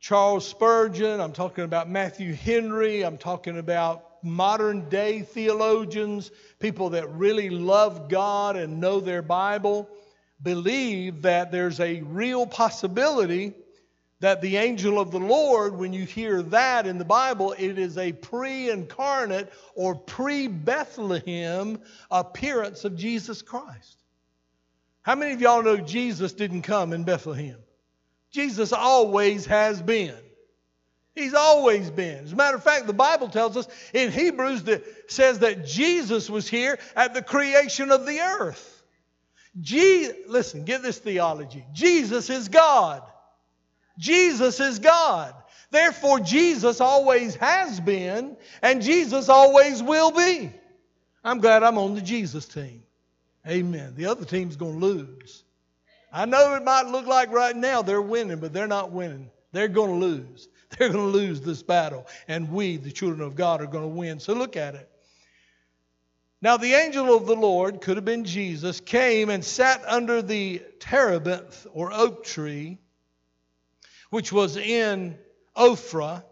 Charles 0.00 0.48
Spurgeon, 0.48 1.20
I'm 1.20 1.32
talking 1.32 1.62
about 1.62 1.88
Matthew 1.88 2.34
Henry, 2.34 3.02
I'm 3.02 3.18
talking 3.18 3.56
about 3.56 4.03
modern 4.24 4.88
day 4.88 5.22
theologians, 5.22 6.30
people 6.58 6.90
that 6.90 7.10
really 7.10 7.50
love 7.50 8.08
God 8.08 8.56
and 8.56 8.80
know 8.80 9.00
their 9.00 9.22
Bible, 9.22 9.88
believe 10.42 11.22
that 11.22 11.52
there's 11.52 11.80
a 11.80 12.00
real 12.02 12.46
possibility 12.46 13.54
that 14.20 14.40
the 14.40 14.56
angel 14.56 14.98
of 14.98 15.10
the 15.10 15.18
Lord, 15.18 15.76
when 15.76 15.92
you 15.92 16.04
hear 16.04 16.42
that 16.42 16.86
in 16.86 16.96
the 16.96 17.04
Bible, 17.04 17.54
it 17.58 17.78
is 17.78 17.98
a 17.98 18.12
pre 18.12 18.70
incarnate 18.70 19.52
or 19.74 19.94
pre 19.94 20.48
Bethlehem 20.48 21.78
appearance 22.10 22.84
of 22.84 22.96
Jesus 22.96 23.42
Christ. 23.42 24.02
How 25.02 25.14
many 25.14 25.34
of 25.34 25.42
y'all 25.42 25.62
know 25.62 25.76
Jesus 25.76 26.32
didn't 26.32 26.62
come 26.62 26.94
in 26.94 27.04
Bethlehem? 27.04 27.58
Jesus 28.30 28.72
always 28.72 29.44
has 29.46 29.82
been. 29.82 30.16
He's 31.14 31.34
always 31.34 31.90
been. 31.90 32.24
As 32.24 32.32
a 32.32 32.36
matter 32.36 32.56
of 32.56 32.64
fact, 32.64 32.86
the 32.86 32.92
Bible 32.92 33.28
tells 33.28 33.56
us 33.56 33.68
in 33.92 34.10
Hebrews 34.10 34.64
that 34.64 35.10
says 35.10 35.40
that 35.40 35.64
Jesus 35.64 36.28
was 36.28 36.48
here 36.48 36.78
at 36.96 37.14
the 37.14 37.22
creation 37.22 37.92
of 37.92 38.04
the 38.04 38.20
earth. 38.20 38.82
Je- 39.60 40.12
listen, 40.26 40.64
get 40.64 40.82
this 40.82 40.98
theology. 40.98 41.64
Jesus 41.72 42.30
is 42.30 42.48
God. 42.48 43.02
Jesus 43.96 44.58
is 44.58 44.80
God. 44.80 45.34
Therefore, 45.70 46.18
Jesus 46.18 46.80
always 46.80 47.36
has 47.36 47.78
been, 47.78 48.36
and 48.60 48.82
Jesus 48.82 49.28
always 49.28 49.82
will 49.82 50.10
be. 50.10 50.52
I'm 51.22 51.40
glad 51.40 51.62
I'm 51.62 51.78
on 51.78 51.94
the 51.94 52.00
Jesus 52.00 52.46
team. 52.46 52.82
Amen. 53.46 53.94
The 53.96 54.06
other 54.06 54.24
team's 54.24 54.56
going 54.56 54.80
to 54.80 54.86
lose. 54.86 55.44
I 56.12 56.26
know 56.26 56.54
it 56.54 56.64
might 56.64 56.86
look 56.86 57.06
like 57.06 57.30
right 57.30 57.54
now 57.54 57.82
they're 57.82 58.02
winning, 58.02 58.38
but 58.38 58.52
they're 58.52 58.66
not 58.66 58.90
winning. 58.90 59.30
They're 59.52 59.68
going 59.68 60.00
to 60.00 60.06
lose. 60.06 60.48
They're 60.78 60.90
going 60.90 61.12
to 61.12 61.18
lose 61.18 61.40
this 61.40 61.62
battle, 61.62 62.06
and 62.28 62.50
we, 62.50 62.76
the 62.76 62.90
children 62.90 63.20
of 63.20 63.34
God, 63.34 63.60
are 63.60 63.66
going 63.66 63.84
to 63.84 63.96
win. 63.96 64.20
So 64.20 64.32
look 64.32 64.56
at 64.56 64.74
it. 64.74 64.90
Now, 66.40 66.58
the 66.58 66.74
angel 66.74 67.16
of 67.16 67.26
the 67.26 67.34
Lord, 67.34 67.80
could 67.80 67.96
have 67.96 68.04
been 68.04 68.24
Jesus, 68.24 68.80
came 68.80 69.30
and 69.30 69.42
sat 69.42 69.82
under 69.86 70.20
the 70.20 70.62
terebinth 70.78 71.66
or 71.72 71.90
oak 71.92 72.24
tree, 72.24 72.78
which 74.10 74.30
was 74.30 74.56
in 74.56 75.16
Ophrah. 75.56 76.22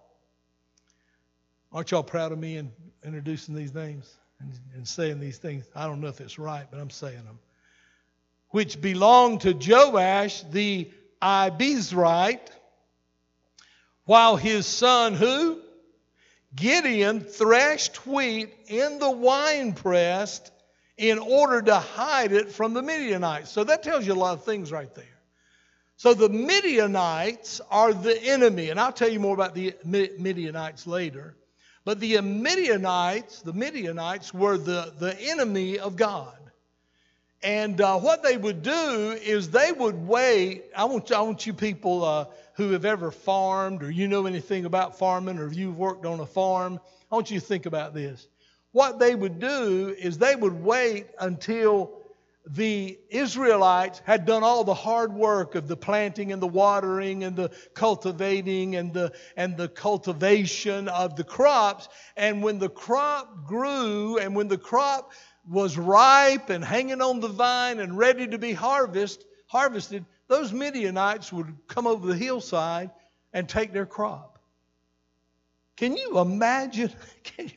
Aren't 1.72 1.90
y'all 1.90 2.02
proud 2.02 2.32
of 2.32 2.38
me 2.38 2.58
in 2.58 2.70
introducing 3.02 3.54
these 3.54 3.72
names 3.72 4.14
and, 4.38 4.52
and 4.74 4.86
saying 4.86 5.18
these 5.18 5.38
things? 5.38 5.64
I 5.74 5.86
don't 5.86 6.00
know 6.00 6.08
if 6.08 6.20
it's 6.20 6.38
right, 6.38 6.66
but 6.70 6.78
I'm 6.78 6.90
saying 6.90 7.24
them. 7.24 7.38
Which 8.50 8.82
belonged 8.82 9.40
to 9.42 9.54
Joash 9.54 10.42
the 10.50 10.90
Abiezrite 11.22 12.50
while 14.04 14.36
his 14.36 14.66
son, 14.66 15.14
who? 15.14 15.60
Gideon 16.54 17.20
threshed 17.20 18.06
wheat 18.06 18.50
in 18.66 18.98
the 18.98 19.10
winepress 19.10 20.40
in 20.98 21.18
order 21.18 21.62
to 21.62 21.76
hide 21.76 22.32
it 22.32 22.52
from 22.52 22.74
the 22.74 22.82
Midianites. 22.82 23.50
So 23.50 23.64
that 23.64 23.82
tells 23.82 24.06
you 24.06 24.12
a 24.12 24.14
lot 24.14 24.34
of 24.34 24.44
things 24.44 24.70
right 24.70 24.94
there. 24.94 25.04
So 25.96 26.14
the 26.14 26.28
Midianites 26.28 27.60
are 27.70 27.94
the 27.94 28.20
enemy, 28.22 28.70
and 28.70 28.80
I'll 28.80 28.92
tell 28.92 29.08
you 29.08 29.20
more 29.20 29.34
about 29.34 29.54
the 29.54 29.74
Midianites 29.84 30.86
later. 30.86 31.36
But 31.84 32.00
the 32.00 32.20
Midianites, 32.20 33.42
the 33.42 33.52
Midianites 33.52 34.34
were 34.34 34.58
the, 34.58 34.92
the 34.98 35.18
enemy 35.20 35.78
of 35.78 35.96
God. 35.96 36.36
And 37.42 37.80
uh, 37.80 37.98
what 37.98 38.22
they 38.22 38.36
would 38.36 38.62
do 38.62 39.18
is 39.20 39.50
they 39.50 39.72
would 39.72 40.06
wait. 40.06 40.64
I 40.76 40.84
want, 40.84 41.10
I 41.10 41.22
want 41.22 41.44
you 41.46 41.52
people 41.52 42.04
uh, 42.04 42.26
who 42.54 42.72
have 42.72 42.84
ever 42.84 43.10
farmed 43.10 43.82
or 43.82 43.90
you 43.90 44.08
know 44.08 44.26
anything 44.26 44.64
about 44.64 44.98
farming 44.98 45.38
or 45.38 45.52
you've 45.52 45.78
worked 45.78 46.04
on 46.06 46.20
a 46.20 46.26
farm, 46.26 46.80
I 47.10 47.14
want 47.14 47.30
you 47.30 47.40
to 47.40 47.46
think 47.46 47.66
about 47.66 47.94
this. 47.94 48.28
What 48.72 48.98
they 48.98 49.14
would 49.14 49.38
do 49.38 49.94
is 49.98 50.18
they 50.18 50.34
would 50.34 50.62
wait 50.62 51.06
until 51.18 51.92
the 52.46 52.98
Israelites 53.08 54.00
had 54.04 54.26
done 54.26 54.42
all 54.42 54.64
the 54.64 54.74
hard 54.74 55.12
work 55.12 55.54
of 55.54 55.68
the 55.68 55.76
planting 55.76 56.32
and 56.32 56.42
the 56.42 56.48
watering 56.48 57.22
and 57.22 57.36
the 57.36 57.50
cultivating 57.74 58.74
and 58.74 58.92
the, 58.92 59.12
and 59.36 59.56
the 59.56 59.68
cultivation 59.68 60.88
of 60.88 61.14
the 61.14 61.22
crops. 61.22 61.88
And 62.16 62.42
when 62.42 62.58
the 62.58 62.68
crop 62.68 63.46
grew 63.46 64.18
and 64.18 64.34
when 64.34 64.48
the 64.48 64.58
crop 64.58 65.12
was 65.48 65.78
ripe 65.78 66.50
and 66.50 66.64
hanging 66.64 67.00
on 67.00 67.20
the 67.20 67.28
vine 67.28 67.78
and 67.78 67.96
ready 67.96 68.26
to 68.26 68.38
be 68.38 68.52
harvest, 68.52 69.24
harvested, 69.46 70.04
those 70.32 70.52
Midianites 70.52 71.32
would 71.32 71.54
come 71.68 71.86
over 71.86 72.06
the 72.06 72.16
hillside 72.16 72.90
and 73.32 73.48
take 73.48 73.72
their 73.72 73.86
crop. 73.86 74.38
Can 75.76 75.96
you 75.96 76.18
imagine? 76.18 76.90
Can 77.24 77.48
you, 77.48 77.54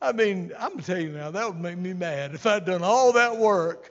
I 0.00 0.12
mean, 0.12 0.52
I'm 0.58 0.70
going 0.70 0.80
to 0.80 0.86
tell 0.86 1.00
you 1.00 1.10
now, 1.10 1.30
that 1.30 1.46
would 1.46 1.60
make 1.60 1.76
me 1.76 1.92
mad 1.92 2.34
if 2.34 2.46
I'd 2.46 2.64
done 2.64 2.82
all 2.82 3.12
that 3.12 3.36
work. 3.36 3.90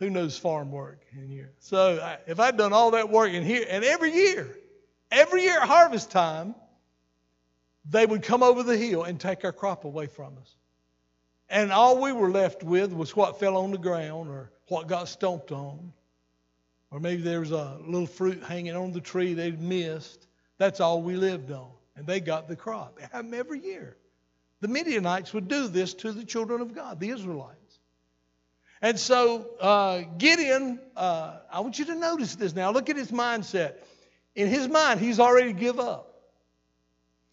Who 0.00 0.10
knows 0.10 0.36
farm 0.36 0.72
work 0.72 1.00
in 1.12 1.28
here? 1.28 1.52
So 1.60 2.00
I, 2.02 2.18
if 2.26 2.40
I'd 2.40 2.56
done 2.56 2.72
all 2.72 2.90
that 2.90 3.08
work 3.08 3.32
in 3.32 3.44
here, 3.44 3.64
and 3.68 3.84
every 3.84 4.12
year, 4.12 4.58
every 5.12 5.42
year 5.42 5.60
at 5.60 5.68
harvest 5.68 6.10
time, 6.10 6.56
they 7.88 8.04
would 8.04 8.22
come 8.22 8.42
over 8.42 8.64
the 8.64 8.76
hill 8.76 9.04
and 9.04 9.20
take 9.20 9.44
our 9.44 9.52
crop 9.52 9.84
away 9.84 10.08
from 10.08 10.36
us. 10.38 10.56
And 11.48 11.70
all 11.70 12.00
we 12.00 12.12
were 12.12 12.30
left 12.30 12.64
with 12.64 12.92
was 12.92 13.14
what 13.14 13.38
fell 13.38 13.56
on 13.58 13.70
the 13.70 13.78
ground 13.78 14.28
or 14.28 14.50
what 14.66 14.88
got 14.88 15.08
stomped 15.08 15.52
on. 15.52 15.92
Or 16.94 17.00
maybe 17.00 17.22
there 17.22 17.40
was 17.40 17.50
a 17.50 17.76
little 17.84 18.06
fruit 18.06 18.44
hanging 18.44 18.76
on 18.76 18.92
the 18.92 19.00
tree 19.00 19.34
they'd 19.34 19.60
missed. 19.60 20.28
That's 20.58 20.78
all 20.78 21.02
we 21.02 21.16
lived 21.16 21.50
on. 21.50 21.72
And 21.96 22.06
they 22.06 22.20
got 22.20 22.46
the 22.46 22.54
crop. 22.54 23.00
It 23.02 23.10
happened 23.10 23.34
every 23.34 23.58
year. 23.58 23.96
The 24.60 24.68
Midianites 24.68 25.34
would 25.34 25.48
do 25.48 25.66
this 25.66 25.92
to 25.94 26.12
the 26.12 26.22
children 26.24 26.60
of 26.60 26.72
God, 26.72 27.00
the 27.00 27.08
Israelites. 27.08 27.80
And 28.80 28.96
so 28.96 29.56
uh, 29.60 30.02
Gideon, 30.18 30.78
uh, 30.96 31.38
I 31.50 31.58
want 31.60 31.80
you 31.80 31.86
to 31.86 31.96
notice 31.96 32.36
this 32.36 32.54
now. 32.54 32.70
Look 32.70 32.88
at 32.88 32.96
his 32.96 33.10
mindset. 33.10 33.74
In 34.36 34.46
his 34.46 34.68
mind, 34.68 35.00
he's 35.00 35.18
already 35.18 35.52
give 35.52 35.80
up. 35.80 36.14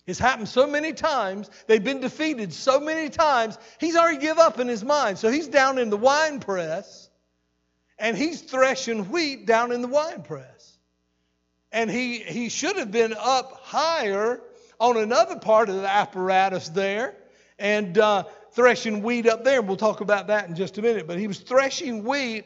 It's 0.08 0.18
happened 0.18 0.50
so 0.50 0.66
many 0.66 0.92
times. 0.92 1.52
They've 1.68 1.84
been 1.84 2.00
defeated 2.00 2.52
so 2.52 2.80
many 2.80 3.10
times. 3.10 3.60
He's 3.80 3.96
already 3.96 4.18
give 4.18 4.40
up 4.40 4.60
in 4.60 4.68
his 4.68 4.84
mind. 4.84 5.20
So 5.20 5.30
he's 5.30 5.48
down 5.48 5.78
in 5.78 5.92
the 5.92 5.98
wine 5.98 6.40
press 6.40 7.11
and 8.02 8.18
he's 8.18 8.42
threshing 8.42 9.10
wheat 9.12 9.46
down 9.46 9.72
in 9.72 9.82
the 9.82 9.88
wine 9.88 10.24
press. 10.24 10.78
And 11.72 11.90
he, 11.90 12.18
he 12.18 12.50
should 12.50 12.76
have 12.78 12.92
been 12.92 13.14
up 13.18 13.62
higher 13.62 14.42
on 14.80 14.98
another 14.98 15.38
part 15.38 15.70
of 15.70 15.76
the 15.76 15.88
apparatus 15.88 16.68
there 16.70 17.16
and 17.60 17.98
uh, 17.98 18.24
threshing 18.54 19.04
wheat 19.04 19.28
up 19.28 19.44
there. 19.44 19.62
We'll 19.62 19.78
talk 19.78 20.02
about 20.02 20.28
that 20.28 20.50
in 20.50 20.56
just 20.56 20.80
a 20.80 20.82
minute. 20.82 21.08
But 21.08 21.20
he 21.20 21.28
was 21.28 21.40
threshing 21.40 22.04
wheat 22.04 22.46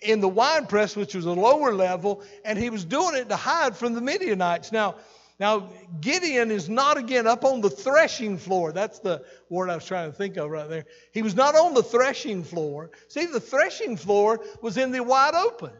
in 0.00 0.20
the 0.20 0.28
wine 0.28 0.66
press, 0.66 0.96
which 0.96 1.14
was 1.14 1.24
a 1.24 1.32
lower 1.32 1.72
level, 1.72 2.22
and 2.44 2.58
he 2.58 2.68
was 2.68 2.84
doing 2.84 3.14
it 3.14 3.28
to 3.28 3.36
hide 3.36 3.76
from 3.76 3.94
the 3.94 4.00
Midianites. 4.00 4.72
Now, 4.72 4.96
now 5.38 5.68
Gideon 6.00 6.50
is 6.50 6.68
not 6.68 6.96
again 6.96 7.26
up 7.26 7.44
on 7.44 7.60
the 7.60 7.70
threshing 7.70 8.38
floor. 8.38 8.72
That's 8.72 9.00
the 9.00 9.24
word 9.50 9.70
I 9.70 9.74
was 9.74 9.84
trying 9.84 10.10
to 10.10 10.16
think 10.16 10.36
of 10.36 10.50
right 10.50 10.68
there. 10.68 10.86
He 11.12 11.22
was 11.22 11.34
not 11.34 11.54
on 11.54 11.74
the 11.74 11.82
threshing 11.82 12.42
floor. 12.42 12.90
See, 13.08 13.26
the 13.26 13.40
threshing 13.40 13.96
floor 13.96 14.42
was 14.62 14.76
in 14.76 14.92
the 14.92 15.02
wide 15.02 15.34
open. 15.34 15.72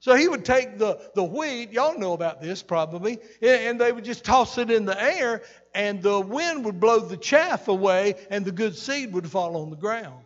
So 0.00 0.14
he 0.14 0.28
would 0.28 0.44
take 0.44 0.78
the, 0.78 1.00
the 1.14 1.24
wheat, 1.24 1.72
y'all 1.72 1.98
know 1.98 2.12
about 2.12 2.40
this 2.40 2.62
probably, 2.62 3.18
and 3.42 3.80
they 3.80 3.90
would 3.90 4.04
just 4.04 4.24
toss 4.24 4.56
it 4.56 4.70
in 4.70 4.84
the 4.84 5.02
air, 5.02 5.42
and 5.74 6.02
the 6.02 6.20
wind 6.20 6.64
would 6.64 6.78
blow 6.78 7.00
the 7.00 7.16
chaff 7.16 7.68
away, 7.68 8.14
and 8.30 8.44
the 8.44 8.52
good 8.52 8.76
seed 8.76 9.12
would 9.14 9.28
fall 9.28 9.56
on 9.56 9.70
the 9.70 9.76
ground. 9.76 10.25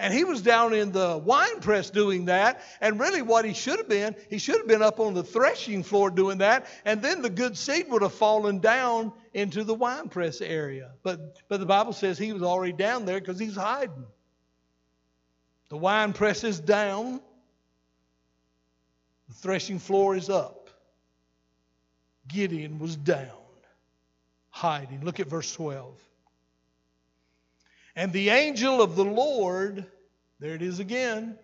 And 0.00 0.14
he 0.14 0.24
was 0.24 0.40
down 0.40 0.72
in 0.72 0.92
the 0.92 1.18
wine 1.18 1.60
press 1.60 1.90
doing 1.90 2.24
that. 2.24 2.62
And 2.80 2.98
really, 2.98 3.20
what 3.20 3.44
he 3.44 3.52
should 3.52 3.78
have 3.78 3.88
been, 3.88 4.16
he 4.30 4.38
should 4.38 4.56
have 4.56 4.66
been 4.66 4.80
up 4.80 4.98
on 4.98 5.12
the 5.12 5.22
threshing 5.22 5.82
floor 5.82 6.10
doing 6.10 6.38
that. 6.38 6.66
And 6.86 7.02
then 7.02 7.20
the 7.20 7.28
good 7.28 7.56
seed 7.56 7.90
would 7.90 8.00
have 8.00 8.14
fallen 8.14 8.60
down 8.60 9.12
into 9.34 9.62
the 9.62 9.74
wine 9.74 10.08
press 10.08 10.40
area. 10.40 10.92
But, 11.02 11.36
but 11.48 11.60
the 11.60 11.66
Bible 11.66 11.92
says 11.92 12.16
he 12.16 12.32
was 12.32 12.42
already 12.42 12.72
down 12.72 13.04
there 13.04 13.20
because 13.20 13.38
he's 13.38 13.54
hiding. 13.54 14.06
The 15.68 15.76
wine 15.76 16.14
press 16.14 16.44
is 16.44 16.58
down, 16.58 17.20
the 19.28 19.34
threshing 19.34 19.78
floor 19.78 20.16
is 20.16 20.30
up. 20.30 20.70
Gideon 22.26 22.78
was 22.78 22.96
down, 22.96 23.28
hiding. 24.48 25.04
Look 25.04 25.20
at 25.20 25.26
verse 25.26 25.52
12. 25.52 26.09
And 27.96 28.12
the 28.12 28.30
angel 28.30 28.80
of 28.80 28.96
the 28.96 29.04
Lord, 29.04 29.86
there 30.38 30.54
it 30.54 30.62
is 30.62 30.78
again, 30.78 31.38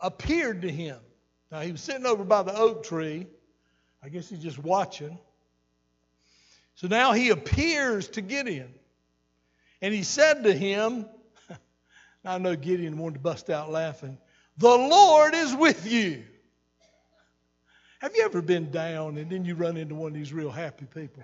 appeared 0.00 0.62
to 0.62 0.70
him. 0.70 0.98
Now 1.52 1.60
he 1.60 1.72
was 1.72 1.80
sitting 1.80 2.06
over 2.06 2.24
by 2.24 2.42
the 2.42 2.56
oak 2.56 2.84
tree. 2.84 3.26
I 4.02 4.08
guess 4.08 4.28
he's 4.28 4.42
just 4.42 4.58
watching. 4.58 5.18
So 6.76 6.88
now 6.88 7.12
he 7.12 7.30
appears 7.30 8.08
to 8.08 8.22
Gideon. 8.22 8.72
And 9.82 9.92
he 9.92 10.02
said 10.02 10.44
to 10.44 10.52
him, 10.52 11.06
I 12.24 12.38
know 12.38 12.56
Gideon 12.56 12.96
wanted 12.98 13.14
to 13.14 13.20
bust 13.20 13.50
out 13.50 13.70
laughing, 13.70 14.18
The 14.56 14.68
Lord 14.68 15.34
is 15.34 15.54
with 15.54 15.90
you. 15.90 16.24
Have 18.00 18.16
you 18.16 18.24
ever 18.24 18.40
been 18.40 18.70
down 18.70 19.18
and 19.18 19.30
then 19.30 19.44
you 19.44 19.54
run 19.54 19.76
into 19.76 19.94
one 19.94 20.08
of 20.08 20.14
these 20.14 20.32
real 20.32 20.50
happy 20.50 20.86
people? 20.86 21.22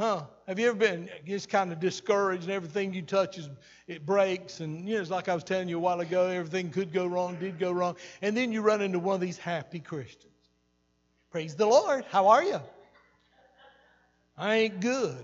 Huh? 0.00 0.22
Have 0.46 0.58
you 0.58 0.66
ever 0.66 0.78
been 0.78 1.10
just 1.26 1.50
kind 1.50 1.70
of 1.70 1.78
discouraged 1.78 2.44
and 2.44 2.52
everything 2.52 2.94
you 2.94 3.02
touch 3.02 3.36
is 3.36 3.50
it 3.86 4.06
breaks 4.06 4.60
and 4.60 4.88
you 4.88 4.94
know 4.94 5.00
it's 5.02 5.10
like 5.10 5.28
I 5.28 5.34
was 5.34 5.44
telling 5.44 5.68
you 5.68 5.76
a 5.76 5.78
while 5.78 6.00
ago, 6.00 6.26
everything 6.26 6.70
could 6.70 6.90
go 6.90 7.04
wrong, 7.04 7.36
did 7.38 7.58
go 7.58 7.70
wrong, 7.70 7.96
and 8.22 8.34
then 8.34 8.50
you 8.50 8.62
run 8.62 8.80
into 8.80 8.98
one 8.98 9.16
of 9.16 9.20
these 9.20 9.36
happy 9.36 9.78
Christians. 9.78 10.32
Praise 11.30 11.54
the 11.54 11.66
Lord. 11.66 12.06
How 12.08 12.28
are 12.28 12.42
you? 12.42 12.60
I 14.38 14.54
ain't 14.54 14.80
good. 14.80 15.22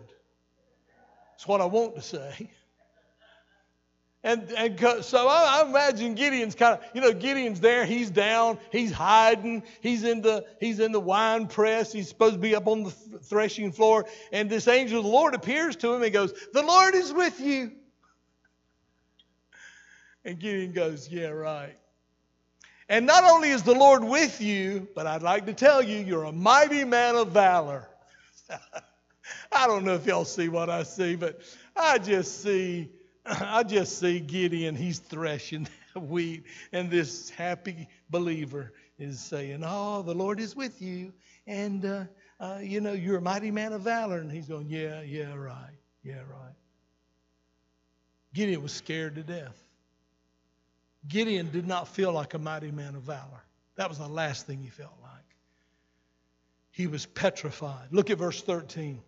That's 1.30 1.48
what 1.48 1.62
I 1.62 1.64
want 1.64 1.94
to 1.94 2.02
say. 2.02 2.50
And, 4.26 4.50
and 4.50 5.04
so 5.04 5.28
I, 5.28 5.60
I, 5.60 5.68
imagine 5.68 6.16
Gideon's 6.16 6.56
kind 6.56 6.76
of, 6.76 6.84
you 6.94 7.00
know, 7.00 7.12
Gideon's 7.12 7.60
there, 7.60 7.86
he's 7.86 8.10
down, 8.10 8.58
he's 8.72 8.90
hiding, 8.90 9.62
he's 9.80 10.02
in 10.02 10.20
the 10.20 10.44
he's 10.58 10.80
in 10.80 10.90
the 10.90 10.98
wine 10.98 11.46
press, 11.46 11.92
he's 11.92 12.08
supposed 12.08 12.34
to 12.34 12.40
be 12.40 12.56
up 12.56 12.66
on 12.66 12.82
the 12.82 12.90
threshing 12.90 13.70
floor, 13.70 14.04
and 14.32 14.50
this 14.50 14.66
angel 14.66 14.98
of 14.98 15.04
the 15.04 15.10
Lord 15.12 15.36
appears 15.36 15.76
to 15.76 15.94
him 15.94 16.02
and 16.02 16.12
goes, 16.12 16.34
"The 16.52 16.62
Lord 16.64 16.96
is 16.96 17.12
with 17.12 17.40
you." 17.40 17.70
And 20.24 20.40
Gideon 20.40 20.72
goes, 20.72 21.08
"Yeah, 21.08 21.28
right." 21.28 21.76
And 22.88 23.06
not 23.06 23.22
only 23.22 23.50
is 23.50 23.62
the 23.62 23.74
Lord 23.76 24.02
with 24.02 24.40
you, 24.40 24.88
but 24.96 25.06
I'd 25.06 25.22
like 25.22 25.46
to 25.46 25.54
tell 25.54 25.84
you, 25.84 25.98
you're 25.98 26.24
a 26.24 26.32
mighty 26.32 26.82
man 26.82 27.14
of 27.14 27.28
valor. 27.28 27.88
I 29.52 29.68
don't 29.68 29.84
know 29.84 29.94
if 29.94 30.04
y'all 30.04 30.24
see 30.24 30.48
what 30.48 30.68
I 30.68 30.82
see, 30.82 31.14
but 31.14 31.42
I 31.76 31.98
just 31.98 32.42
see 32.42 32.90
I 33.28 33.62
just 33.62 33.98
see 33.98 34.20
Gideon, 34.20 34.74
he's 34.74 34.98
threshing 34.98 35.68
wheat, 35.96 36.44
and 36.72 36.90
this 36.90 37.30
happy 37.30 37.88
believer 38.10 38.72
is 38.98 39.20
saying, 39.20 39.62
Oh, 39.64 40.02
the 40.02 40.14
Lord 40.14 40.40
is 40.40 40.54
with 40.54 40.80
you, 40.80 41.12
and, 41.46 41.84
uh, 41.84 42.04
uh, 42.38 42.58
you 42.62 42.80
know, 42.80 42.92
you're 42.92 43.18
a 43.18 43.22
mighty 43.22 43.50
man 43.50 43.72
of 43.72 43.82
valor. 43.82 44.18
And 44.18 44.30
he's 44.30 44.46
going, 44.46 44.68
Yeah, 44.68 45.02
yeah, 45.02 45.34
right, 45.34 45.76
yeah, 46.02 46.20
right. 46.30 46.54
Gideon 48.32 48.62
was 48.62 48.72
scared 48.72 49.14
to 49.16 49.22
death. 49.22 49.58
Gideon 51.08 51.50
did 51.50 51.66
not 51.66 51.88
feel 51.88 52.12
like 52.12 52.34
a 52.34 52.38
mighty 52.38 52.70
man 52.70 52.94
of 52.94 53.02
valor. 53.02 53.42
That 53.76 53.88
was 53.88 53.98
the 53.98 54.08
last 54.08 54.46
thing 54.46 54.62
he 54.62 54.68
felt 54.68 54.96
like. 55.02 55.12
He 56.70 56.86
was 56.86 57.06
petrified. 57.06 57.88
Look 57.90 58.10
at 58.10 58.18
verse 58.18 58.42
13. 58.42 59.00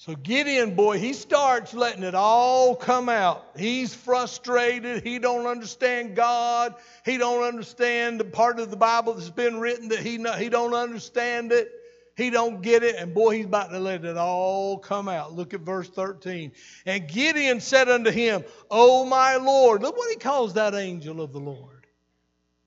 So 0.00 0.14
Gideon, 0.14 0.76
boy, 0.76 0.98
he 0.98 1.12
starts 1.12 1.74
letting 1.74 2.04
it 2.04 2.14
all 2.14 2.74
come 2.74 3.10
out. 3.10 3.44
He's 3.54 3.92
frustrated. 3.92 5.02
He 5.02 5.18
don't 5.18 5.46
understand 5.46 6.16
God. 6.16 6.74
He 7.04 7.18
don't 7.18 7.42
understand 7.42 8.18
the 8.18 8.24
part 8.24 8.60
of 8.60 8.70
the 8.70 8.78
Bible 8.78 9.12
that's 9.12 9.28
been 9.28 9.60
written 9.60 9.90
that 9.90 9.98
he 9.98 10.12
he 10.38 10.48
don't 10.48 10.72
understand 10.72 11.52
it. 11.52 11.70
He 12.16 12.30
don't 12.30 12.62
get 12.62 12.82
it, 12.82 12.96
and 12.96 13.12
boy, 13.12 13.36
he's 13.36 13.44
about 13.44 13.72
to 13.72 13.78
let 13.78 14.06
it 14.06 14.16
all 14.16 14.78
come 14.78 15.06
out. 15.06 15.34
Look 15.34 15.52
at 15.52 15.60
verse 15.60 15.90
13. 15.90 16.52
And 16.86 17.06
Gideon 17.06 17.60
said 17.60 17.90
unto 17.90 18.10
him, 18.10 18.44
O 18.70 19.04
my 19.04 19.36
Lord. 19.36 19.82
Look 19.82 19.98
what 19.98 20.10
he 20.10 20.16
calls 20.16 20.54
that 20.54 20.74
angel 20.74 21.20
of 21.20 21.34
the 21.34 21.40
Lord. 21.40 21.86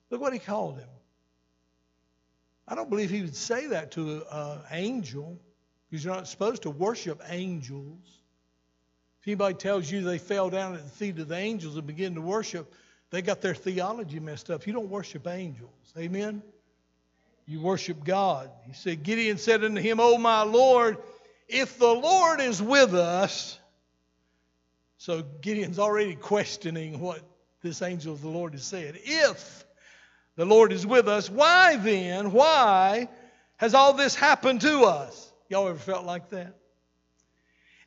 Look 0.08 0.20
what 0.20 0.32
he 0.32 0.38
called 0.38 0.78
him. 0.78 0.88
I 2.68 2.76
don't 2.76 2.88
believe 2.88 3.10
he 3.10 3.22
would 3.22 3.34
say 3.34 3.66
that 3.66 3.90
to 3.92 4.22
an 4.30 4.60
angel 4.70 5.40
because 5.94 6.04
you're 6.04 6.14
not 6.16 6.26
supposed 6.26 6.62
to 6.62 6.70
worship 6.70 7.22
angels. 7.28 8.00
If 9.20 9.28
anybody 9.28 9.54
tells 9.54 9.88
you 9.88 10.00
they 10.00 10.18
fell 10.18 10.50
down 10.50 10.74
at 10.74 10.82
the 10.82 10.90
feet 10.90 11.16
of 11.20 11.28
the 11.28 11.36
angels 11.36 11.76
and 11.76 11.86
begin 11.86 12.16
to 12.16 12.20
worship, 12.20 12.74
they 13.10 13.22
got 13.22 13.40
their 13.40 13.54
theology 13.54 14.18
messed 14.18 14.50
up. 14.50 14.66
You 14.66 14.72
don't 14.72 14.90
worship 14.90 15.28
angels. 15.28 15.70
Amen? 15.96 16.42
You 17.46 17.60
worship 17.60 18.02
God. 18.02 18.50
He 18.66 18.72
said, 18.72 19.04
Gideon 19.04 19.38
said 19.38 19.62
unto 19.62 19.80
him, 19.80 20.00
O 20.00 20.18
my 20.18 20.42
Lord, 20.42 20.98
if 21.46 21.78
the 21.78 21.86
Lord 21.86 22.40
is 22.40 22.60
with 22.60 22.92
us, 22.92 23.56
So 24.96 25.22
Gideon's 25.42 25.78
already 25.78 26.16
questioning 26.16 26.98
what 26.98 27.20
this 27.62 27.82
angel 27.82 28.14
of 28.14 28.20
the 28.20 28.28
Lord 28.28 28.54
has 28.54 28.64
said. 28.64 28.98
If 29.04 29.64
the 30.34 30.44
Lord 30.44 30.72
is 30.72 30.84
with 30.84 31.06
us, 31.06 31.30
why 31.30 31.76
then, 31.76 32.32
why 32.32 33.08
has 33.58 33.74
all 33.74 33.92
this 33.92 34.16
happened 34.16 34.62
to 34.62 34.86
us? 34.86 35.30
Y'all 35.48 35.68
ever 35.68 35.78
felt 35.78 36.04
like 36.04 36.30
that? 36.30 36.56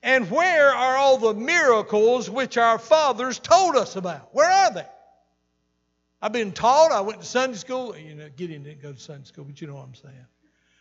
And 0.04 0.30
where 0.30 0.70
are 0.70 0.96
all 0.96 1.18
the 1.18 1.34
miracles 1.34 2.30
which 2.30 2.58
our 2.58 2.78
fathers 2.78 3.40
told 3.40 3.76
us 3.76 3.96
about? 3.96 4.30
Where 4.34 4.50
are 4.50 4.74
they? 4.74 4.86
I've 6.22 6.34
been 6.34 6.52
taught, 6.52 6.92
I 6.92 7.02
went 7.02 7.20
to 7.20 7.26
Sunday 7.26 7.58
school. 7.58 7.96
You 7.98 8.16
know, 8.16 8.30
Gideon 8.36 8.64
didn't 8.64 8.82
go 8.82 8.94
to 8.94 9.00
Sunday 9.00 9.26
school, 9.26 9.46
but 9.46 9.60
you 9.60 9.68
know 9.68 9.76
what 9.76 9.84
I'm 9.84 9.96
saying. 9.96 10.26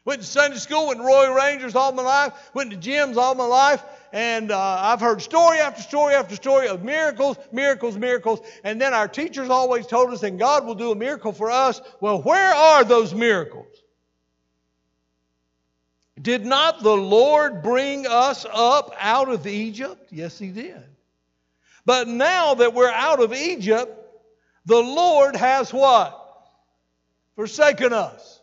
Went 0.04 0.20
to 0.20 0.26
Sunday 0.26 0.58
school, 0.58 0.86
went 0.86 1.00
to 1.00 1.04
Royal 1.04 1.34
Rangers 1.34 1.74
all 1.74 1.90
my 1.90 2.02
life, 2.02 2.32
went 2.54 2.70
to 2.70 2.76
GEMS 2.76 3.16
all 3.16 3.34
my 3.34 3.44
life, 3.44 3.82
and 4.12 4.52
uh, 4.52 4.78
I've 4.80 5.00
heard 5.00 5.20
story 5.20 5.58
after 5.58 5.82
story 5.82 6.14
after 6.14 6.36
story 6.36 6.68
of 6.68 6.84
miracles, 6.84 7.36
miracles, 7.50 7.96
miracles. 7.96 8.38
And 8.62 8.80
then 8.80 8.94
our 8.94 9.08
teachers 9.08 9.50
always 9.50 9.86
told 9.88 10.12
us, 10.12 10.22
and 10.22 10.38
God 10.38 10.64
will 10.64 10.76
do 10.76 10.92
a 10.92 10.94
miracle 10.94 11.32
for 11.32 11.50
us. 11.50 11.80
Well, 12.00 12.22
where 12.22 12.54
are 12.54 12.84
those 12.84 13.12
miracles? 13.14 13.66
Did 16.20 16.46
not 16.46 16.82
the 16.82 16.96
Lord 16.96 17.62
bring 17.62 18.06
us 18.06 18.46
up 18.50 18.94
out 18.98 19.28
of 19.28 19.46
Egypt? 19.46 20.08
Yes, 20.10 20.38
He 20.38 20.48
did. 20.48 20.82
But 21.84 22.08
now 22.08 22.54
that 22.54 22.74
we're 22.74 22.90
out 22.90 23.22
of 23.22 23.32
Egypt, 23.32 23.92
the 24.64 24.80
Lord 24.80 25.36
has 25.36 25.72
what? 25.72 26.22
Forsaken 27.36 27.92
us 27.92 28.40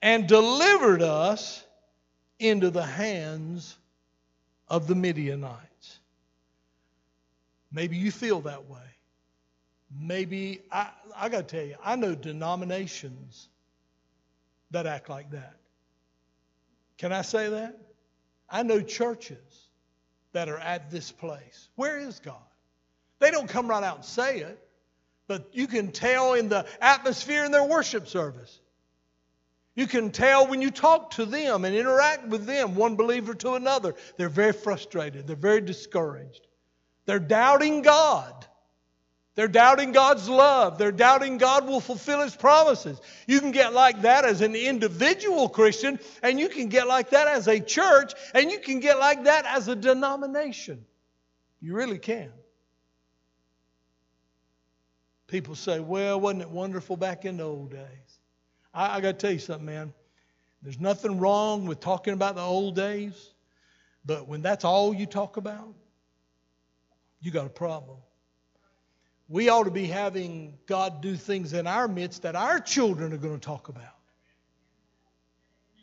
and 0.00 0.26
delivered 0.26 1.02
us 1.02 1.64
into 2.38 2.70
the 2.70 2.84
hands 2.84 3.76
of 4.68 4.86
the 4.86 4.94
Midianites. 4.94 5.98
Maybe 7.70 7.96
you 7.96 8.10
feel 8.10 8.40
that 8.42 8.68
way. 8.68 8.78
Maybe, 9.94 10.62
I, 10.70 10.88
I 11.14 11.28
got 11.28 11.48
to 11.48 11.56
tell 11.56 11.66
you, 11.66 11.76
I 11.84 11.96
know 11.96 12.14
denominations 12.14 13.48
that 14.72 14.86
act 14.86 15.08
like 15.08 15.30
that. 15.30 15.56
Can 16.98 17.12
I 17.12 17.22
say 17.22 17.48
that? 17.48 17.78
I 18.48 18.62
know 18.62 18.80
churches 18.80 19.68
that 20.32 20.48
are 20.48 20.58
at 20.58 20.90
this 20.90 21.10
place. 21.10 21.68
Where 21.76 21.98
is 21.98 22.20
God? 22.20 22.36
They 23.18 23.30
don't 23.30 23.48
come 23.48 23.68
right 23.68 23.82
out 23.82 23.96
and 23.96 24.04
say 24.04 24.40
it, 24.40 24.58
but 25.28 25.48
you 25.52 25.66
can 25.66 25.92
tell 25.92 26.34
in 26.34 26.48
the 26.48 26.66
atmosphere 26.80 27.44
in 27.44 27.52
their 27.52 27.64
worship 27.64 28.08
service. 28.08 28.60
You 29.74 29.86
can 29.86 30.10
tell 30.10 30.46
when 30.46 30.60
you 30.60 30.70
talk 30.70 31.12
to 31.12 31.24
them 31.24 31.64
and 31.64 31.74
interact 31.74 32.28
with 32.28 32.44
them, 32.44 32.74
one 32.74 32.96
believer 32.96 33.32
to 33.34 33.54
another, 33.54 33.94
they're 34.16 34.28
very 34.28 34.52
frustrated. 34.52 35.26
They're 35.26 35.36
very 35.36 35.62
discouraged. 35.62 36.46
They're 37.06 37.18
doubting 37.18 37.82
God. 37.82 38.46
They're 39.34 39.48
doubting 39.48 39.92
God's 39.92 40.28
love. 40.28 40.76
They're 40.76 40.92
doubting 40.92 41.38
God 41.38 41.66
will 41.66 41.80
fulfill 41.80 42.20
His 42.20 42.36
promises. 42.36 43.00
You 43.26 43.40
can 43.40 43.50
get 43.50 43.72
like 43.72 44.02
that 44.02 44.24
as 44.24 44.42
an 44.42 44.54
individual 44.54 45.48
Christian, 45.48 45.98
and 46.22 46.38
you 46.38 46.48
can 46.48 46.68
get 46.68 46.86
like 46.86 47.10
that 47.10 47.28
as 47.28 47.48
a 47.48 47.58
church, 47.58 48.12
and 48.34 48.50
you 48.50 48.58
can 48.58 48.80
get 48.80 48.98
like 48.98 49.24
that 49.24 49.46
as 49.46 49.68
a 49.68 49.76
denomination. 49.76 50.84
You 51.60 51.74
really 51.74 51.98
can. 51.98 52.30
People 55.28 55.54
say, 55.54 55.80
well, 55.80 56.20
wasn't 56.20 56.42
it 56.42 56.50
wonderful 56.50 56.98
back 56.98 57.24
in 57.24 57.38
the 57.38 57.44
old 57.44 57.70
days? 57.70 58.18
I, 58.74 58.98
I 58.98 59.00
got 59.00 59.12
to 59.12 59.26
tell 59.26 59.32
you 59.32 59.38
something, 59.38 59.64
man. 59.64 59.94
There's 60.60 60.78
nothing 60.78 61.18
wrong 61.18 61.64
with 61.64 61.80
talking 61.80 62.12
about 62.12 62.34
the 62.34 62.42
old 62.42 62.76
days, 62.76 63.32
but 64.04 64.28
when 64.28 64.42
that's 64.42 64.64
all 64.64 64.92
you 64.92 65.06
talk 65.06 65.38
about, 65.38 65.74
you 67.20 67.30
got 67.30 67.46
a 67.46 67.50
problem. 67.50 67.96
We 69.32 69.48
ought 69.48 69.64
to 69.64 69.70
be 69.70 69.86
having 69.86 70.58
God 70.66 71.00
do 71.00 71.16
things 71.16 71.54
in 71.54 71.66
our 71.66 71.88
midst 71.88 72.20
that 72.22 72.36
our 72.36 72.60
children 72.60 73.14
are 73.14 73.16
going 73.16 73.40
to 73.40 73.40
talk 73.40 73.70
about. 73.70 73.96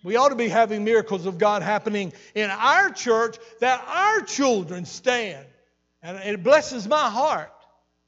We 0.03 0.17
ought 0.17 0.29
to 0.29 0.35
be 0.35 0.49
having 0.49 0.83
miracles 0.83 1.25
of 1.25 1.39
God 1.39 1.63
happening 1.63 2.13
in 2.35 2.51
our 2.51 2.91
church 2.91 3.37
that 3.59 3.83
our 3.87 4.21
children 4.21 4.85
stand. 4.85 5.47
And 6.03 6.17
it 6.17 6.43
blesses 6.43 6.87
my 6.87 7.09
heart 7.09 7.51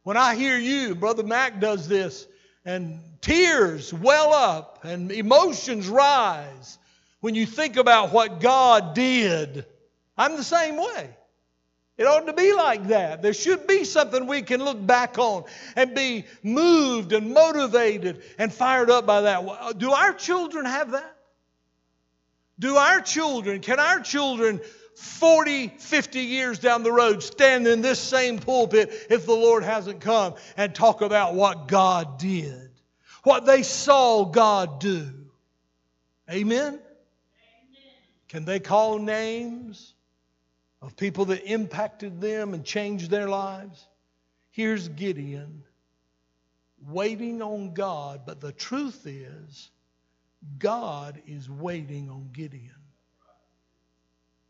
when 0.03 0.15
I 0.15 0.35
hear 0.35 0.59
you, 0.59 0.93
Brother 0.93 1.23
Mac 1.23 1.59
does 1.59 1.87
this, 1.87 2.27
and 2.63 2.99
tears 3.21 3.91
well 3.91 4.35
up 4.35 4.85
and 4.85 5.11
emotions 5.11 5.87
rise 5.87 6.77
when 7.19 7.33
you 7.33 7.47
think 7.47 7.77
about 7.77 8.13
what 8.13 8.41
God 8.41 8.93
did. 8.93 9.65
I'm 10.15 10.37
the 10.37 10.43
same 10.43 10.77
way. 10.77 11.09
It 12.01 12.07
ought 12.07 12.25
to 12.25 12.33
be 12.33 12.53
like 12.53 12.87
that. 12.87 13.21
There 13.21 13.33
should 13.33 13.67
be 13.67 13.85
something 13.85 14.27
we 14.27 14.41
can 14.41 14.63
look 14.63 14.85
back 14.85 15.17
on 15.17 15.45
and 15.75 15.95
be 15.95 16.25
moved 16.43 17.13
and 17.13 17.33
motivated 17.33 18.23
and 18.37 18.51
fired 18.51 18.89
up 18.89 19.05
by 19.05 19.21
that. 19.21 19.45
Uh, 19.47 19.71
do 19.73 19.91
our 19.91 20.13
children 20.13 20.65
have 20.65 20.91
that? 20.91 21.15
Do 22.59 22.75
our 22.75 23.01
children, 23.01 23.61
can 23.61 23.79
our 23.79 23.99
children 23.99 24.59
40, 24.95 25.69
50 25.69 26.19
years 26.19 26.59
down 26.59 26.83
the 26.83 26.91
road 26.91 27.23
stand 27.23 27.65
in 27.67 27.81
this 27.81 27.99
same 27.99 28.39
pulpit 28.39 28.91
if 29.09 29.25
the 29.25 29.33
Lord 29.33 29.63
hasn't 29.63 30.01
come 30.01 30.35
and 30.57 30.75
talk 30.75 31.01
about 31.01 31.33
what 31.33 31.67
God 31.67 32.19
did? 32.19 32.71
what 33.23 33.45
they 33.45 33.63
saw 33.63 34.25
God 34.25 34.79
do. 34.79 35.09
Amen? 36.29 36.79
Can 38.29 38.45
they 38.45 38.59
call 38.59 38.99
names 38.99 39.93
of 40.82 40.95
people 40.95 41.25
that 41.25 41.43
impacted 41.45 42.21
them 42.21 42.53
and 42.53 42.63
changed 42.63 43.09
their 43.09 43.29
lives? 43.29 43.88
Here's 44.51 44.88
Gideon 44.88 45.63
waiting 46.88 47.41
on 47.41 47.73
God, 47.73 48.21
but 48.25 48.41
the 48.41 48.51
truth 48.51 49.05
is, 49.05 49.69
God 50.57 51.21
is 51.27 51.49
waiting 51.49 52.09
on 52.09 52.29
Gideon. 52.34 52.71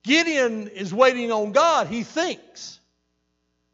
Gideon 0.03 0.67
is 0.69 0.93
waiting 0.93 1.31
on 1.31 1.51
God, 1.51 1.87
he 1.87 2.03
thinks. 2.03 2.79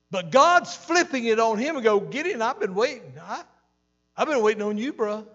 But 0.09 0.31
God's 0.31 0.75
flipping 0.75 1.25
it 1.25 1.39
on 1.39 1.57
him 1.57 1.75
and 1.75 1.83
go, 1.83 1.99
Gideon, 1.99 2.41
I've 2.41 2.59
been 2.59 2.75
waiting. 2.75 3.13
I, 3.21 3.43
I've 4.15 4.27
been 4.27 4.41
waiting 4.41 4.63
on 4.63 4.77
you, 4.77 4.93
bruh. 4.93 5.25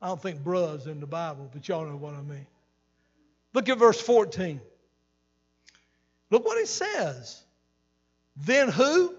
I 0.00 0.08
don't 0.08 0.20
think 0.20 0.42
bruh's 0.42 0.86
in 0.86 1.00
the 1.00 1.06
Bible, 1.06 1.50
but 1.52 1.66
y'all 1.68 1.86
know 1.86 1.96
what 1.96 2.14
I 2.14 2.22
mean. 2.22 2.46
Look 3.52 3.68
at 3.68 3.78
verse 3.78 4.00
14. 4.00 4.60
Look 6.30 6.44
what 6.44 6.58
it 6.58 6.68
says. 6.68 7.42
Then 8.36 8.68
who? 8.68 9.14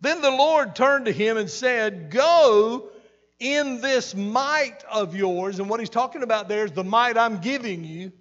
Then 0.00 0.20
the 0.20 0.30
Lord 0.30 0.76
turned 0.76 1.06
to 1.06 1.12
him 1.12 1.36
and 1.36 1.48
said, 1.48 2.10
Go 2.10 2.90
in 3.38 3.80
this 3.80 4.14
might 4.14 4.84
of 4.90 5.16
yours. 5.16 5.58
And 5.58 5.68
what 5.68 5.80
he's 5.80 5.90
talking 5.90 6.22
about 6.22 6.48
there 6.48 6.64
is 6.64 6.72
the 6.72 6.84
might 6.84 7.16
I'm 7.16 7.38
giving 7.38 7.84
you. 7.84 8.12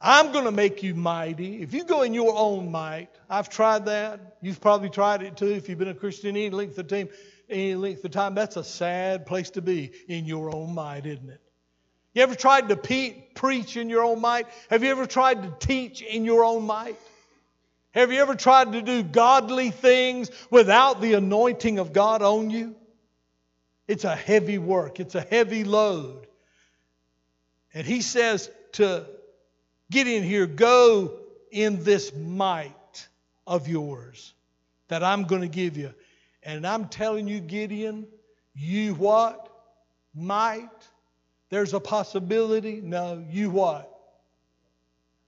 I'm 0.00 0.32
going 0.32 0.46
to 0.46 0.52
make 0.52 0.82
you 0.82 0.94
mighty. 0.94 1.60
If 1.60 1.74
you 1.74 1.84
go 1.84 2.02
in 2.02 2.14
your 2.14 2.34
own 2.34 2.70
might, 2.70 3.10
I've 3.28 3.50
tried 3.50 3.84
that. 3.86 4.38
You've 4.40 4.60
probably 4.60 4.88
tried 4.88 5.22
it 5.22 5.36
too 5.36 5.50
if 5.50 5.68
you've 5.68 5.78
been 5.78 5.88
a 5.88 5.94
Christian 5.94 6.30
any 6.30 6.48
length 6.48 6.78
of 6.78 6.88
time. 6.88 7.10
Any 7.50 7.74
length 7.74 8.04
of 8.04 8.12
time, 8.12 8.34
that's 8.34 8.56
a 8.56 8.64
sad 8.64 9.26
place 9.26 9.50
to 9.50 9.62
be 9.62 9.90
in 10.08 10.24
your 10.24 10.54
own 10.54 10.74
might, 10.74 11.04
isn't 11.04 11.28
it? 11.28 11.40
You 12.14 12.22
ever 12.22 12.34
tried 12.34 12.68
to 12.68 12.76
pe- 12.76 13.22
preach 13.34 13.76
in 13.76 13.88
your 13.88 14.02
own 14.02 14.20
might? 14.20 14.46
Have 14.68 14.82
you 14.82 14.90
ever 14.90 15.06
tried 15.06 15.42
to 15.42 15.66
teach 15.66 16.02
in 16.02 16.24
your 16.24 16.44
own 16.44 16.66
might? 16.66 16.96
Have 17.92 18.12
you 18.12 18.20
ever 18.20 18.34
tried 18.34 18.72
to 18.72 18.82
do 18.82 19.02
godly 19.02 19.70
things 19.70 20.30
without 20.50 21.00
the 21.00 21.14
anointing 21.14 21.78
of 21.78 21.92
God 21.92 22.22
on 22.22 22.50
you? 22.50 22.74
It's 23.88 24.04
a 24.04 24.14
heavy 24.14 24.58
work, 24.58 25.00
it's 25.00 25.14
a 25.14 25.20
heavy 25.20 25.64
load. 25.64 26.26
And 27.74 27.86
he 27.86 28.02
says 28.02 28.50
to 28.72 29.06
get 29.90 30.06
in 30.06 30.22
here, 30.22 30.46
go 30.46 31.18
in 31.50 31.82
this 31.82 32.14
might 32.14 33.08
of 33.46 33.68
yours 33.68 34.34
that 34.88 35.02
I'm 35.02 35.24
going 35.24 35.42
to 35.42 35.48
give 35.48 35.76
you. 35.76 35.92
And 36.42 36.66
I'm 36.66 36.88
telling 36.88 37.28
you, 37.28 37.40
Gideon, 37.40 38.06
you 38.54 38.94
what? 38.94 39.48
Might. 40.14 40.68
There's 41.50 41.74
a 41.74 41.80
possibility. 41.80 42.80
No, 42.80 43.24
you 43.28 43.50
what? 43.50 43.92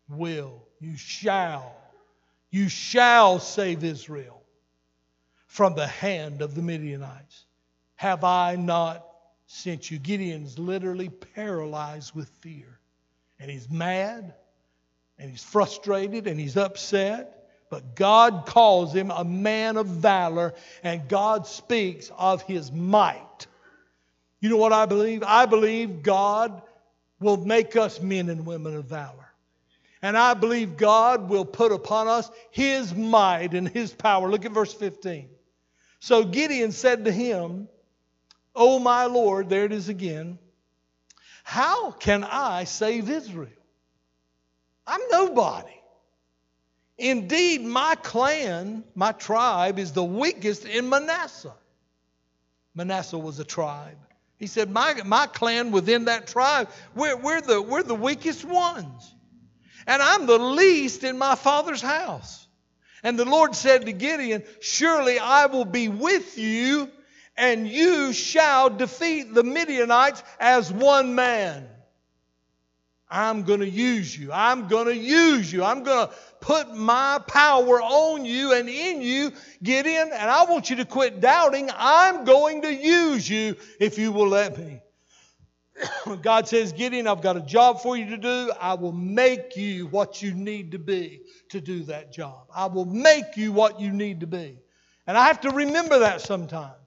Will. 0.09 0.63
You 0.81 0.97
shall. 0.97 1.75
You 2.51 2.69
shall 2.69 3.39
save 3.39 3.85
Israel 3.85 4.43
from 5.47 5.75
the 5.75 5.87
hand 5.87 6.43
of 6.43 6.55
the 6.55 6.63
Midianites. 6.63 7.45
Have 7.97 8.25
I 8.25 8.57
not 8.57 9.07
sent 9.47 9.91
you? 9.91 9.99
Gideon's 9.99 10.59
literally 10.59 11.09
paralyzed 11.09 12.15
with 12.15 12.29
fear. 12.41 12.79
And 13.39 13.51
he's 13.51 13.69
mad 13.69 14.35
and 15.19 15.31
he's 15.31 15.43
frustrated 15.43 16.27
and 16.27 16.39
he's 16.39 16.57
upset. 16.57 17.39
But 17.71 17.95
God 17.95 18.45
calls 18.47 18.95
him 18.95 19.11
a 19.11 19.25
man 19.25 19.79
of 19.79 19.87
valor, 19.87 20.53
and 20.83 21.09
God 21.09 21.47
speaks 21.47 22.11
of 22.19 22.43
his 22.43 22.71
might. 22.71 23.27
You 24.43 24.49
know 24.49 24.57
what 24.57 24.73
I 24.73 24.87
believe? 24.87 25.23
I 25.23 25.47
believe 25.47 26.03
God 26.03 26.63
will 27.21 27.37
make 27.37 27.77
us 27.77 28.01
men 28.01 28.29
and 28.29 28.45
women 28.45 28.75
of 28.75 28.87
valor. 28.87 29.33
And 30.03 30.19
I 30.19 30.35
believe 30.35 30.77
God 30.77 31.29
will 31.29 31.45
put 31.45 31.71
upon 31.71 32.09
us 32.09 32.29
his 32.51 32.93
might 32.93 33.55
and 33.55 33.69
his 33.69 33.93
power. 33.93 34.29
Look 34.29 34.45
at 34.45 34.51
verse 34.51 34.75
15. 34.75 35.29
So 36.01 36.25
Gideon 36.25 36.73
said 36.73 37.05
to 37.05 37.13
him, 37.13 37.69
O 38.57 38.81
my 38.81 39.05
Lord, 39.05 39.49
there 39.49 39.65
it 39.65 39.71
is 39.71 39.89
again, 39.89 40.41
how 41.45 41.93
can 41.93 42.25
I 42.25 42.65
save 42.65 43.09
Israel? 43.09 43.49
I'm 44.89 45.01
nobody. 45.13 45.71
Indeed, 46.99 47.63
my 47.63 47.95
clan, 48.03 48.83
my 48.97 49.13
tribe, 49.13 49.79
is 49.79 49.93
the 49.93 50.03
weakest 50.03 50.65
in 50.65 50.89
Manasseh. 50.89 51.55
Manasseh 52.75 53.19
was 53.19 53.39
a 53.39 53.45
tribe. 53.45 53.99
He 54.43 54.49
said, 54.49 54.73
My, 54.73 55.01
my 55.05 55.29
clan 55.29 55.71
within 55.71 56.07
that 56.07 56.27
tribe, 56.27 56.69
we're, 56.97 57.17
we're, 57.17 57.41
the, 57.41 57.63
we're 57.63 57.85
the 57.85 57.95
weakest 57.95 58.45
ones. 58.45 59.15
And 59.87 60.03
I'm 60.03 60.27
the 60.27 60.37
least 60.37 61.05
in 61.05 61.17
my 61.17 61.37
father's 61.37 61.81
house. 61.81 62.45
And 63.05 63.17
the 63.17 63.25
Lord 63.25 63.55
said 63.55 63.87
to 63.87 63.93
Gideon, 63.93 64.43
Surely 64.61 65.21
I 65.21 65.47
will 65.47 65.65
be 65.65 65.87
with 65.87 66.39
you, 66.39 66.91
and 67.37 67.69
you 67.69 68.13
shall 68.13 68.69
defeat 68.69 69.33
the 69.33 69.45
Midianites 69.45 70.25
as 70.41 70.73
one 70.73 71.15
man. 71.15 71.69
I'm 73.09 73.45
going 73.45 73.61
to 73.61 73.71
use 73.71 74.19
you. 74.19 74.33
I'm 74.33 74.67
going 74.67 74.87
to 74.87 74.97
use 74.97 75.53
you. 75.53 75.63
I'm 75.63 75.85
going 75.85 76.09
to 76.09 76.15
put 76.43 76.75
my 76.75 77.21
power 77.27 77.81
on 77.81 78.27
you 78.27 78.53
and 78.53 78.69
in 78.69 79.01
you. 79.01 79.33
Gideon, 79.63 80.11
and 80.13 80.31
I 80.31 80.45
want 80.45 80.69
you 80.69 80.77
to 80.77 80.85
quit 80.85 81.21
doubting. 81.21 81.71
I'm 81.75 82.25
going 82.25 82.61
to 82.63 82.75
use 82.75 83.31
you 83.31 83.57
if 83.81 83.97
you 83.97 84.13
will 84.13 84.29
let 84.29 84.59
me. 84.59 84.83
God 86.23 86.49
says, 86.49 86.73
Gideon, 86.73 87.07
I've 87.07 87.23
got 87.23 87.37
a 87.37 87.41
job 87.41 87.81
for 87.81 87.97
you 87.97 88.11
to 88.11 88.19
do. 88.19 88.53
I 88.61 88.75
will 88.75 88.93
make 88.93 89.57
you 89.57 89.87
what 89.87 90.21
you 90.21 90.35
need 90.35 90.73
to 90.73 90.79
be 90.79 91.23
to 91.51 91.61
do 91.61 91.85
that 91.85 92.13
job. 92.13 92.49
I 92.55 92.67
will 92.67 92.85
make 92.85 93.37
you 93.37 93.53
what 93.53 93.81
you 93.81 93.91
need 93.91 94.21
to 94.21 94.27
be. 94.27 94.59
And 95.07 95.17
I 95.17 95.27
have 95.27 95.41
to 95.43 95.51
remember 95.51 96.01
that 96.01 96.21
sometimes. 96.21 96.82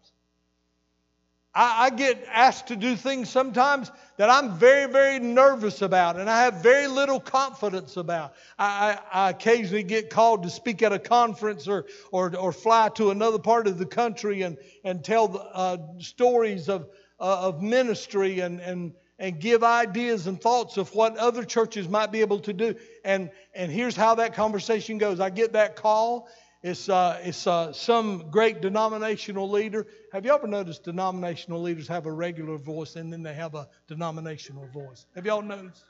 I, 1.55 1.85
I 1.85 1.89
get 1.89 2.23
asked 2.31 2.67
to 2.67 2.75
do 2.75 2.95
things 2.95 3.29
sometimes 3.29 3.89
that 4.17 4.29
I'm 4.29 4.57
very, 4.57 4.91
very 4.91 5.19
nervous 5.19 5.81
about 5.81 6.17
and 6.17 6.29
I 6.29 6.43
have 6.43 6.55
very 6.55 6.87
little 6.87 7.19
confidence 7.19 7.97
about. 7.97 8.33
I, 8.59 8.99
I, 9.11 9.27
I 9.27 9.29
occasionally 9.29 9.83
get 9.83 10.09
called 10.09 10.43
to 10.43 10.49
speak 10.49 10.83
at 10.83 10.91
a 10.91 10.99
conference 10.99 11.67
or, 11.67 11.85
or, 12.11 12.35
or 12.35 12.51
fly 12.51 12.89
to 12.95 13.11
another 13.11 13.39
part 13.39 13.67
of 13.67 13.77
the 13.77 13.85
country 13.85 14.41
and, 14.41 14.57
and 14.83 15.03
tell 15.03 15.49
uh, 15.53 15.77
stories 15.99 16.67
of, 16.67 16.89
uh, 17.19 17.47
of 17.47 17.61
ministry 17.61 18.41
and, 18.41 18.59
and, 18.59 18.93
and 19.17 19.39
give 19.39 19.63
ideas 19.63 20.27
and 20.27 20.41
thoughts 20.41 20.75
of 20.75 20.93
what 20.93 21.15
other 21.17 21.45
churches 21.45 21.87
might 21.87 22.11
be 22.11 22.19
able 22.19 22.39
to 22.39 22.51
do. 22.51 22.75
And, 23.05 23.31
and 23.53 23.71
here's 23.71 23.95
how 23.95 24.15
that 24.15 24.33
conversation 24.33 24.97
goes 24.97 25.21
I 25.21 25.29
get 25.29 25.53
that 25.53 25.77
call. 25.77 26.27
It's, 26.65 26.89
uh, 26.89 27.19
it's 27.21 27.45
uh, 27.45 27.73
some 27.73 28.31
great 28.31 28.59
denominational 28.59 29.47
leader. 29.47 29.85
Have 30.11 30.25
you 30.25 30.33
ever 30.33 30.47
noticed 30.47 30.83
denominational 30.83 31.61
leaders 31.61 31.87
have 31.89 32.07
a 32.07 32.11
regular 32.11 32.57
voice 32.57 32.95
and 32.95 33.13
then 33.13 33.21
they 33.21 33.35
have 33.35 33.53
a 33.53 33.67
denominational 33.87 34.67
voice? 34.73 35.05
Have 35.13 35.27
y'all 35.27 35.43
noticed? 35.43 35.83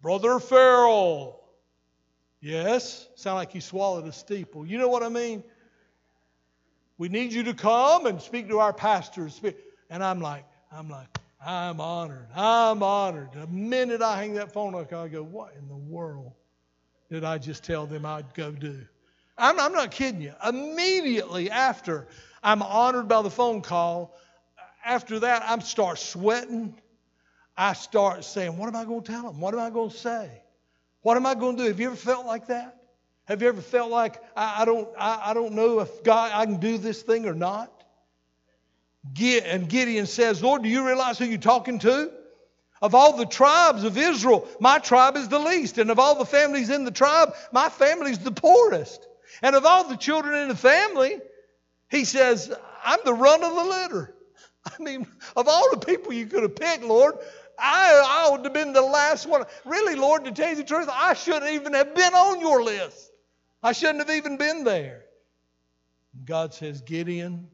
Brother 0.00 0.40
Ferrell. 0.40 1.44
Yes, 2.40 3.10
sound 3.14 3.36
like 3.36 3.52
he 3.52 3.60
swallowed 3.60 4.06
a 4.06 4.12
steeple. 4.12 4.64
You 4.64 4.78
know 4.78 4.88
what 4.88 5.02
I 5.02 5.10
mean? 5.10 5.44
We 6.96 7.10
need 7.10 7.30
you 7.34 7.42
to 7.42 7.52
come 7.52 8.06
and 8.06 8.22
speak 8.22 8.48
to 8.48 8.60
our 8.60 8.72
pastors. 8.72 9.38
And 9.90 10.02
I'm 10.02 10.22
like, 10.22 10.46
I'm 10.72 10.88
like, 10.88 11.08
I'm 11.44 11.78
honored. 11.78 12.28
I'm 12.34 12.82
honored. 12.82 13.32
The 13.34 13.46
minute 13.48 14.00
I 14.00 14.16
hang 14.16 14.32
that 14.36 14.54
phone 14.54 14.74
up, 14.74 14.90
I 14.94 15.08
go, 15.08 15.22
what 15.22 15.52
in 15.58 15.68
the 15.68 15.76
world 15.76 16.32
did 17.10 17.22
I 17.22 17.36
just 17.36 17.64
tell 17.64 17.86
them 17.86 18.06
I'd 18.06 18.32
go 18.32 18.50
do? 18.50 18.86
I'm, 19.38 19.60
I'm 19.60 19.72
not 19.72 19.90
kidding 19.90 20.20
you. 20.22 20.32
Immediately 20.46 21.50
after 21.50 22.06
I'm 22.42 22.62
honored 22.62 23.08
by 23.08 23.22
the 23.22 23.30
phone 23.30 23.62
call, 23.62 24.16
after 24.84 25.20
that, 25.20 25.42
I 25.42 25.58
start 25.58 25.98
sweating. 25.98 26.74
I 27.56 27.72
start 27.72 28.24
saying, 28.24 28.56
What 28.56 28.68
am 28.68 28.76
I 28.76 28.84
going 28.84 29.02
to 29.02 29.12
tell 29.12 29.22
them? 29.22 29.40
What 29.40 29.54
am 29.54 29.60
I 29.60 29.70
going 29.70 29.90
to 29.90 29.96
say? 29.96 30.30
What 31.02 31.16
am 31.16 31.26
I 31.26 31.34
going 31.34 31.56
to 31.56 31.62
do? 31.64 31.68
Have 31.68 31.80
you 31.80 31.86
ever 31.86 31.96
felt 31.96 32.26
like 32.26 32.48
that? 32.48 32.76
Have 33.26 33.42
you 33.42 33.48
ever 33.48 33.60
felt 33.60 33.90
like 33.90 34.22
I, 34.36 34.62
I 34.62 34.64
don't, 34.64 34.88
I, 34.98 35.30
I, 35.30 35.34
don't 35.34 35.54
know 35.54 35.80
if 35.80 36.04
God 36.04 36.30
I 36.32 36.44
can 36.46 36.58
do 36.58 36.78
this 36.78 37.02
thing 37.02 37.26
or 37.26 37.34
not? 37.34 37.72
And 39.20 39.68
Gideon 39.68 40.06
says, 40.06 40.42
Lord, 40.42 40.62
do 40.62 40.68
you 40.68 40.86
realize 40.86 41.18
who 41.18 41.24
you're 41.24 41.38
talking 41.38 41.78
to? 41.80 42.12
Of 42.82 42.94
all 42.94 43.16
the 43.16 43.26
tribes 43.26 43.84
of 43.84 43.96
Israel, 43.96 44.46
my 44.60 44.78
tribe 44.78 45.16
is 45.16 45.28
the 45.28 45.38
least. 45.38 45.78
And 45.78 45.90
of 45.90 45.98
all 45.98 46.16
the 46.16 46.26
families 46.26 46.70
in 46.70 46.84
the 46.84 46.90
tribe, 46.90 47.34
my 47.52 47.68
family's 47.68 48.18
the 48.18 48.32
poorest. 48.32 49.06
And 49.42 49.56
of 49.56 49.64
all 49.64 49.88
the 49.88 49.96
children 49.96 50.42
in 50.42 50.48
the 50.48 50.56
family, 50.56 51.18
he 51.90 52.04
says, 52.04 52.52
I'm 52.84 52.98
the 53.04 53.14
run 53.14 53.42
of 53.42 53.54
the 53.54 53.64
litter. 53.64 54.14
I 54.66 54.82
mean, 54.82 55.06
of 55.36 55.48
all 55.48 55.70
the 55.70 55.84
people 55.84 56.12
you 56.12 56.26
could 56.26 56.42
have 56.42 56.56
picked, 56.56 56.84
Lord, 56.84 57.14
I, 57.58 58.26
I 58.26 58.30
would 58.30 58.44
have 58.44 58.52
been 58.52 58.72
the 58.72 58.82
last 58.82 59.26
one. 59.26 59.44
Really, 59.64 59.94
Lord, 59.94 60.24
to 60.24 60.32
tell 60.32 60.50
you 60.50 60.56
the 60.56 60.64
truth, 60.64 60.88
I 60.90 61.14
shouldn't 61.14 61.52
even 61.52 61.74
have 61.74 61.94
been 61.94 62.14
on 62.14 62.40
your 62.40 62.62
list. 62.62 63.10
I 63.62 63.72
shouldn't 63.72 64.06
have 64.06 64.16
even 64.16 64.36
been 64.36 64.64
there. 64.64 65.02
God 66.24 66.54
says, 66.54 66.82
Gideon, 66.82 67.48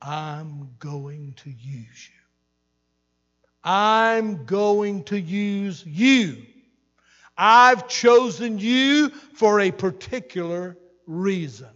I'm 0.00 0.70
going 0.78 1.34
to 1.44 1.50
use 1.50 2.08
you. 2.08 2.22
I'm 3.64 4.44
going 4.44 5.04
to 5.04 5.20
use 5.20 5.84
you. 5.86 6.44
I've 7.44 7.88
chosen 7.88 8.60
you 8.60 9.08
for 9.34 9.58
a 9.58 9.72
particular 9.72 10.76
reason. 11.08 11.72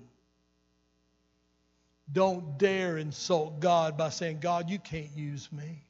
Don't 2.13 2.57
dare 2.57 2.99
insult 2.99 3.59
God 3.59 3.97
by 3.97 4.11
saying, 4.11 4.39
God, 4.39 4.71
you 4.71 4.79
can't 4.79 5.11
use 5.17 5.51
me. 5.51 5.83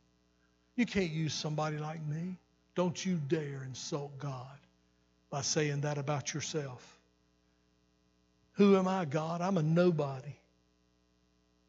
You 0.76 0.86
can't 0.86 1.10
use 1.10 1.34
somebody 1.34 1.76
like 1.76 2.02
me. 2.06 2.38
Don't 2.74 3.04
you 3.04 3.20
dare 3.28 3.64
insult 3.66 4.18
God 4.18 4.58
by 5.28 5.42
saying 5.42 5.82
that 5.82 5.98
about 5.98 6.32
yourself. 6.32 6.98
Who 8.52 8.78
am 8.78 8.88
I, 8.88 9.04
God? 9.04 9.42
I'm 9.42 9.58
a 9.58 9.62
nobody. 9.62 10.36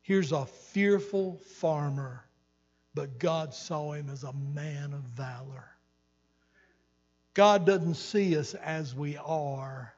Here's 0.02 0.32
a 0.32 0.46
fearful 0.46 1.42
farmer, 1.60 2.24
but 2.96 3.20
God 3.20 3.54
saw 3.54 3.92
him 3.92 4.10
as 4.10 4.24
a 4.24 4.32
man 4.32 4.94
of 4.94 5.02
valor. 5.02 5.66
God 7.38 7.68
doesn't 7.68 7.98
see 7.98 8.36
us 8.36 8.56
as 8.56 8.96
we 8.96 9.16
are, 9.16 9.94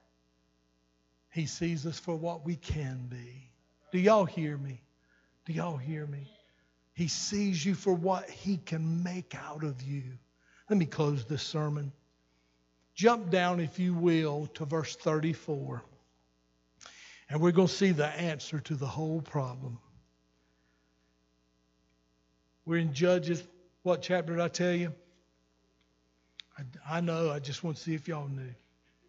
He 1.31 1.45
sees 1.45 1.85
us 1.85 1.97
for 1.97 2.13
what 2.13 2.45
we 2.45 2.57
can 2.57 3.07
be. 3.09 3.49
Do 3.93 3.97
y'all 3.97 4.25
hear 4.25 4.57
me? 4.57 4.81
Do 5.45 5.53
y'all 5.53 5.77
hear 5.77 6.05
me? 6.05 6.27
He 6.95 7.07
sees 7.07 7.65
you 7.65 7.75
for 7.75 7.93
what 7.93 8.29
He 8.29 8.57
can 8.57 9.03
make 9.03 9.35
out 9.35 9.63
of 9.63 9.81
you. 9.81 10.03
Let 10.69 10.77
me 10.77 10.85
close 10.85 11.23
this 11.23 11.41
sermon. 11.41 11.93
Jump 12.93 13.29
down, 13.29 13.61
if 13.61 13.79
you 13.79 13.93
will, 13.93 14.47
to 14.55 14.65
verse 14.65 14.97
34. 14.97 15.81
And 17.29 17.39
we're 17.39 17.53
going 17.53 17.69
to 17.69 17.73
see 17.73 17.91
the 17.91 18.07
answer 18.07 18.59
to 18.59 18.75
the 18.75 18.85
whole 18.85 19.21
problem. 19.21 19.79
We're 22.65 22.79
in 22.79 22.93
Judges. 22.93 23.41
What 23.83 24.01
chapter 24.01 24.33
did 24.33 24.41
I 24.41 24.49
tell 24.49 24.73
you? 24.73 24.91
I, 26.59 26.97
I 26.97 27.01
know. 27.01 27.31
I 27.31 27.39
just 27.39 27.63
want 27.63 27.77
to 27.77 27.83
see 27.83 27.95
if 27.95 28.07
y'all 28.07 28.27
knew. 28.27 28.53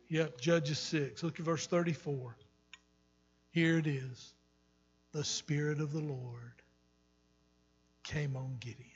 Yep, 0.09 0.40
Judges 0.40 0.78
6. 0.78 1.22
Look 1.22 1.39
at 1.39 1.44
verse 1.44 1.66
34. 1.66 2.36
Here 3.52 3.78
it 3.78 3.86
is. 3.86 4.35
The 5.12 5.24
Spirit 5.24 5.81
of 5.81 5.93
the 5.93 6.01
Lord 6.01 6.62
came 8.02 8.36
on 8.36 8.56
Gideon. 8.60 8.86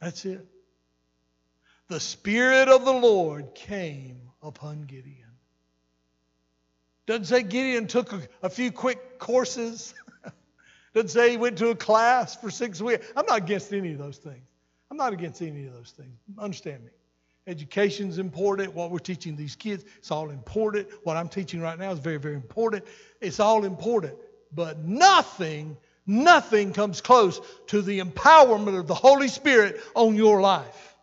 That's 0.00 0.24
it. 0.24 0.46
The 1.88 2.00
Spirit 2.00 2.68
of 2.68 2.84
the 2.84 2.92
Lord 2.92 3.54
came 3.54 4.20
upon 4.42 4.82
Gideon. 4.82 5.24
Doesn't 7.06 7.26
say 7.26 7.42
Gideon 7.42 7.86
took 7.86 8.12
a, 8.12 8.22
a 8.42 8.48
few 8.48 8.72
quick 8.72 9.18
courses. 9.18 9.94
Doesn't 10.94 11.08
say 11.08 11.30
he 11.30 11.36
went 11.36 11.58
to 11.58 11.68
a 11.68 11.74
class 11.74 12.34
for 12.34 12.50
six 12.50 12.80
weeks. 12.80 13.06
I'm 13.14 13.26
not 13.26 13.38
against 13.38 13.72
any 13.72 13.92
of 13.92 13.98
those 13.98 14.16
things. 14.16 14.46
I'm 14.94 14.98
not 14.98 15.12
against 15.12 15.42
any 15.42 15.66
of 15.66 15.74
those 15.74 15.90
things. 15.90 16.16
Understand 16.38 16.84
me. 16.84 16.90
Education's 17.48 18.18
important. 18.18 18.74
What 18.74 18.92
we're 18.92 19.00
teaching 19.00 19.34
these 19.34 19.56
kids, 19.56 19.84
it's 19.98 20.12
all 20.12 20.30
important. 20.30 20.86
What 21.02 21.16
I'm 21.16 21.28
teaching 21.28 21.60
right 21.60 21.76
now 21.76 21.90
is 21.90 21.98
very, 21.98 22.18
very 22.18 22.36
important. 22.36 22.84
It's 23.20 23.40
all 23.40 23.64
important. 23.64 24.14
But 24.54 24.84
nothing, 24.84 25.76
nothing 26.06 26.72
comes 26.72 27.00
close 27.00 27.40
to 27.66 27.82
the 27.82 27.98
empowerment 27.98 28.78
of 28.78 28.86
the 28.86 28.94
Holy 28.94 29.26
Spirit 29.26 29.80
on 29.96 30.14
your 30.14 30.40
life. 30.40 30.94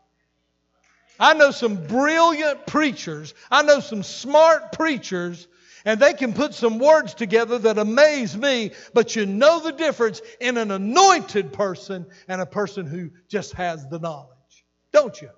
I 1.20 1.34
know 1.34 1.52
some 1.52 1.86
brilliant 1.86 2.68
preachers. 2.68 3.34
I 3.52 3.64
know 3.64 3.82
some 3.82 4.04
smart 4.04 4.72
preachers 4.72 5.50
and 5.86 6.00
they 6.00 6.14
can 6.14 6.34
put 6.34 6.54
some 6.54 6.80
words 6.80 7.14
together 7.14 7.58
that 7.60 7.78
amaze 7.78 8.38
me, 8.38 8.72
but 8.94 9.16
you 9.16 9.26
know 9.26 9.60
the 9.60 9.72
difference 9.72 10.22
in 10.40 10.58
an 10.58 10.72
anointed 10.72 11.54
person 11.54 12.06
and 12.28 12.42
a 12.42 12.46
person 12.46 12.86
who 12.86 13.12
just 13.28 13.54
has 13.54 13.88
the 13.88 14.00
knowledge, 14.00 14.66
don't 14.92 15.20
you? 15.22 15.30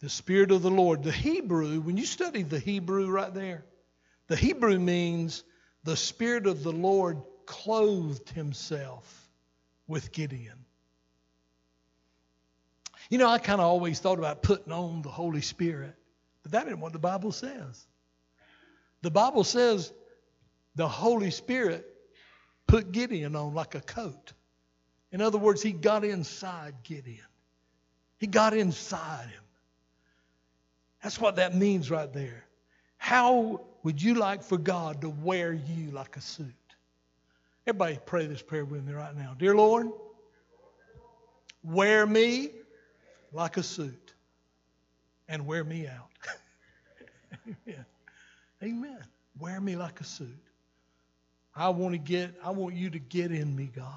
The 0.00 0.08
Spirit 0.08 0.50
of 0.50 0.62
the 0.62 0.70
Lord. 0.70 1.02
The 1.02 1.12
Hebrew, 1.12 1.80
when 1.80 1.96
you 1.96 2.06
study 2.06 2.42
the 2.42 2.58
Hebrew 2.58 3.08
right 3.10 3.32
there, 3.32 3.64
the 4.28 4.36
Hebrew 4.36 4.78
means 4.78 5.42
the 5.84 5.96
Spirit 5.96 6.46
of 6.46 6.62
the 6.62 6.72
Lord 6.72 7.22
clothed 7.46 8.28
himself 8.30 9.30
with 9.86 10.12
Gideon. 10.12 10.64
You 13.08 13.18
know, 13.18 13.28
I 13.28 13.38
kind 13.38 13.60
of 13.60 13.66
always 13.66 14.00
thought 14.00 14.18
about 14.18 14.42
putting 14.42 14.72
on 14.72 15.02
the 15.02 15.10
Holy 15.10 15.40
Spirit 15.42 15.94
but 16.46 16.52
that 16.52 16.68
isn't 16.68 16.78
what 16.78 16.92
the 16.92 16.98
Bible 17.00 17.32
says. 17.32 17.88
The 19.02 19.10
Bible 19.10 19.42
says 19.42 19.92
the 20.76 20.86
Holy 20.86 21.32
Spirit 21.32 21.84
put 22.68 22.92
Gideon 22.92 23.34
on 23.34 23.52
like 23.52 23.74
a 23.74 23.80
coat. 23.80 24.32
In 25.10 25.20
other 25.20 25.38
words, 25.38 25.60
he 25.60 25.72
got 25.72 26.04
inside 26.04 26.74
Gideon, 26.84 27.26
he 28.18 28.28
got 28.28 28.56
inside 28.56 29.24
him. 29.24 29.42
That's 31.02 31.20
what 31.20 31.34
that 31.34 31.56
means 31.56 31.90
right 31.90 32.12
there. 32.12 32.44
How 32.96 33.62
would 33.82 34.00
you 34.00 34.14
like 34.14 34.44
for 34.44 34.56
God 34.56 35.00
to 35.00 35.08
wear 35.08 35.52
you 35.52 35.90
like 35.90 36.16
a 36.16 36.20
suit? 36.20 36.54
Everybody 37.66 37.98
pray 38.06 38.26
this 38.26 38.40
prayer 38.40 38.64
with 38.64 38.84
me 38.84 38.92
right 38.92 39.16
now. 39.16 39.34
Dear 39.36 39.56
Lord, 39.56 39.88
wear 41.64 42.06
me 42.06 42.50
like 43.32 43.56
a 43.56 43.64
suit 43.64 44.14
and 45.28 45.44
wear 45.44 45.64
me 45.64 45.88
out. 45.88 46.06
Amen. 47.68 47.84
Amen. 48.62 49.04
Wear 49.38 49.60
me 49.60 49.76
like 49.76 50.00
a 50.00 50.04
suit. 50.04 50.28
I 51.54 51.68
want 51.70 51.92
to 51.92 51.98
get 51.98 52.34
I 52.44 52.50
want 52.50 52.74
you 52.74 52.90
to 52.90 52.98
get 52.98 53.32
in 53.32 53.54
me, 53.54 53.70
God. 53.74 53.92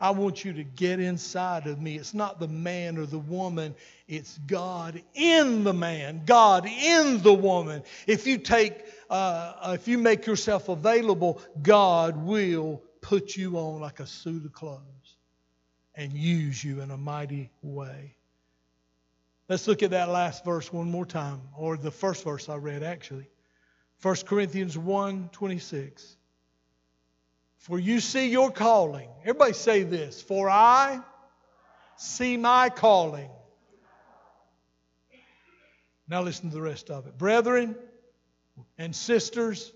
I 0.00 0.10
want 0.10 0.44
you 0.44 0.52
to 0.52 0.62
get 0.62 1.00
inside 1.00 1.66
of 1.66 1.80
me. 1.80 1.96
It's 1.96 2.14
not 2.14 2.38
the 2.38 2.46
man 2.46 2.98
or 2.98 3.06
the 3.06 3.18
woman, 3.18 3.74
it's 4.06 4.38
God 4.46 5.02
in 5.14 5.64
the 5.64 5.72
man, 5.72 6.22
God 6.24 6.66
in 6.66 7.20
the 7.22 7.34
woman. 7.34 7.82
If 8.06 8.24
you 8.24 8.38
take, 8.38 8.84
uh, 9.10 9.72
if 9.74 9.88
you 9.88 9.98
make 9.98 10.24
yourself 10.24 10.68
available, 10.68 11.40
God 11.62 12.16
will 12.16 12.80
put 13.00 13.36
you 13.36 13.56
on 13.56 13.80
like 13.80 13.98
a 13.98 14.06
suit 14.06 14.44
of 14.44 14.52
clothes 14.52 15.16
and 15.96 16.12
use 16.12 16.62
you 16.62 16.80
in 16.80 16.92
a 16.92 16.96
mighty 16.96 17.50
way. 17.62 18.14
Let's 19.48 19.66
look 19.66 19.82
at 19.82 19.90
that 19.92 20.10
last 20.10 20.44
verse 20.44 20.70
one 20.72 20.90
more 20.90 21.06
time, 21.06 21.40
or 21.56 21.76
the 21.76 21.90
first 21.90 22.24
verse 22.24 22.48
I 22.48 22.56
read 22.56 22.82
actually. 22.82 23.28
1 24.02 24.16
Corinthians 24.26 24.76
1 24.76 25.30
26. 25.32 26.16
For 27.56 27.78
you 27.78 28.00
see 28.00 28.28
your 28.28 28.50
calling. 28.50 29.08
Everybody 29.22 29.54
say 29.54 29.82
this. 29.82 30.22
For 30.22 30.48
I 30.48 31.00
see 31.96 32.36
my 32.36 32.68
calling. 32.68 33.30
Now 36.06 36.22
listen 36.22 36.50
to 36.50 36.54
the 36.54 36.62
rest 36.62 36.90
of 36.90 37.06
it. 37.06 37.18
Brethren 37.18 37.74
and 38.78 38.94
sisters, 38.94 39.72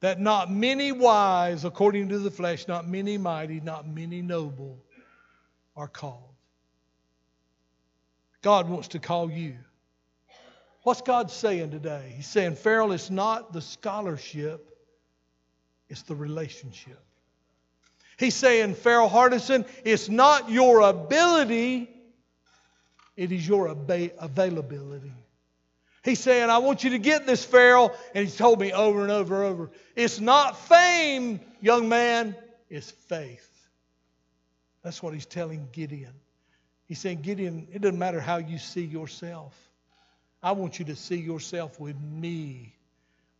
that 0.00 0.20
not 0.20 0.50
many 0.50 0.92
wise 0.92 1.64
according 1.64 2.08
to 2.10 2.18
the 2.18 2.30
flesh, 2.30 2.68
not 2.68 2.88
many 2.88 3.18
mighty, 3.18 3.60
not 3.60 3.86
many 3.86 4.22
noble 4.22 4.82
are 5.76 5.88
called. 5.88 6.34
God 8.42 8.68
wants 8.68 8.88
to 8.88 8.98
call 8.98 9.30
you. 9.30 9.56
What's 10.82 11.02
God 11.02 11.30
saying 11.30 11.70
today? 11.70 12.12
He's 12.16 12.26
saying, 12.26 12.56
Ferrell, 12.56 12.92
it's 12.92 13.10
not 13.10 13.52
the 13.52 13.60
scholarship, 13.60 14.66
it's 15.88 16.02
the 16.02 16.14
relationship. 16.14 16.98
He's 18.18 18.34
saying, 18.34 18.74
Ferrell 18.74 19.08
Hardison, 19.08 19.66
it's 19.84 20.08
not 20.08 20.50
your 20.50 20.80
ability, 20.80 21.88
it 23.16 23.32
is 23.32 23.46
your 23.46 23.66
availability. 23.66 25.12
He's 26.02 26.20
saying, 26.20 26.48
I 26.48 26.58
want 26.58 26.82
you 26.82 26.90
to 26.90 26.98
get 26.98 27.26
this, 27.26 27.44
Ferrell. 27.44 27.92
And 28.14 28.24
he's 28.24 28.36
told 28.36 28.58
me 28.58 28.72
over 28.72 29.02
and 29.02 29.10
over 29.10 29.44
and 29.44 29.52
over 29.52 29.70
it's 29.94 30.18
not 30.18 30.58
fame, 30.58 31.40
young 31.60 31.88
man, 31.88 32.34
it's 32.70 32.90
faith. 32.90 33.46
That's 34.82 35.02
what 35.02 35.12
he's 35.12 35.26
telling 35.26 35.68
Gideon. 35.72 36.14
He's 36.90 36.98
saying, 36.98 37.20
Gideon, 37.22 37.68
it 37.72 37.82
doesn't 37.82 38.00
matter 38.00 38.18
how 38.18 38.38
you 38.38 38.58
see 38.58 38.84
yourself. 38.84 39.56
I 40.42 40.50
want 40.50 40.80
you 40.80 40.84
to 40.86 40.96
see 40.96 41.18
yourself 41.18 41.78
with 41.78 41.94
me 42.00 42.74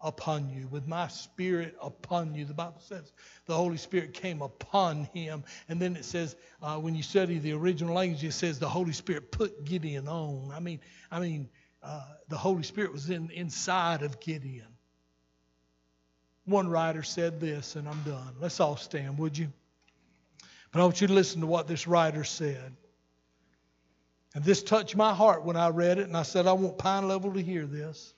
upon 0.01 0.48
you, 0.51 0.68
with 0.68 0.86
my 0.86 1.09
spirit 1.09 1.74
upon 1.82 2.32
you. 2.32 2.44
The 2.44 2.55
Bible 2.55 2.78
says 2.78 3.10
the 3.47 3.56
Holy 3.56 3.77
Spirit 3.77 4.14
came 4.14 4.40
upon 4.40 5.09
him. 5.12 5.43
And 5.68 5.82
then 5.82 5.97
it 5.97 6.05
says, 6.05 6.36
uh, 6.62 6.77
when 6.77 6.94
you 6.94 7.02
study 7.02 7.40
the 7.40 7.55
original 7.55 7.93
language, 7.93 8.22
it 8.22 8.35
says 8.35 8.60
the 8.60 8.68
Holy 8.68 8.93
Spirit 8.93 9.32
put 9.32 9.64
Gideon 9.64 10.06
on. 10.06 10.52
I 10.55 10.60
mean, 10.60 10.78
I 11.10 11.18
mean, 11.18 11.48
uh, 11.82 12.05
the 12.28 12.39
Holy 12.39 12.62
Spirit 12.62 12.93
was 12.93 13.10
in, 13.10 13.32
inside 13.32 14.02
of 14.02 14.20
Gideon. 14.20 14.68
One 16.44 16.68
writer 16.68 17.02
said 17.02 17.40
this, 17.40 17.74
and 17.74 17.89
I'm 17.89 18.01
done. 18.05 18.36
Let's 18.40 18.60
all 18.60 18.77
stand, 18.77 19.18
would 19.18 19.36
you? 19.36 19.52
But 20.70 20.82
I 20.82 20.85
want 20.85 21.01
you 21.01 21.09
to 21.09 21.14
listen 21.14 21.40
to 21.40 21.48
what 21.48 21.66
this 21.66 21.89
writer 21.89 22.22
said. 22.22 22.77
And 24.35 24.44
this 24.44 24.62
touched 24.62 24.97
my 24.97 25.12
heart 25.12 25.44
when 25.44 25.57
I 25.57 25.69
read 25.69 25.98
it, 25.98 26.07
and 26.07 26.16
I 26.16 26.23
said, 26.23 26.47
I 26.47 26.52
want 26.52 26.78
Pine 26.78 27.09
Level 27.09 27.32
to 27.32 27.43
hear 27.43 27.66
this. 27.66 28.15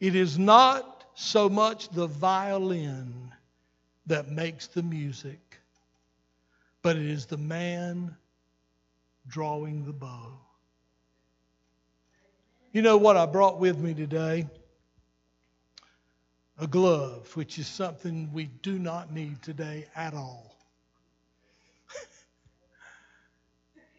It 0.00 0.14
is 0.14 0.38
not 0.38 1.04
so 1.14 1.48
much 1.48 1.88
the 1.88 2.06
violin 2.06 3.32
that 4.06 4.30
makes 4.30 4.66
the 4.66 4.82
music, 4.82 5.58
but 6.82 6.96
it 6.96 7.06
is 7.06 7.24
the 7.24 7.38
man 7.38 8.14
drawing 9.28 9.86
the 9.86 9.92
bow. 9.92 10.32
You 12.72 12.82
know 12.82 12.96
what 12.96 13.16
I 13.16 13.24
brought 13.24 13.58
with 13.58 13.78
me 13.78 13.94
today? 13.94 14.46
A 16.58 16.66
glove, 16.66 17.34
which 17.34 17.58
is 17.58 17.66
something 17.66 18.30
we 18.32 18.46
do 18.62 18.78
not 18.78 19.12
need 19.12 19.40
today 19.42 19.86
at 19.96 20.12
all. 20.12 20.53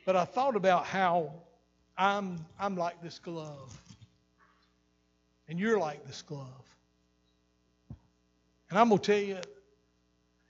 But 0.06 0.15
I 0.15 0.26
thought 0.26 0.56
about 0.56 0.86
how 0.86 1.34
I'm, 1.98 2.45
I'm 2.60 2.77
like 2.77 3.02
this 3.02 3.19
glove, 3.19 3.82
and 5.48 5.60
you're 5.60 5.80
like 5.80 6.06
this 6.06 6.22
glove. 6.22 6.48
And 8.69 8.80
I'm 8.80 8.90
going 8.90 9.02
to 9.02 9.06
tell 9.06 9.22
you, 9.22 9.38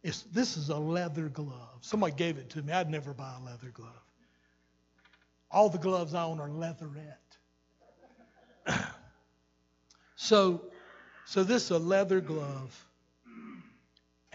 it's, 0.03 0.23
this 0.23 0.57
is 0.57 0.69
a 0.69 0.77
leather 0.77 1.29
glove. 1.29 1.79
Somebody 1.81 2.13
gave 2.15 2.37
it 2.37 2.49
to 2.51 2.61
me. 2.61 2.71
I'd 2.71 2.89
never 2.89 3.13
buy 3.13 3.33
a 3.39 3.43
leather 3.43 3.69
glove. 3.73 3.89
All 5.51 5.69
the 5.69 5.77
gloves 5.77 6.13
I 6.13 6.23
own 6.23 6.39
are 6.39 6.49
leatherette. 6.49 7.37
so, 10.15 10.61
so 11.25 11.43
this 11.43 11.65
is 11.65 11.71
a 11.71 11.79
leather 11.79 12.21
glove. 12.21 12.85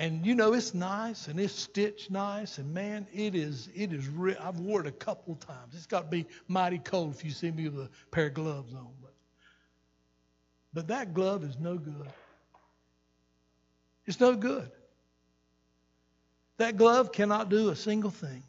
And 0.01 0.25
you 0.25 0.35
know 0.35 0.55
it's 0.55 0.73
nice 0.73 1.29
and 1.29 1.39
it's 1.39 1.53
stitched 1.53 2.11
nice 2.11 2.57
and 2.57 2.73
man, 2.73 3.07
it 3.13 3.35
is 3.35 3.69
it 3.75 3.93
is 3.93 4.09
re- 4.09 4.35
I've 4.41 4.59
worn 4.59 4.87
it 4.87 4.89
a 4.89 4.93
couple 4.93 5.35
times. 5.35 5.75
It's 5.75 5.85
got 5.85 6.05
to 6.05 6.09
be 6.09 6.25
mighty 6.49 6.79
cold 6.79 7.15
if 7.15 7.23
you 7.23 7.31
see 7.31 7.51
me 7.51 7.69
with 7.69 7.85
a 7.85 7.91
pair 8.11 8.29
of 8.29 8.35
gloves 8.35 8.73
on. 8.73 8.89
But, 9.03 9.13
but 10.73 10.89
that 10.89 11.13
glove 11.13 11.45
is 11.45 11.59
no 11.59 11.77
good. 11.77 12.09
It's 14.07 14.19
no 14.19 14.35
good. 14.35 14.71
That 16.57 16.79
glove 16.79 17.13
cannot 17.13 17.51
do 17.51 17.69
a 17.69 17.77
single 17.77 18.11
thing. 18.11 18.43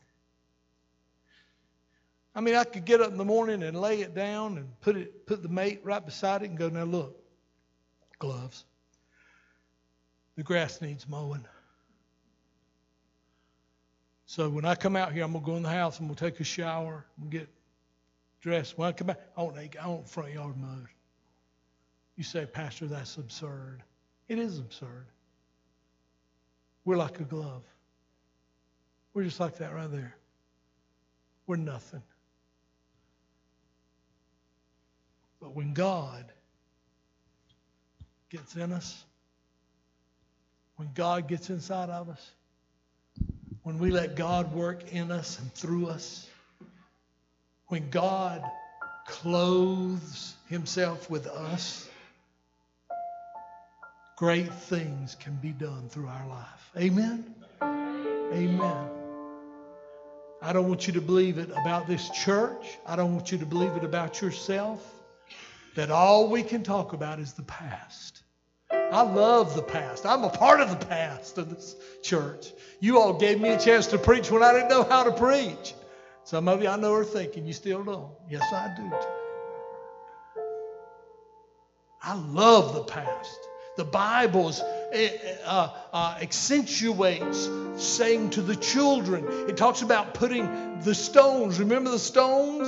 I 2.33 2.39
mean, 2.39 2.55
I 2.55 2.63
could 2.63 2.85
get 2.85 3.01
up 3.01 3.11
in 3.11 3.17
the 3.17 3.25
morning 3.25 3.61
and 3.63 3.77
lay 3.77 3.99
it 3.99 4.15
down 4.15 4.57
and 4.57 4.79
put 4.79 4.95
it, 4.95 5.27
put 5.27 5.43
the 5.43 5.49
mate 5.49 5.81
right 5.83 6.03
beside 6.03 6.43
it 6.43 6.49
and 6.49 6.57
go, 6.57 6.69
now 6.69 6.85
look, 6.85 7.21
gloves. 8.19 8.63
The 10.35 10.43
grass 10.43 10.81
needs 10.81 11.07
mowing. 11.07 11.45
So 14.25 14.49
when 14.49 14.63
I 14.63 14.75
come 14.75 14.95
out 14.95 15.11
here, 15.11 15.23
I'm 15.23 15.33
gonna 15.33 15.45
go 15.45 15.57
in 15.57 15.63
the 15.63 15.69
house. 15.69 15.99
I'm 15.99 16.07
gonna 16.07 16.15
take 16.15 16.39
a 16.39 16.45
shower. 16.45 17.05
and 17.19 17.29
get 17.29 17.49
dressed. 18.41 18.77
When 18.77 18.87
I 18.87 18.91
come 18.91 19.07
back, 19.07 19.19
I 19.37 19.43
want 19.43 19.57
I 19.57 19.87
want 19.87 20.07
front 20.07 20.33
yard 20.33 20.57
mowed. 20.57 20.87
You 22.15 22.23
say, 22.23 22.45
Pastor, 22.45 22.87
that's 22.87 23.17
absurd. 23.17 23.83
It 24.27 24.39
is 24.39 24.59
absurd. 24.59 25.07
We're 26.85 26.97
like 26.97 27.19
a 27.19 27.23
glove. 27.23 27.63
We're 29.13 29.23
just 29.23 29.39
like 29.39 29.57
that 29.57 29.73
right 29.73 29.91
there. 29.91 30.15
We're 31.45 31.57
nothing. 31.57 32.01
But 35.41 35.55
when 35.55 35.73
God 35.73 36.31
gets 38.29 38.55
in 38.55 38.71
us, 38.71 39.03
when 40.81 40.89
God 40.95 41.27
gets 41.27 41.51
inside 41.51 41.91
of 41.91 42.09
us, 42.09 42.31
when 43.61 43.77
we 43.77 43.91
let 43.91 44.15
God 44.15 44.51
work 44.51 44.91
in 44.91 45.11
us 45.11 45.37
and 45.37 45.53
through 45.53 45.85
us, 45.85 46.27
when 47.67 47.91
God 47.91 48.41
clothes 49.05 50.33
himself 50.49 51.07
with 51.07 51.27
us, 51.27 51.87
great 54.17 54.51
things 54.51 55.15
can 55.19 55.35
be 55.35 55.49
done 55.49 55.87
through 55.87 56.07
our 56.07 56.27
life. 56.27 56.71
Amen? 56.75 57.31
Amen. 57.61 58.89
I 60.41 60.51
don't 60.51 60.67
want 60.67 60.87
you 60.87 60.93
to 60.93 61.01
believe 61.01 61.37
it 61.37 61.51
about 61.51 61.85
this 61.85 62.09
church. 62.09 62.79
I 62.87 62.95
don't 62.95 63.13
want 63.13 63.31
you 63.31 63.37
to 63.37 63.45
believe 63.45 63.75
it 63.75 63.83
about 63.83 64.19
yourself. 64.19 64.83
That 65.75 65.91
all 65.91 66.27
we 66.31 66.41
can 66.41 66.63
talk 66.63 66.93
about 66.93 67.19
is 67.19 67.33
the 67.33 67.43
past. 67.43 68.20
I 68.91 69.03
love 69.03 69.55
the 69.55 69.61
past. 69.61 70.05
I'm 70.05 70.25
a 70.25 70.29
part 70.29 70.59
of 70.59 70.69
the 70.69 70.85
past 70.85 71.37
of 71.37 71.49
this 71.49 71.75
church. 72.03 72.51
You 72.81 72.99
all 72.99 73.13
gave 73.13 73.39
me 73.39 73.49
a 73.49 73.59
chance 73.59 73.87
to 73.87 73.97
preach 73.97 74.29
when 74.29 74.43
I 74.43 74.51
didn't 74.51 74.67
know 74.67 74.83
how 74.83 75.03
to 75.03 75.13
preach. 75.13 75.73
Some 76.25 76.49
of 76.49 76.61
you 76.61 76.67
I 76.67 76.75
know 76.75 76.93
are 76.95 77.05
thinking 77.05 77.45
you 77.45 77.53
still 77.53 77.83
don't. 77.83 78.11
Yes, 78.29 78.43
I 78.51 78.73
do. 78.75 78.91
I 82.03 82.15
love 82.15 82.75
the 82.75 82.83
past. 82.83 83.39
The 83.77 83.85
Bible 83.85 84.53
uh, 85.45 85.69
uh, 85.93 86.17
accentuates 86.21 87.49
saying 87.77 88.31
to 88.31 88.41
the 88.41 88.57
children. 88.57 89.25
It 89.47 89.55
talks 89.55 89.81
about 89.83 90.13
putting 90.13 90.81
the 90.81 90.93
stones. 90.93 91.59
Remember 91.59 91.91
the 91.91 91.99
stones? 91.99 92.67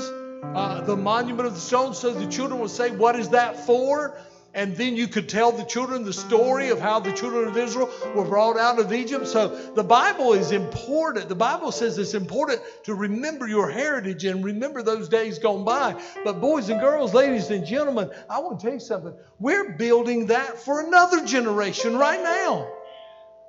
Uh, 0.56 0.82
the 0.82 0.96
monument 0.96 1.48
of 1.48 1.54
the 1.54 1.60
stones, 1.60 1.98
so 1.98 2.14
the 2.14 2.28
children 2.28 2.60
will 2.62 2.70
say, 2.70 2.92
What 2.92 3.18
is 3.18 3.30
that 3.30 3.66
for? 3.66 4.18
And 4.56 4.76
then 4.76 4.96
you 4.96 5.08
could 5.08 5.28
tell 5.30 5.52
the 5.52 5.64
children 5.64 6.04
the 6.04 6.14
story 6.14 6.70
of 6.70 6.80
how 6.80 7.00
the 7.00 7.12
children 7.12 7.48
of 7.48 7.58
Israel 7.58 7.90
were 8.14 8.24
brought 8.24 8.58
out 8.58 8.80
of 8.80 8.94
Egypt. 8.94 9.28
So 9.28 9.48
the 9.74 9.84
Bible 9.84 10.34
is 10.34 10.52
important. 10.52 11.28
The 11.28 11.36
Bible 11.36 11.72
says 11.72 11.98
it's 11.98 12.14
important 12.14 12.62
to 12.84 12.94
remember 12.94 13.48
your 13.48 13.70
heritage 13.70 14.26
and 14.26 14.44
remember 14.44 14.84
those 14.84 15.10
days 15.10 15.40
gone 15.40 15.64
by. 15.64 16.00
But, 16.24 16.40
boys 16.40 16.70
and 16.70 16.80
girls, 16.80 17.16
ladies 17.16 17.50
and 17.50 17.66
gentlemen, 17.66 18.12
I 18.30 18.40
want 18.40 18.60
to 18.60 18.66
tell 18.66 18.74
you 18.76 18.80
something. 18.80 19.16
We're 19.40 19.74
building 19.74 20.28
that 20.28 20.60
for 20.60 20.82
another 20.82 21.26
generation 21.26 21.98
right 21.98 22.22
now. 22.22 22.72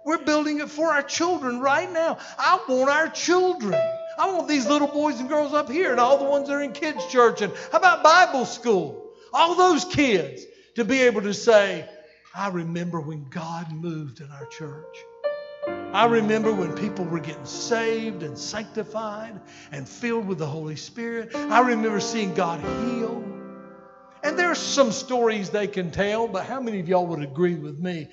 We're 0.06 0.24
building 0.24 0.60
it 0.60 0.70
for 0.70 0.90
our 0.90 1.02
children 1.02 1.60
right 1.60 1.90
now. 1.90 2.18
I 2.38 2.60
want 2.66 2.90
our 2.90 3.08
children. 3.08 3.74
I 4.18 4.30
want 4.32 4.48
these 4.48 4.66
little 4.66 4.88
boys 4.88 5.20
and 5.20 5.28
girls 5.28 5.52
up 5.52 5.70
here 5.70 5.90
and 5.90 6.00
all 6.00 6.18
the 6.18 6.24
ones 6.24 6.48
that 6.48 6.54
are 6.54 6.62
in 6.62 6.72
kids' 6.72 7.06
church. 7.08 7.42
And 7.42 7.52
how 7.72 7.78
about 7.78 8.02
Bible 8.02 8.46
school? 8.46 9.10
All 9.32 9.54
those 9.54 9.84
kids 9.84 10.46
to 10.74 10.84
be 10.84 11.02
able 11.02 11.22
to 11.22 11.34
say, 11.34 11.88
I 12.34 12.48
remember 12.48 13.00
when 13.00 13.24
God 13.30 13.70
moved 13.72 14.20
in 14.20 14.30
our 14.30 14.46
church. 14.46 14.96
I 15.68 16.06
remember 16.06 16.52
when 16.52 16.74
people 16.74 17.04
were 17.04 17.20
getting 17.20 17.46
saved 17.46 18.22
and 18.22 18.36
sanctified 18.36 19.40
and 19.70 19.88
filled 19.88 20.26
with 20.26 20.38
the 20.38 20.46
Holy 20.46 20.76
Spirit. 20.76 21.34
I 21.34 21.60
remember 21.60 22.00
seeing 22.00 22.34
God 22.34 22.60
heal. 22.60 23.22
And 24.22 24.38
there's 24.38 24.58
some 24.58 24.90
stories 24.90 25.50
they 25.50 25.66
can 25.66 25.90
tell, 25.90 26.26
but 26.26 26.44
how 26.44 26.60
many 26.60 26.80
of 26.80 26.88
y'all 26.88 27.06
would 27.06 27.22
agree 27.22 27.54
with 27.54 27.78
me 27.78 28.08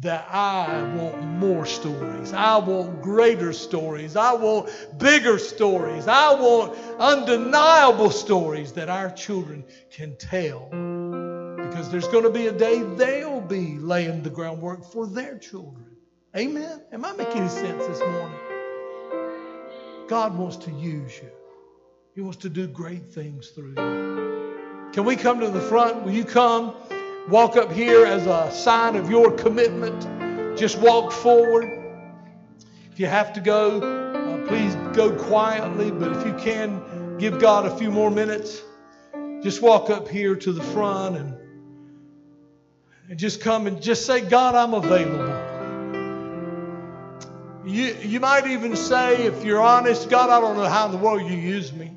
that 0.00 0.26
I 0.30 0.82
want 0.94 1.22
more 1.22 1.64
stories? 1.64 2.32
I 2.32 2.58
want 2.58 3.00
greater 3.00 3.52
stories. 3.52 4.16
I 4.16 4.34
want 4.34 4.70
bigger 4.98 5.38
stories. 5.38 6.08
I 6.08 6.34
want 6.34 6.76
undeniable 6.98 8.10
stories 8.10 8.72
that 8.72 8.88
our 8.90 9.10
children 9.10 9.64
can 9.90 10.16
tell 10.16 10.68
because 11.82 11.90
there's 11.90 12.12
going 12.12 12.22
to 12.22 12.30
be 12.30 12.46
a 12.46 12.52
day 12.52 12.80
they'll 12.80 13.40
be 13.40 13.76
laying 13.76 14.22
the 14.22 14.30
groundwork 14.30 14.84
for 14.84 15.04
their 15.04 15.36
children. 15.36 15.84
Amen? 16.36 16.80
Am 16.92 17.04
I 17.04 17.12
making 17.14 17.38
any 17.38 17.48
sense 17.48 17.84
this 17.88 17.98
morning? 17.98 18.38
God 20.06 20.38
wants 20.38 20.56
to 20.58 20.70
use 20.70 21.16
you. 21.16 21.28
He 22.14 22.20
wants 22.20 22.36
to 22.38 22.48
do 22.48 22.68
great 22.68 23.12
things 23.12 23.48
through 23.48 23.70
you. 23.70 24.90
Can 24.92 25.04
we 25.04 25.16
come 25.16 25.40
to 25.40 25.48
the 25.48 25.60
front? 25.60 26.04
Will 26.04 26.12
you 26.12 26.24
come? 26.24 26.72
Walk 27.28 27.56
up 27.56 27.72
here 27.72 28.06
as 28.06 28.26
a 28.26 28.52
sign 28.52 28.94
of 28.94 29.10
your 29.10 29.32
commitment. 29.32 30.56
Just 30.56 30.78
walk 30.78 31.10
forward. 31.10 31.64
If 32.92 33.00
you 33.00 33.06
have 33.06 33.32
to 33.32 33.40
go, 33.40 33.80
uh, 33.80 34.46
please 34.46 34.76
go 34.94 35.10
quietly. 35.10 35.90
But 35.90 36.12
if 36.12 36.24
you 36.24 36.34
can, 36.34 37.18
give 37.18 37.40
God 37.40 37.66
a 37.66 37.76
few 37.76 37.90
more 37.90 38.10
minutes. 38.10 38.62
Just 39.42 39.62
walk 39.62 39.90
up 39.90 40.06
here 40.06 40.36
to 40.36 40.52
the 40.52 40.62
front 40.62 41.16
and 41.16 41.41
and 43.08 43.18
just 43.18 43.40
come 43.40 43.66
and 43.66 43.82
just 43.82 44.06
say, 44.06 44.20
God, 44.20 44.54
I'm 44.54 44.74
available. 44.74 45.50
You, 47.64 47.94
you 48.02 48.20
might 48.20 48.46
even 48.46 48.74
say, 48.74 49.24
if 49.24 49.44
you're 49.44 49.62
honest, 49.62 50.10
God, 50.10 50.30
I 50.30 50.40
don't 50.40 50.56
know 50.56 50.68
how 50.68 50.86
in 50.86 50.92
the 50.92 50.98
world 50.98 51.22
you 51.22 51.36
use 51.36 51.72
me. 51.72 51.96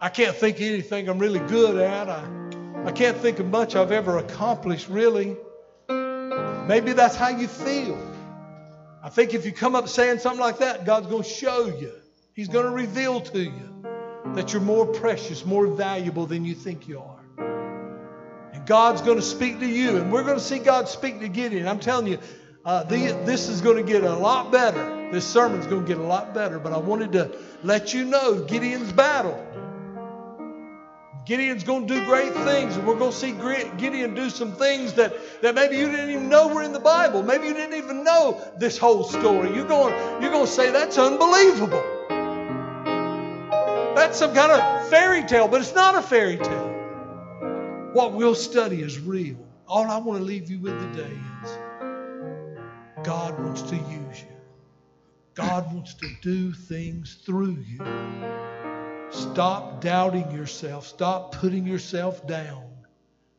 I 0.00 0.08
can't 0.08 0.34
think 0.34 0.56
of 0.56 0.62
anything 0.62 1.08
I'm 1.08 1.18
really 1.18 1.40
good 1.40 1.76
at. 1.76 2.08
I, 2.08 2.24
I 2.86 2.92
can't 2.92 3.16
think 3.16 3.38
of 3.38 3.46
much 3.46 3.76
I've 3.76 3.92
ever 3.92 4.18
accomplished, 4.18 4.88
really. 4.88 5.36
Maybe 5.88 6.92
that's 6.92 7.16
how 7.16 7.28
you 7.28 7.46
feel. 7.46 7.98
I 9.02 9.08
think 9.10 9.34
if 9.34 9.44
you 9.46 9.52
come 9.52 9.74
up 9.74 9.88
saying 9.88 10.18
something 10.18 10.40
like 10.40 10.58
that, 10.58 10.84
God's 10.84 11.06
going 11.06 11.22
to 11.22 11.28
show 11.28 11.66
you. 11.66 11.92
He's 12.34 12.48
going 12.48 12.64
to 12.64 12.72
reveal 12.72 13.20
to 13.20 13.38
you 13.38 13.84
that 14.34 14.52
you're 14.52 14.62
more 14.62 14.86
precious, 14.86 15.44
more 15.44 15.66
valuable 15.66 16.26
than 16.26 16.44
you 16.44 16.54
think 16.54 16.88
you 16.88 16.98
are. 16.98 17.19
God's 18.70 19.02
going 19.02 19.16
to 19.16 19.22
speak 19.22 19.58
to 19.58 19.66
you, 19.66 19.96
and 19.96 20.12
we're 20.12 20.22
going 20.22 20.38
to 20.38 20.44
see 20.44 20.60
God 20.60 20.88
speak 20.88 21.18
to 21.18 21.28
Gideon. 21.28 21.66
I'm 21.66 21.80
telling 21.80 22.06
you, 22.06 22.20
uh, 22.64 22.84
the, 22.84 23.20
this 23.24 23.48
is 23.48 23.60
going 23.60 23.84
to 23.84 23.92
get 23.92 24.04
a 24.04 24.14
lot 24.14 24.52
better. 24.52 25.10
This 25.10 25.26
sermon's 25.26 25.66
going 25.66 25.82
to 25.82 25.88
get 25.88 25.98
a 25.98 26.06
lot 26.06 26.34
better, 26.34 26.60
but 26.60 26.72
I 26.72 26.78
wanted 26.78 27.10
to 27.14 27.36
let 27.64 27.92
you 27.92 28.04
know 28.04 28.44
Gideon's 28.44 28.92
battle. 28.92 29.44
Gideon's 31.26 31.64
going 31.64 31.88
to 31.88 31.94
do 31.94 32.04
great 32.04 32.32
things, 32.32 32.76
and 32.76 32.86
we're 32.86 32.96
going 32.96 33.10
to 33.10 33.16
see 33.16 33.32
Gideon 33.76 34.14
do 34.14 34.30
some 34.30 34.52
things 34.52 34.92
that, 34.92 35.16
that 35.42 35.56
maybe 35.56 35.76
you 35.76 35.90
didn't 35.90 36.10
even 36.10 36.28
know 36.28 36.46
were 36.46 36.62
in 36.62 36.72
the 36.72 36.78
Bible. 36.78 37.24
Maybe 37.24 37.48
you 37.48 37.54
didn't 37.54 37.76
even 37.76 38.04
know 38.04 38.40
this 38.56 38.78
whole 38.78 39.02
story. 39.02 39.52
You're 39.52 39.66
going, 39.66 40.22
you're 40.22 40.30
going 40.30 40.46
to 40.46 40.52
say, 40.52 40.70
that's 40.70 40.96
unbelievable. 40.96 41.82
That's 43.96 44.16
some 44.16 44.32
kind 44.32 44.52
of 44.52 44.88
fairy 44.90 45.24
tale, 45.24 45.48
but 45.48 45.60
it's 45.60 45.74
not 45.74 45.96
a 45.96 46.02
fairy 46.02 46.36
tale. 46.36 46.69
What 47.92 48.12
we'll 48.12 48.36
study 48.36 48.82
is 48.82 49.00
real. 49.00 49.36
All 49.66 49.90
I 49.90 49.98
want 49.98 50.20
to 50.20 50.24
leave 50.24 50.48
you 50.48 50.60
with 50.60 50.78
today 50.92 51.18
is 51.42 51.58
God 53.02 53.36
wants 53.40 53.62
to 53.62 53.74
use 53.74 54.22
you. 54.22 54.36
God 55.34 55.74
wants 55.74 55.94
to 55.94 56.08
do 56.22 56.52
things 56.52 57.18
through 57.26 57.58
you. 57.66 57.80
Stop 59.10 59.80
doubting 59.80 60.30
yourself. 60.30 60.86
Stop 60.86 61.34
putting 61.34 61.66
yourself 61.66 62.24
down. 62.28 62.62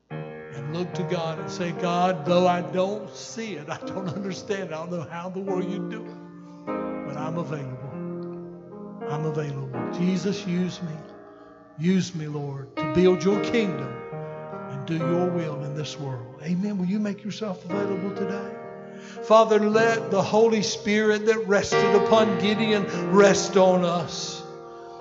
And 0.10 0.76
look 0.76 0.94
to 0.96 1.04
God 1.04 1.40
and 1.40 1.50
say, 1.50 1.72
God, 1.72 2.26
though 2.26 2.46
I 2.46 2.62
don't 2.62 3.10
see 3.16 3.54
it, 3.54 3.70
I 3.70 3.78
don't 3.78 4.10
understand, 4.10 4.74
I 4.74 4.80
don't 4.80 4.92
know 4.92 5.08
how 5.10 5.28
in 5.28 5.34
the 5.34 5.40
world 5.40 5.64
you 5.64 5.90
do 5.90 6.06
it, 6.06 6.66
but 7.08 7.16
I'm 7.16 7.38
available. 7.38 9.08
I'm 9.10 9.26
available. 9.26 9.92
Jesus, 9.98 10.46
use 10.46 10.82
me. 10.82 10.96
Use 11.80 12.14
me, 12.14 12.28
Lord, 12.28 12.76
to 12.76 12.94
build 12.94 13.24
your 13.24 13.42
kingdom 13.46 14.01
do 14.86 14.98
your 14.98 15.28
will 15.30 15.64
in 15.64 15.76
this 15.76 16.00
world. 16.00 16.42
Amen. 16.44 16.78
Will 16.78 16.86
you 16.86 17.00
make 17.00 17.24
yourself 17.24 17.64
available 17.66 18.16
today? 18.16 18.52
Father, 19.24 19.60
let 19.60 20.12
the 20.12 20.22
Holy 20.22 20.62
Spirit 20.62 21.26
that 21.26 21.48
rested 21.48 21.96
upon 21.96 22.40
Gideon 22.40 22.86
rest 23.12 23.58
on 23.58 23.84
us. 23.84 24.42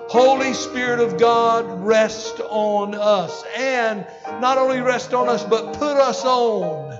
Holy 0.09 0.53
Spirit 0.53 0.99
of 0.99 1.17
God, 1.17 1.85
rest 1.85 2.39
on 2.49 2.95
us. 2.95 3.43
And 3.57 4.05
not 4.41 4.57
only 4.57 4.81
rest 4.81 5.13
on 5.13 5.29
us, 5.29 5.43
but 5.43 5.73
put 5.77 5.97
us 5.97 6.25
on. 6.25 6.99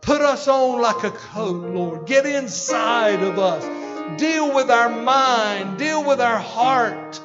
Put 0.00 0.20
us 0.20 0.48
on 0.48 0.82
like 0.82 1.04
a 1.04 1.10
coat, 1.10 1.72
Lord. 1.72 2.06
Get 2.06 2.26
inside 2.26 3.22
of 3.22 3.38
us. 3.38 3.64
Deal 4.20 4.54
with 4.54 4.70
our 4.70 4.90
mind. 4.90 5.78
Deal 5.78 6.04
with 6.04 6.20
our 6.20 6.38
heart. 6.38 7.20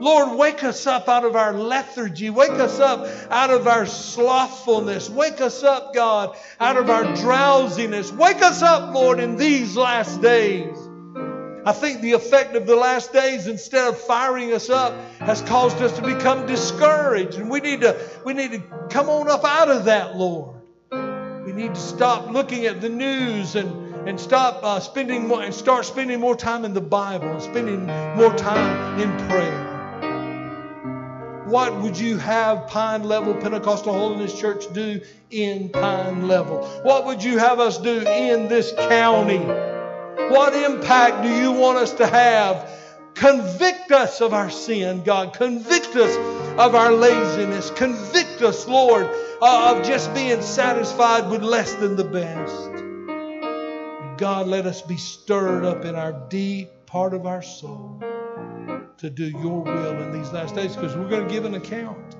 Lord, 0.00 0.38
wake 0.38 0.62
us 0.62 0.86
up 0.86 1.08
out 1.08 1.24
of 1.24 1.34
our 1.34 1.52
lethargy. 1.52 2.30
Wake 2.30 2.50
us 2.52 2.78
up 2.78 3.06
out 3.30 3.50
of 3.50 3.66
our 3.66 3.84
slothfulness. 3.84 5.10
Wake 5.10 5.40
us 5.40 5.62
up, 5.64 5.92
God, 5.94 6.36
out 6.60 6.76
of 6.76 6.88
our 6.88 7.14
drowsiness. 7.16 8.12
Wake 8.12 8.42
us 8.42 8.62
up, 8.62 8.94
Lord, 8.94 9.18
in 9.18 9.36
these 9.36 9.76
last 9.76 10.22
days. 10.22 10.76
I 11.64 11.72
think 11.72 12.00
the 12.00 12.12
effect 12.12 12.54
of 12.54 12.66
the 12.66 12.76
last 12.76 13.12
days, 13.12 13.46
instead 13.46 13.88
of 13.88 13.98
firing 13.98 14.52
us 14.52 14.70
up, 14.70 14.94
has 15.18 15.42
caused 15.42 15.82
us 15.82 15.94
to 15.96 16.02
become 16.02 16.46
discouraged. 16.46 17.34
And 17.34 17.50
we 17.50 17.60
need 17.60 17.80
to, 17.80 17.98
we 18.24 18.32
need 18.32 18.52
to 18.52 18.62
come 18.88 19.08
on 19.08 19.28
up 19.28 19.44
out 19.44 19.68
of 19.68 19.84
that, 19.86 20.16
Lord. 20.16 20.62
We 21.44 21.52
need 21.52 21.74
to 21.74 21.80
stop 21.80 22.30
looking 22.30 22.66
at 22.66 22.80
the 22.80 22.88
news 22.88 23.56
and, 23.56 24.08
and 24.08 24.20
stop 24.20 24.62
uh, 24.62 24.80
spending 24.80 25.26
more 25.26 25.42
and 25.42 25.52
start 25.52 25.84
spending 25.84 26.20
more 26.20 26.36
time 26.36 26.64
in 26.64 26.72
the 26.72 26.80
Bible 26.80 27.28
and 27.28 27.42
spending 27.42 27.86
more 28.16 28.32
time 28.34 29.00
in 29.00 29.28
prayer. 29.28 29.77
What 31.48 31.80
would 31.80 31.98
you 31.98 32.18
have 32.18 32.66
Pine 32.66 33.04
Level 33.04 33.32
Pentecostal 33.32 33.94
Holiness 33.94 34.38
Church 34.38 34.70
do 34.74 35.00
in 35.30 35.70
Pine 35.70 36.28
Level? 36.28 36.62
What 36.82 37.06
would 37.06 37.24
you 37.24 37.38
have 37.38 37.58
us 37.58 37.78
do 37.78 38.06
in 38.06 38.48
this 38.48 38.70
county? 38.72 39.38
What 39.38 40.52
impact 40.52 41.22
do 41.22 41.30
you 41.30 41.52
want 41.52 41.78
us 41.78 41.94
to 41.94 42.06
have? 42.06 42.70
Convict 43.14 43.90
us 43.92 44.20
of 44.20 44.34
our 44.34 44.50
sin, 44.50 45.02
God. 45.04 45.32
Convict 45.32 45.96
us 45.96 46.14
of 46.58 46.74
our 46.74 46.92
laziness. 46.92 47.70
Convict 47.70 48.42
us, 48.42 48.68
Lord, 48.68 49.06
uh, 49.40 49.74
of 49.74 49.86
just 49.86 50.12
being 50.12 50.42
satisfied 50.42 51.30
with 51.30 51.42
less 51.42 51.72
than 51.76 51.96
the 51.96 52.04
best. 52.04 54.18
God, 54.18 54.48
let 54.48 54.66
us 54.66 54.82
be 54.82 54.98
stirred 54.98 55.64
up 55.64 55.86
in 55.86 55.94
our 55.94 56.12
deep 56.28 56.68
part 56.84 57.14
of 57.14 57.24
our 57.24 57.40
soul 57.40 58.02
to 58.98 59.08
do 59.08 59.26
your 59.26 59.62
will 59.62 60.02
in 60.02 60.10
these 60.10 60.32
last 60.32 60.56
days 60.56 60.74
because 60.74 60.96
we're 60.96 61.08
going 61.08 61.26
to 61.26 61.32
give 61.32 61.44
an 61.44 61.54
account. 61.54 62.16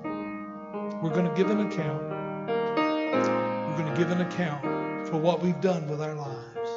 We're 1.03 1.13
going 1.13 1.27
to 1.27 1.33
give 1.35 1.49
an 1.49 1.59
account. 1.67 2.01
We're 2.47 3.77
going 3.77 3.93
to 3.93 3.97
give 3.97 4.11
an 4.11 4.21
account 4.21 5.07
for 5.09 5.17
what 5.17 5.41
we've 5.41 5.59
done 5.59 5.89
with 5.89 6.01
our 6.01 6.15
lives. 6.15 6.69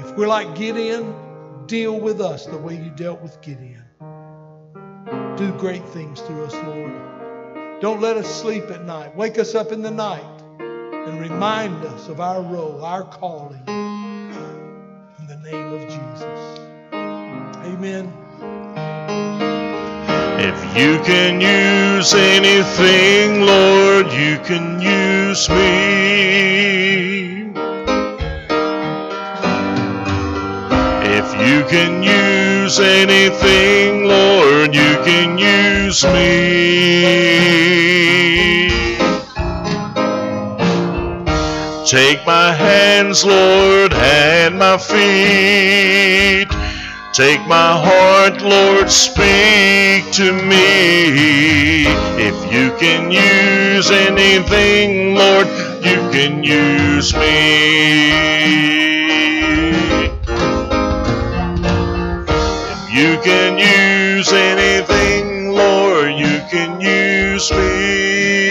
If 0.00 0.14
we're 0.18 0.28
like 0.28 0.54
Gideon, 0.54 1.14
deal 1.66 1.98
with 1.98 2.20
us 2.20 2.44
the 2.44 2.58
way 2.58 2.76
you 2.76 2.90
dealt 2.90 3.22
with 3.22 3.40
Gideon. 3.40 3.84
Do 5.36 5.50
great 5.58 5.84
things 5.88 6.20
through 6.20 6.44
us, 6.44 6.54
Lord. 6.54 7.80
Don't 7.80 8.02
let 8.02 8.18
us 8.18 8.32
sleep 8.42 8.64
at 8.64 8.84
night. 8.84 9.16
Wake 9.16 9.38
us 9.38 9.54
up 9.54 9.72
in 9.72 9.80
the 9.80 9.90
night 9.90 10.42
and 10.58 11.20
remind 11.20 11.82
us 11.86 12.08
of 12.08 12.20
our 12.20 12.42
role, 12.42 12.84
our 12.84 13.04
calling. 13.04 13.64
In 13.66 15.26
the 15.26 15.40
name 15.42 15.72
of 15.72 15.82
Jesus. 15.88 16.60
Amen. 16.92 18.23
If 20.38 20.76
you 20.76 20.98
can 21.04 21.40
use 21.40 22.14
anything, 22.14 23.46
Lord, 23.46 24.06
you 24.12 24.38
can 24.38 24.80
use 24.80 25.48
me. 25.48 26.34
If 31.18 31.28
you 31.46 31.64
can 31.68 32.02
use 32.02 32.80
anything, 32.80 34.04
Lord, 34.04 34.74
you 34.74 34.96
can 35.04 35.38
use 35.38 36.04
me. 36.04 37.44
Take 41.86 42.26
my 42.26 42.52
hands, 42.52 43.24
Lord, 43.24 43.92
and 43.94 44.58
my 44.58 44.76
feet. 44.78 46.48
Take 47.14 47.46
my 47.46 47.78
heart, 47.78 48.42
Lord, 48.42 48.90
speak 48.90 50.10
to 50.14 50.32
me. 50.32 51.86
If 52.18 52.34
you 52.52 52.76
can 52.76 53.12
use 53.12 53.88
anything, 53.92 55.14
Lord, 55.14 55.46
you 55.80 56.10
can 56.10 56.42
use 56.42 57.14
me. 57.14 58.10
If 62.66 62.90
you 62.92 63.16
can 63.22 63.58
use 63.58 64.32
anything, 64.32 65.52
Lord, 65.52 66.14
you 66.14 66.40
can 66.50 66.80
use 66.80 67.48
me. 67.52 68.48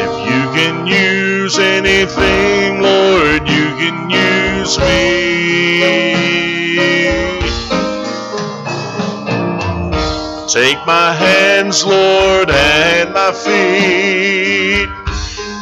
If 0.00 0.12
you 0.30 0.42
can 0.56 0.86
use 0.86 1.58
anything, 1.58 2.57
can 3.90 4.10
use 4.10 4.78
me. 4.78 5.80
Take 10.48 10.80
my 10.86 11.12
hands, 11.12 11.84
Lord, 11.84 12.50
and 12.50 13.12
my 13.12 13.32
feet. 13.32 14.88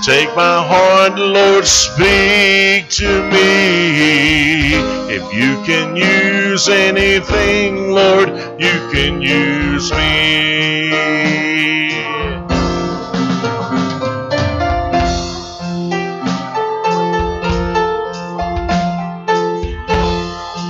Take 0.05 0.35
my 0.37 0.59
heart, 0.71 1.19
Lord, 1.19 1.67
speak 1.67 2.89
to 2.91 3.31
me. 3.31 4.75
If 5.15 5.25
you 5.35 5.63
can 5.65 5.97
use 5.97 6.69
anything, 6.69 7.91
Lord, 7.91 8.29
you 8.61 8.77
can 8.93 9.21
use 9.21 9.91
me. 9.93 11.56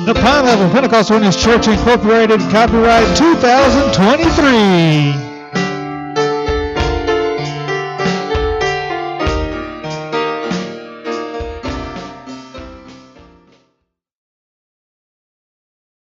The 0.06 0.14
Pine 0.14 0.44
Level 0.44 0.70
Pentecostal 0.70 1.16
Holiness 1.16 1.42
Church 1.42 1.66
Incorporated, 1.66 2.38
copyright 2.52 3.16
2023. 3.16 5.25